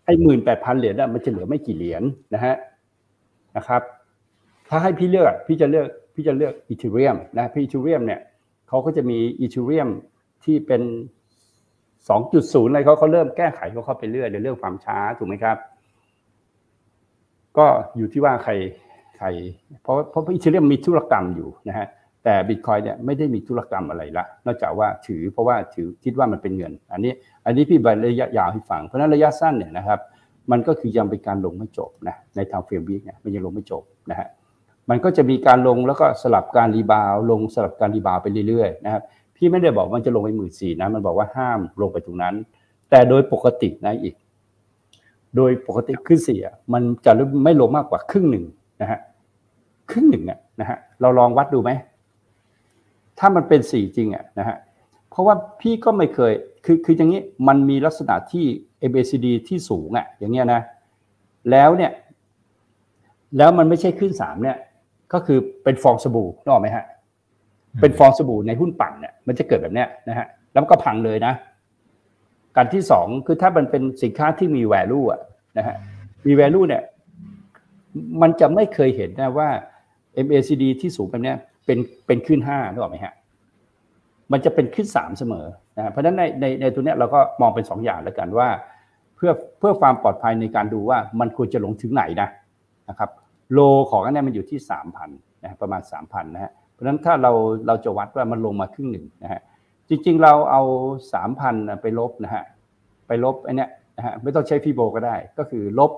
[0.05, 2.55] ไอ้หมื่นแปดพันเหรียญน่ะมันจะเหลือไม่กี่เหรียญนะฮะ
[3.57, 3.81] นะครับ
[4.69, 8.19] ถ้าให้พี่เลือกพี่จะเลือก พี่จะเลือก Ethereum นะพี่ Ethereum เนี่ย
[8.67, 9.89] เขาก็จะมีอีเทเรียม
[10.43, 10.81] ที่เป็น
[12.07, 15.57] 2.0อะไรเขาเขาเริ่มแก้ไขเขาเข้าไปเรื่อยในเรื่องความช้าถูกไหมครับ
[17.57, 17.65] ก็
[17.97, 18.53] อยู่ที่ว่าใคร
[19.17, 19.27] ใคร
[19.83, 21.87] เพราะเพราะอีเทเรียมมีธุรกรรมอยู่นะฮะ
[22.23, 27.13] แต่บิตคอยเนี่ยไม่ได้มีธุรกรรมอะไรละนอกจากว่าถือเพราะว่าถือคิดว่ามันเป็นเงิน อันนี้
[27.45, 29.99] อันนี้พี่บรรระยะยาวให้ฟังเพราะนั้นระยะสั้นเนี่ยนะครับ
[30.51, 34.27] มันก็คือยังเป็นการลงไม่จบนะในทางเฟรมวิกเนี่ยมันยังลงไม่จบนะฮะ
[34.89, 39.03] มันก็จะมีการลงแล้วก็สลับการรีบาวลงสลับการรีบาวไปเรื่อยๆนะครับ
[39.35, 42.35] พี่ไม่ได้บอกมันจะลงไปหมื่นสี่นะมันบอกว่าห้ามลงไปตรงนั้น
[42.89, 44.15] แต่โดยปกตินะอีก
[45.35, 46.39] โดยปกติขึ้นสี่
[46.73, 47.11] มันจะ
[47.43, 48.45] ไม่ลงมากกว่าครึ่งหนึ่ง
[48.81, 48.99] นะฮะ
[49.91, 51.71] ครึ่งหนึ่งอะนะฮะเราลองวัดดูไหม
[53.19, 54.57] ถ้ามันเป็นสี่จริงอะนะฮะ
[55.09, 56.33] เพราะว่าพี่ก็ไม่เคย
[56.65, 58.45] คือคืออย่างนี้มันมีลักษณะที่
[58.81, 60.61] ABCD ที่สูงอะอย่างเงี้ยนะ
[61.51, 61.91] แล้วเนี่ย
[63.37, 64.57] แล้วมันไม่ใช่ขึ้นสามเนี่ย
[65.13, 66.85] ก็คือเป็นฟองสบู่นึกออกไหมฮะ
[67.81, 71.33] เป็นฟองสบู่ในหุ้นปั่นเนี่ยมันจะเกิดแบบเนี้ยนะฮะ แล้วก็พังเลยนะ
[72.55, 75.21] การที่สองคือถ้ามันเป็นสินค้าที่มีแวลูอะ
[75.57, 75.75] นะฮะ
[76.27, 76.83] มีแวลูเนี่ย
[78.21, 79.49] มันจะไม่เคยเห็นนะว่า
[80.25, 83.13] MACD ที่สูงแบบเนี้ยเป็นเป็นขึ้นห้านึกออกไหมฮะ
[84.31, 85.45] มันจะเป็นขึ้นสามเสมอ
[85.77, 88.47] นะเพราะฉะนั้นในในในตัวเนี้ยเราก็มองเป็นสองอย่างแล้วกันว่า
[89.23, 92.29] พื่อเพื่อความปลอดภัยในการดูว่ามันควรจะลงถึงไหนนะ
[92.89, 93.09] นะครับ
[93.51, 93.59] โล
[93.91, 95.09] ของอันนี้มันอยู่ที่สามพัน
[95.43, 97.31] นะประมาณสามพันนะฮะเพราะฉะนั้นถ้าเรา
[97.67, 99.41] เราจะวัดว่ามันลงมาครึ่งหนึ่งนะฮะ
[99.89, 100.61] จริงๆเราเอา
[101.13, 102.43] สามพันไปลบนะฮะ
[103.07, 105.91] ไปลบไอเนี้ยนะฮะไม่ต้องใช้ฟีโบก็ได้ ก็คือลบ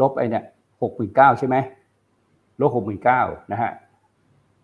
[0.00, 0.44] ลบไอเนี้ย
[0.82, 1.56] หกหมื่นเก้าใช่ไหม
[2.60, 3.22] ลบหกหมื่นเก้า
[3.52, 3.72] นะฮะ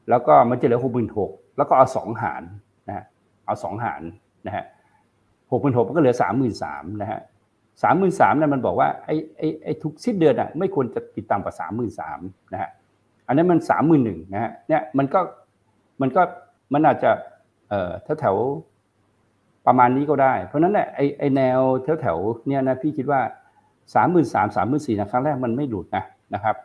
[0.09, 2.43] แล้วก็มันจะเหลือหกหมื่นหกแล้วก็เอาสองหาร
[2.89, 3.05] นะฮะ
[3.47, 4.03] เอาสองหาร
[4.47, 4.65] นะฮะ
[5.51, 7.21] หกหมื่นหกมันก็เหลือสามหมื่นสามนะฮะ
[7.83, 12.19] สามหมื่นสามเนี่ยมันบอกว่าไอ้ไอ้ไอ้ทุกสิ้นเดือนอะไม่ควรจะติดตามกว่าสามหมื่นสาม
[12.53, 12.71] นะฮะ
[13.27, 15.21] อันนั้นมันสามหมื่นหนึ่งนะฮะเนี่ยมันก็
[16.01, 16.23] มันก็
[16.73, 17.11] มันอาจจะ
[17.69, 18.37] เอ่อแถวแถว
[19.67, 22.19] ประมาณนี้ก็ได้ เพราะนั้นเนี่ยไอ้ไอ้แนวแถวแถว
[22.49, 23.21] เนี่ยนะพี่คิดว่า
[23.95, 26.05] สามหมื่นสามสามหมื่นสี่นะครั้งแรกมันไม่หลุดนะ
[26.35, 26.57] นะครับ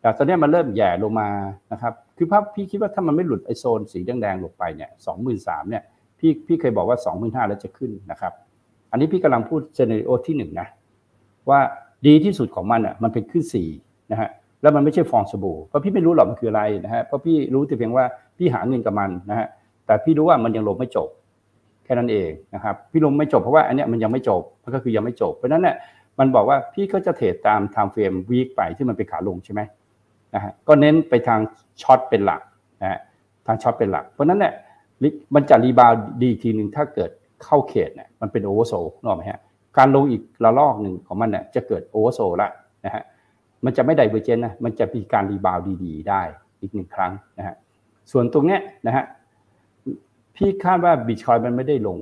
[0.00, 1.28] แต่ตอนนี้มันเริ่มแย่ลงมา
[1.72, 5.82] นะครับคือภาพพี่คิดว่าถ้ามันไม่หลุดไอ้โซนสีแดงๆลงไปเนี่ยสองหมื่นสามเนี่ย
[6.18, 8.32] พี่พี่เคยบอกว่าสองหมื่นห้าแล้วจะขึ้นนะครับ
[8.90, 10.68] อันนี้พี่กำลังพูด scenario ที่หนึ่งนะ
[11.50, 11.60] ว่า
[12.06, 13.68] ดีที่สุดของมันอะมันเป็นขึ้นสี่
[14.12, 14.28] นะฮะ
[14.62, 18.04] แล้วมันไม่ใช่ฟองสบู่เพราะพี่ไม่รู้หรอกมันคืออะไรนะฮะเพราะพี่รู้แต่เพียงว่า
[18.38, 19.46] พี่หาเงินกับมันนะฮะ
[19.86, 21.08] แต่พี่รู้ว่ามันยังลงไม่จบ
[21.84, 25.76] แค่นั้นเองนะครับพี่ลงไม่จบเพราะว่าอันเนี้ยมันยังไม่จบมันก็คือยังไม่จบเพราะนั้นเนี่ย
[26.18, 29.60] มันบอกว่าพี่ก็จะเทรดตาม time frame week ไปที่มันเป็นขาลงใช่ไหม
[30.34, 31.40] นะฮะก็เน้นไปทาง
[31.82, 32.40] short เป็นหลัก
[32.82, 33.00] นะฮะ
[33.46, 34.52] ทาง short เป็นหลัก เพราะนั้นเนี่ย
[35.34, 37.10] มันจะ rebound ดีทีหนึ่งถ้าเกิด
[37.44, 39.40] เข้าเขตเนี่ยมันเป็น oversold นึกออกไหมฮะ
[39.78, 42.48] การลงอีกระลอกหนึ่งของมันเนี่ยจะเกิด oversold ละ
[42.84, 43.02] นะฮะ
[43.64, 46.22] มันจะไม่ divergence นะมันจะมีการ rebound ดีๆ ได้
[46.60, 47.54] อีกหนึ่งครั้งนะฮะ
[48.12, 49.04] ส่วนตรงเนี้ยนะฮะ
[50.36, 51.98] พี่คาดว่าบิตคอยมันไม่ได้ลง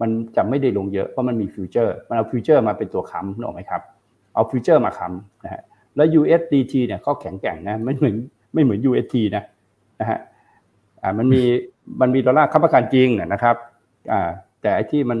[0.00, 3.82] มันจะไม่ได้ลงเยอะเพราะมันมี future มันเอา future มาเป็นตัวค้ำนึกออกไหมครับ
[4.34, 5.62] เอา future มาค้ำนะฮะ
[5.96, 8.16] แล้ว USDT เนี่ยเขาแข็งแกร่งนะไม่เหมือน
[8.54, 9.44] ไม่เหมือน UST นะ
[10.00, 10.18] นะฮะ
[11.02, 11.42] อ่ามันมี
[12.00, 13.56] มันมีดอลลาร์ค้ำประกันจริงนะครับ
[14.12, 14.30] อ่า
[14.62, 15.18] แต่ไอ้ที่มัน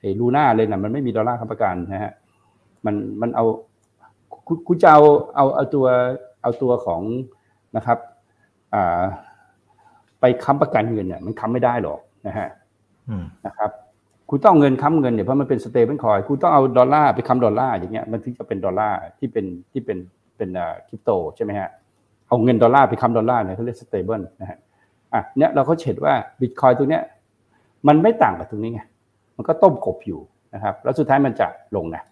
[0.00, 2.12] ไอ้ลูน่าเลยนะมันไม่มีดอลลาร์ค้ำประกันนะฮะ
[2.84, 3.44] มันมันเอา
[4.66, 5.02] คุณจะเอา
[5.36, 5.86] เอาเอาตัว
[6.42, 7.02] เอาตัวของ
[7.76, 7.98] นะครับ
[8.74, 9.02] อ่า
[10.20, 12.48] ไปค้ำประกันเงินเนี่ยมันค้ำไม่ได้หรอกนะฮะ
[13.46, 13.70] นะครับ
[14.30, 19.98] คุณต้องเงินค้ำเงินเนี่ยเพราะมันเป็น stablecoin คุณต้องเอาดอลลาร์ไปค้ำดอลลาร์อย่างเงี้ยมันถึงจะเป็นดอลลาร์ที่เป็นที่เป็น
[20.36, 21.68] เป็นอ่าคริปโตใช่ไหมฮะ
[22.28, 24.58] เอาเงินดอลลาร์ไปค้ำดอลลาร์เนี่ยเขาเรียก stable นะฮะ
[25.14, 27.02] อะเนี่ยเราก็เห็นว่าบิตคอยน์ตัวเนี้ย
[27.86, 28.80] มันไม่ต่างกับตรงนี้ไง
[29.36, 30.20] มันก็ต้มกบอยู่
[30.54, 32.02] นะครับ แล้วสุดท้ายมันจะลงนะ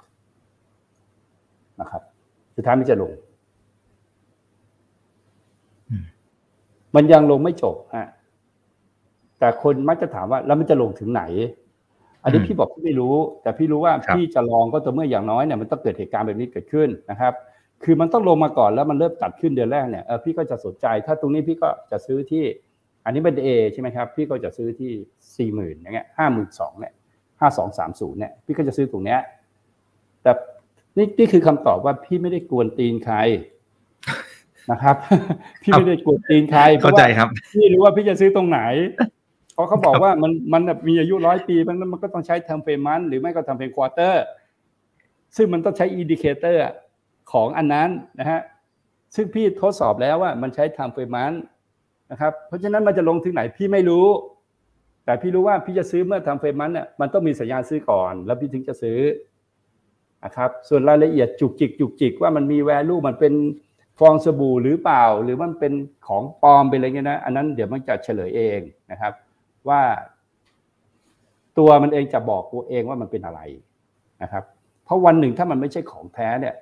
[1.81, 2.03] นะครับ
[2.57, 3.13] สุดท้ายมันจะลง
[6.97, 8.09] มันยังลงไม่จบฮะ
[9.39, 11.23] แต่คนมักจะถามว่า แล้วมันจะลงถึงไหน
[12.23, 17.33] อันนี้พี่บอกพี่ไม่รู้ แต่พี่รู้ว่าพี่จะลองก็ต่อเมื่ออย่างน้อยเนี่ยมันต้องเกิดเหตุการณ์แบบนี้เกิดขึ้นนะครับ
[17.85, 22.45] คือมันต้องลงมาก่อนแล้วมันเริ่มตัดขึ้นเดือนแรกเนี่ยเออพี่ก็จะสนใจ ถ้าตรงนี้พี่ก็จะซื้อที่
[23.07, 24.91] อันนี้เป็นเอใช่ไหมครับ พี่ก็จะซื้อที่
[25.37, 26.93] สี่หมื่นอย่างเงี้ยห้าหมื่นสองเนี่ย
[27.41, 29.21] ห้าสองสามศูนย์เนี่ยพี่ก็จะซื้อตรงเนี้ย
[30.23, 30.33] แต่
[30.97, 33.17] นี่นี่คือคำตอบว่าพี่ไม่ได้กวนตีนใคร
[34.71, 34.97] นะครับ
[35.63, 38.61] พี่ไม่ได้กวนตีนใครเข้าใจครับ พี่รู้ว่าพี่จะซื้อตรงไหน
[39.55, 44.25] เพราะเขาบอกว่ามันมันมีอายุร้อยปีมันมันก็ต้องใช้ time frame month หรือไม่ก็ทำเป็น quarter
[45.37, 46.63] ซึ่งมันต้องใช้ indicator
[47.33, 47.89] ของอันนั้น
[48.21, 48.41] นะฮะ
[49.15, 51.33] ซึ่งพี่ทดสอบแล้วว่ามันใช้ time frame month
[52.11, 54.07] นะครับ เพราะฉะนั้นมันจะลงถึงไหนพี่ไม่รู้
[55.05, 58.99] แต่พี่รู้ว่าพี่จะซื้อเมื่อ time frame month เนี่ยมันต้องมีสัญญาณซื้อก่อน แล้วพี่ถึงจะซื้อ
[60.25, 63.35] นะครับ ส่วนรายละเอียดจุกจิกจุกจิกว่ามันมีแวลูมันเป็น
[63.99, 65.73] ฟองสบู่หรือเปล่า หรือมันเป็น
[66.07, 69.13] ของปลอมไปอะไรเงี้ยนะ อันนั้นเดี๋ยวมันจะเฉลยเองนะครับ
[69.69, 69.81] ว่า
[71.59, 73.41] ตัวมันเองจะบอกตัวเองว่ามันเป็นอะไร
[74.23, 74.45] นะครับ
[74.85, 76.55] เพราะวันหนึ่งถ้ามันไม่ใช่ของแท้เนี่ย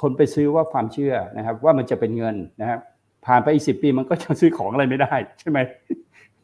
[0.00, 2.80] คนไปซื้อว่าความเชื่อนะครับ ว่ามันจะเป็นเงินนะครับ
[3.26, 5.58] ผ่านไปอีกสิปีมันก็จะซื้อของอะไรไม่ได้ใช่ไหม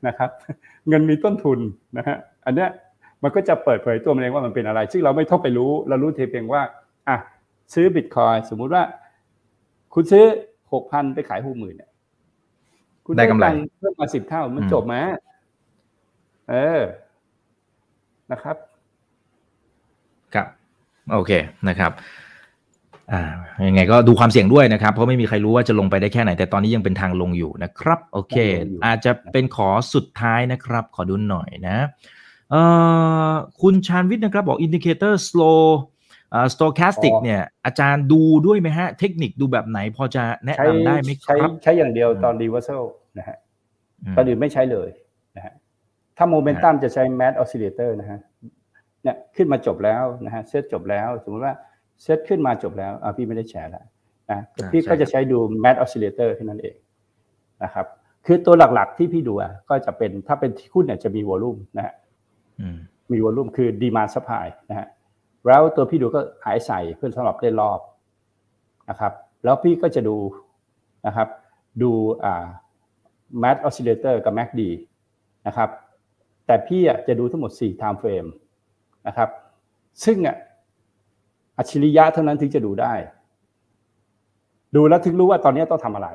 [0.07, 0.31] นะครับ
[0.89, 1.59] เงินมีต้นทุน
[1.97, 2.17] นะฮะ
[2.47, 2.69] อันเนี้ย
[3.23, 6.63] มันก็จะเปิดเผยตัวมันเองว่ามันเป็นอะไร ซึ่งเราไม่ต้องไปรู้ เรารู้เพียงว่า
[7.09, 7.17] อะ
[7.75, 8.83] ซื้อบิตคอยสมมุติว่า
[9.95, 10.25] คุณซื้อ
[10.73, 11.91] หกพันไปขายหกหมื่นเนี่ย
[13.07, 13.47] คุณได้กำไร
[13.79, 14.95] เพิ่มมาสิบเท่ามันจบไหม
[16.51, 16.81] เออ
[18.33, 18.57] นะครับ
[20.35, 20.47] ครับ
[21.13, 21.33] โอเค
[21.69, 21.93] นะครับ
[23.13, 23.23] อ่า
[23.69, 31.79] ยังไงก็ดูความเสี่ยงด้วยนะครับ เพราะไม่มีใครรู้ว่าจะลงไปได้แค่ไหน แต่ตอนนี้ยังเป็นทางลงอยู่นะครับ โอเคทางลงอยู่อาจจะเป็นขอสุดท้ายนะครับ ขอดูหน่อยนะ
[32.51, 32.63] เอ่
[33.31, 33.33] อ
[33.63, 35.63] คุณชาญวิทย์นะครับ บอก indicator slow
[36.31, 42.83] เอ่อ stochastic เนี่ยอาจารย์ดูด้วยไหมฮะ เทคนิคดูแบบไหนพอจะแนะใช้นำได้ไหมคใช้รับใช้อย่างเดียวอืมตอน reversal
[43.19, 43.37] นะฮะ
[44.03, 44.89] อืมตอนอื่นไม่ใช้เลย
[45.37, 45.55] นะฮะ
[46.17, 48.19] ถ้าโมเมนตัมจะใช้ MACD oscillator นะฮะ
[49.03, 51.55] เนี่ยขึ้นมาจบแล้วนะฮะเซตจบแล้ว สมมติว่า
[52.03, 53.85] เซตขึ้นมาจบแล้วอ่าพี่ไม่ได้แชร์แล้ว
[54.31, 56.77] นะแต่พี่ก็จะใช้ดู mad oscillator เท่านั้นเอง
[57.65, 57.87] นะครับ
[58.27, 61.95] คือตัวหลักๆที่พี่ดูอะก็จะเป็นถ้าเป็นหุ้นเนี่ยจะมีวอลุ่มนะฮะ
[62.61, 62.79] อืม
[63.13, 64.89] มีวอลุ่มคือ demand supply นะฮะ
[65.47, 67.81] แล้วตัวพี่ดูก็หายใส่เพื่อสำหรับเล่นรอบ
[68.91, 69.13] นะครับ
[69.45, 70.17] แล้วพี่ก็จะดู
[71.07, 71.29] นะครับ
[71.83, 71.91] ดู
[72.25, 72.47] อ่า
[73.43, 74.63] Mat Oscillator กับ MACD
[75.47, 75.71] นะครับ
[76.47, 78.29] แต่พี่อะจะดูทั้งหมด 4 time frame
[79.07, 79.29] นะครับ
[80.05, 80.37] ซึ่งอะ
[81.59, 82.95] อัจฉริยะเท่านั้นถึงจะดูได้
[84.77, 86.09] ดูแล้วถึงรู้ว่าตอนนี้ต้องทำอะไร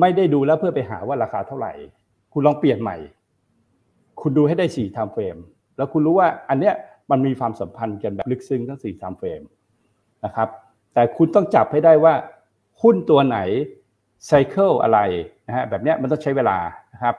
[0.00, 1.72] ไม่ได้ดูแล้วเพื่อไปหาว่าราคาเท่าไหร่
[2.32, 2.96] คุณลองเปลี่ยนใหม่
[4.20, 5.40] คุณดูให้ได้4 time frame
[5.76, 6.74] แล้วคุณรู้ว่าอันเนี้ย
[7.10, 9.46] มันมีความสัมพันธ์กันแบบลึกซึ้งทั้ง4 time frame
[10.24, 10.48] นะครับ
[10.94, 12.14] แต่คุณต้องจับให้ได้ว่า
[12.82, 13.38] หุ้นตัวไหน
[14.26, 14.98] ไซเคิลอะไร
[15.46, 16.58] นะฮะแบบเนี้ยมันต้องใช้เวลา
[16.92, 17.14] นะครับ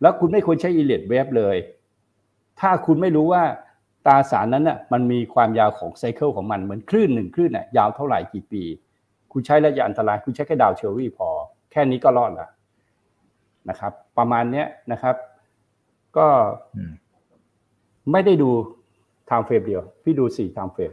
[0.00, 1.56] แล้วคุณไม่ควรใช้อีเลียดเวฟเลย
[2.60, 3.42] ถ้าคุณไม่รู้ว่า
[4.08, 8.62] ตราสารนั้นน่ะมันมีความยาวของ cycle ของมันเหมือนคลื่นหนึ่งคลื่นน่ะยาวเท่าไหร่กี่ปี
[9.32, 11.28] คุณใช้ระยะอันตราย คุณใช้แค่ Dow Theory พอ
[11.72, 12.50] แค่นี้ก็รอดแล้ว
[13.68, 15.16] นะครับ ประมาณเนี้ยนะครับ
[16.16, 16.26] ก็
[16.76, 16.92] อืม
[18.12, 18.50] ไม่ได้ดู
[19.26, 20.92] time frame เดียว พี่ดูสี่ time frame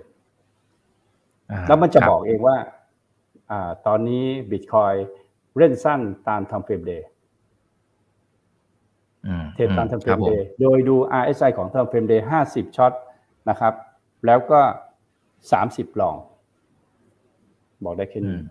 [1.52, 2.58] อ่าแล้วมันจะครับอกเองว่า
[3.52, 4.94] อ่าตอนนี้บิตคอยน์
[5.58, 7.08] เล่นสั้นตาม time frame day
[9.28, 12.94] อืมเทรดตามไทม์เฟครรับมผมเดย์โดยดู RSI ของ time frame day ห้าสิบ short
[13.50, 13.74] นะครับ
[14.26, 14.60] แล้วก็
[15.52, 16.16] สามสิบ long
[17.84, 18.42] บอกได้แค่อืนี้ม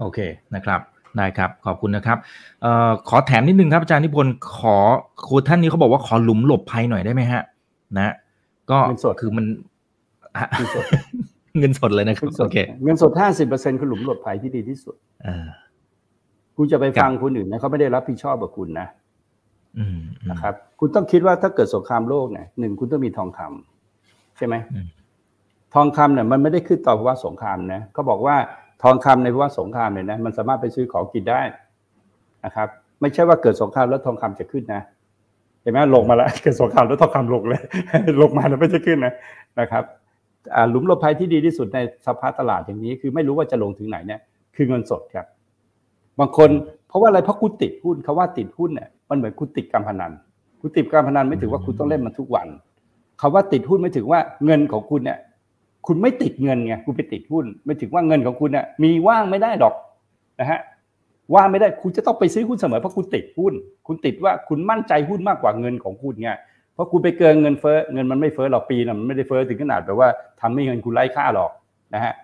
[0.00, 0.18] โอเค
[0.54, 0.80] นะครับ
[1.16, 2.18] ได้ครับ ขอบคุณนะครับ
[2.62, 4.76] เอ่อขอแถมนิดนึงครับอาจารย์นิพนธ์ขอ
[5.26, 7.42] ครูท่านนี้เขาบอกว่าขอหลุมหลบภัยหน่อยได้ไหมฮะ
[7.98, 8.14] นะ
[8.70, 9.46] ก็เงินสดคือมัน
[10.56, 10.84] เงินสด
[11.58, 15.46] เงินสดเลยนะครับเงินสโอเคเงินสดห้าสิบเปอร์เซ็นคือหลุมหลบภัยที่ดีที่สุดเออ
[16.56, 18.88] คุณจะไปครับฟังคนอื่นนะเขาไม่ได้รับผิดชอบกับคุณนะ
[19.78, 23.73] อืมอืมนะครับ คุณต้องคิดว่าถ้าเกิดสงครามโลกเนี่ยหนึ่งคุณต้องมีทองคำ
[24.36, 24.86] ใช่ไหมอืม
[25.74, 28.36] ทองคำเนี่ยมันไม่ได้ขึ้นต่อภาวะสงครามนะเขาบอกว่า
[28.82, 31.40] ทองคำในภาวะสงครามเนี่ยนะมันสามารถไปซื้อของกินได้
[32.44, 32.68] นะครับ
[33.00, 34.82] ไม่ใช่ว่าเกิดสงครามแล้วทองคำจะขึ้นนะ
[35.62, 37.62] เห็นไหมลงมาแล้วเกิดสงครามแล้วทองคำลงเลย
[38.22, 39.14] ลงมาแล้วไม่จะขึ้นนะ
[39.60, 39.84] นะครับ
[40.54, 44.20] อ่าหลุมหลบภัยที่ดีที่สุดในสภาพตลาดอย่างนี้ คือไม่รู้ว่าจะลงถึงไหนเนี่ย
[44.56, 45.26] คือเงินสดครับ
[46.18, 46.50] บางคน
[46.88, 50.12] เพราะว่าอะไรเพราะคุณติดหุ้นคาว่าติดหุ้นเนี่ยมันเหมือนคุณติดการพนัน
[50.60, 52.46] คุณติดการพนันไม่ถือว่าคุณต้องเล่นมันทุกวัน
[53.20, 55.18] คาว่าติดหุ้นไม่ถึงว่าเงินของคุณเนี่ย
[55.86, 59.74] คุณไม่ติดเงินไงคุณไปติดหุ้น ไม่ถึงว่าเงินของคุณเนี่ยมีว่างไม่ได้ดอก
[60.40, 60.60] นะฮะ
[61.34, 63.54] ว่างไม่ได้คุณจะต้องไปซื้อหุ้นเสมอเพราะคุณติดหุ้น
[63.86, 66.30] คุณติดว่าคุณมั่นใจหุ้นมากกว่าเงินของคุณไง
[66.74, 70.08] เพราะคุณไปเกินเงินเฟ้อเงินมันไม่เฟ้อหรอกปีนะมันไม่ได้เฟ้อถึงขนาดแบบว่า
[70.40, 71.50] ทำให้เงินคุณไร้ค่าหรอก
[71.94, 72.14] นะฮะ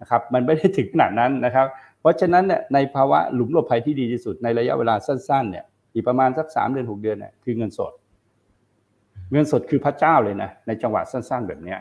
[0.00, 1.66] นะครับมันไม่ได้ถึงขนาดนั้นนะครับ
[2.00, 5.64] เพราะฉะนั้นเนี่ยในภาวะหลุมหลบภัยที่ดีที่สุดในระยะเวลาสั้นๆเนี่ย
[5.94, 7.92] อีกประมาณสักสามเดือนหกเดือนเนี่ยคือเงินสด
[9.30, 11.78] เงินสดคือพระเจ้าเลยนะในจังหวะสั้น ๆ แบบเนี้ย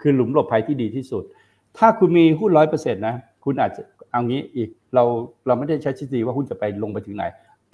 [0.00, 1.24] คือหลุมหลบภัยที่ดีที่สุด
[1.78, 3.14] ถ้าคุณมีหุ้นร้อยเปอร์เซ็นต์นะ
[3.44, 5.04] คุณอาจจะเอางี้อีกเรา
[5.46, 7.24] เราไม่ได้ใช้ทฤษฎีว่าหุ้นจะไปลงไปถึงไหน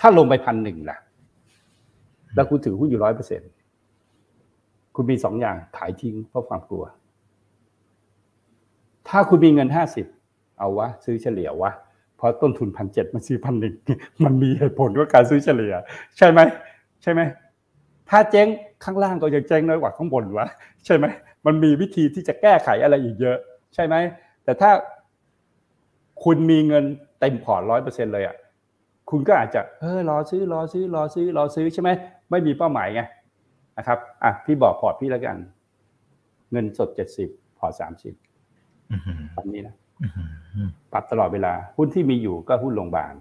[0.00, 0.98] ถ้าลงไปพันหนึ่งล่ะ
[2.34, 3.50] แล้วคุณถือหุ้นอยู่ร้อยเปอร์เซ็นต์
[4.94, 6.84] คุณมีสองอย่างขายทิ้งเพราะความกลัว
[9.08, 10.06] ถ้าคุณมีเงินห้าสิบ
[10.58, 11.72] เอาวะ ซื้อเฉลี่ยวะ
[12.16, 13.74] เพราะต้นทุนพันเจ็ดมันซื้อพันหนึ่ง
[14.24, 15.74] มันมีเหตุผลว่าการซื้อเฉลี่ย
[16.16, 16.40] ใช่ไหม
[17.02, 17.20] ใช่ไหม
[18.10, 18.48] ถ้าเจ๊ง
[18.84, 20.46] ข้างล่างก็ยังเจ๊งน้อยกว่าข้างบนวะ
[20.84, 21.04] ใช่ไหม
[21.46, 23.38] มันมีวิธีที่จะแก้ไขอะไรอีกเยอะ
[23.74, 23.94] ใช่ไหม
[24.44, 24.70] แต่ถ้า
[26.24, 26.84] คุณมีเงิน
[27.20, 28.36] เต็มพอร์ตร้อยเปอร์เซ็นเลยอะ
[29.10, 31.90] คุณก็อาจจะเออรอซื้อรอซื้อรอซื้อรอซื้อใช่ไหม
[32.30, 33.02] ไม่มีเป้าหมายไง
[33.78, 35.36] นะครับอะพี่บอกพอร์ตพี่แล้วกัน
[36.52, 37.28] เงินสดเจ็ดสิบ
[37.58, 38.14] พอร์ตสามสิบ
[38.90, 43.14] อืมอืมตามนี้นะอืมอืมปรับตลอดเวลา หุ้นที่มีอยู่ก็หุ้นโรงพยาบาล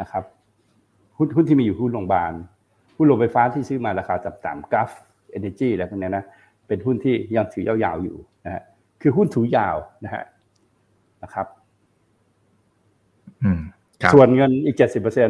[0.00, 0.24] นะครับ
[1.16, 2.32] หุ้นหุ้นที่มีอยู่หุ้นโรงพยาบาล
[2.98, 4.90] หุ้นโรงไฟฟ้าที่ซื้อมาราคาต่ำๆ Gulf
[5.30, 6.24] Energy อะไรพวกเนี้ยนะ
[6.68, 8.62] เป็นหุ้นที่ยังถือยาวๆอยู่นะฮะ
[9.02, 10.24] คือหุ้นถือยาวนะฮะ
[11.22, 11.46] นะครับ
[13.42, 13.60] อืม
[14.02, 15.28] ครับส่วนเงินอีกเจ็ดสิบเปอร์เซ็น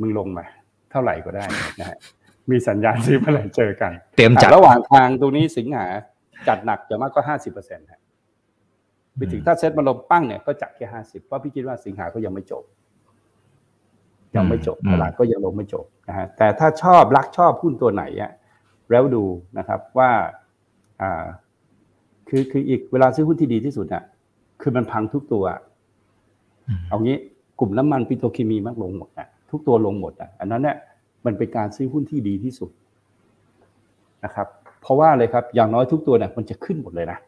[0.00, 0.44] มึงลงมา
[0.90, 1.44] เท่าไหร่ก็ได้
[1.80, 1.96] นะฮะ
[2.50, 5.86] มีสัญญาณซื้อเมื่อไหร่เจอกัน เตรียมจัดอะระหว่างทางตรงนี้สิงหา
[6.48, 7.86] จัดหนักจะมากก็ห้าสิบเปอร์เซ็นต์
[9.16, 12.62] ไปถึงถ้าเซ็ตมาลงปั้งเนี่ยก็จัดแค่ห้าสิบเพราะพี่คิดว่าสิงหาก็ยังไม่จบ
[14.36, 18.32] ยังไม่จบอืมตลาดก็ยังลงไม่จบนะฮะแต่ถ้าชอบรักชอบหุ้นตัวไหนอะ
[18.90, 19.24] แล้วดู
[19.58, 20.10] นะครับว่า
[21.02, 21.24] อ่า
[22.28, 24.02] คือคืออีกเวลาซื้อหุ้นที่ดีที่สุดอะ
[24.62, 25.44] คือมันพังทุกตัว
[26.68, 27.16] อืมเอางี้
[27.60, 30.76] กลุ่มน้ำมันปิโตรเคมีมักลงหมดนะทุกตัวลงหมดอะอันนั้นเนี่ย
[31.26, 32.70] มันเป็นการซื้อหุ้นที่ดีที่สุด
[34.24, 34.46] นะครับ
[34.80, 37.18] เพราะว่าอะไรครับอย่างน้อยทุกตัวเนี่ยมันจะขึ้นหมดเลยนะ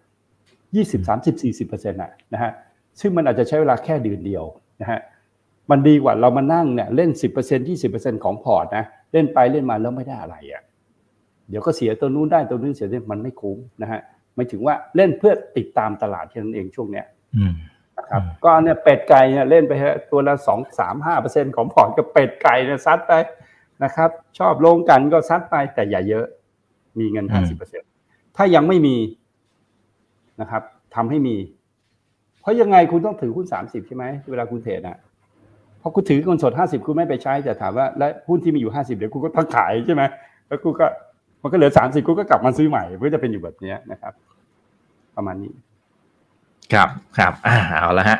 [0.76, 2.50] ยี่สิบสามสิบสี่สิบเปอร์เซ็นต์ะนะฮะ
[3.00, 4.44] ซึ่งมันอาจจะใช้เวลาแค่เดือนเดียว
[4.80, 5.00] นะฮะ
[5.70, 10.62] มันดีกว่าเรามานั่งเนี่ยเล่นสิบเปอร์เซ็นยี่สิบเปอร์เซ็นของพอร์ตนะเล่นไปเล่นมาแล้วไม่ได้อะไรอะ
[11.48, 14.00] เดี๋ยวก็เสียตัวนู้นได้ตัวนู้นเสียตัวนี้มันไม่คุ้มนะฮะ
[14.34, 17.06] ไม่ถึงว่าเล่นเพื่อติดตามตลาดแค่นั้นเองช่วงเนี้ย
[17.36, 17.54] อืม
[17.98, 23.12] นะครับอืมก็เนี่ยเป็ดไก่เนี่ยเล่นไปฮะตัวละสองสามห้าเปอร์เซ็นของพอร์ตก็เป็ดไก่เนี่ยซัดไป
[23.84, 26.26] นะครับ ชอบลงกันก็ซัดไปแต่อย่าเยอะ
[26.98, 27.82] มีเงินห้าสิบเปอร์เซ็น
[28.36, 28.96] ถ้ายังไม่มี
[30.40, 30.62] นะครับ
[30.94, 31.36] ทำให้มี
[32.40, 40.02] เพราะยังไงคุณต้องถือหุ้นสามสิบใช่ไหมเวลาคุณเทรดอะเพราะคุณถือเงินสดห้าสิบคุณไม่ไปใช้จะถามว่าแล้วหุ้นที่มีอยู่ห้าสิบเดี๋ยวคุณก็ต้องขายใช่ไหม
[40.48, 40.86] แล้วคุณก็
[41.42, 44.12] มันก็เหลือสามสิบคุณก็กลับมาซื้อใหม่เพื่อจะเป็นอยู่แบบนี้นะครับ
[45.16, 45.52] ประมาณนี้
[46.72, 48.18] ครับครับอ่าเอาละฮะ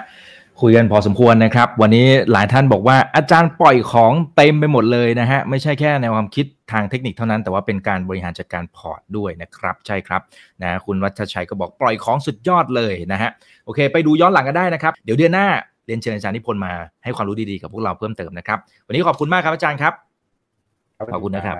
[0.61, 10.22] คุยกันพอสมควรนะครับ วันนี้หลายท่านบอกว่าอาจารย์ปล่อยของเต็มไปหมดเลยนะฮะไม่ใช่แค่ในความคิดทางเทคนิคเท่านั้นแต่ว่าเป็นการบริหารจัดการพอร์ตด้วยนะครับ ใช่ครับ
[10.62, 13.30] นะคุณวัชชัยก็บอกปล่อยของสุดยอดเลยนะฮะ
[13.64, 15.48] โอเค ไปดูย้อนหลังกันได้นะครับ เดี๋ยวเดือนหน้า
[15.89, 16.72] เรียนเชิญอาจารย์นิพนธ์มา
[17.05, 19.93] ให้ความรู้ดีๆกับพวกเราเพิ่มเติมนะครับ วันนี้ขอบคุณมากครับอาจารย์ครับ
[21.12, 21.57] ขอบคุณนะครับ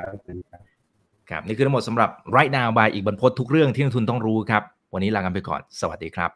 [1.31, 4.62] ครับ นี่คือทั้งหมดสำหรับ right now by อีกบรรพททุกเรื่องที่นักทุนต้องรู้ครับ
[4.95, 6.26] วันนี้ลากันไปก่อน สวัสดีครั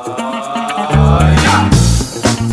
[0.00, 0.03] บ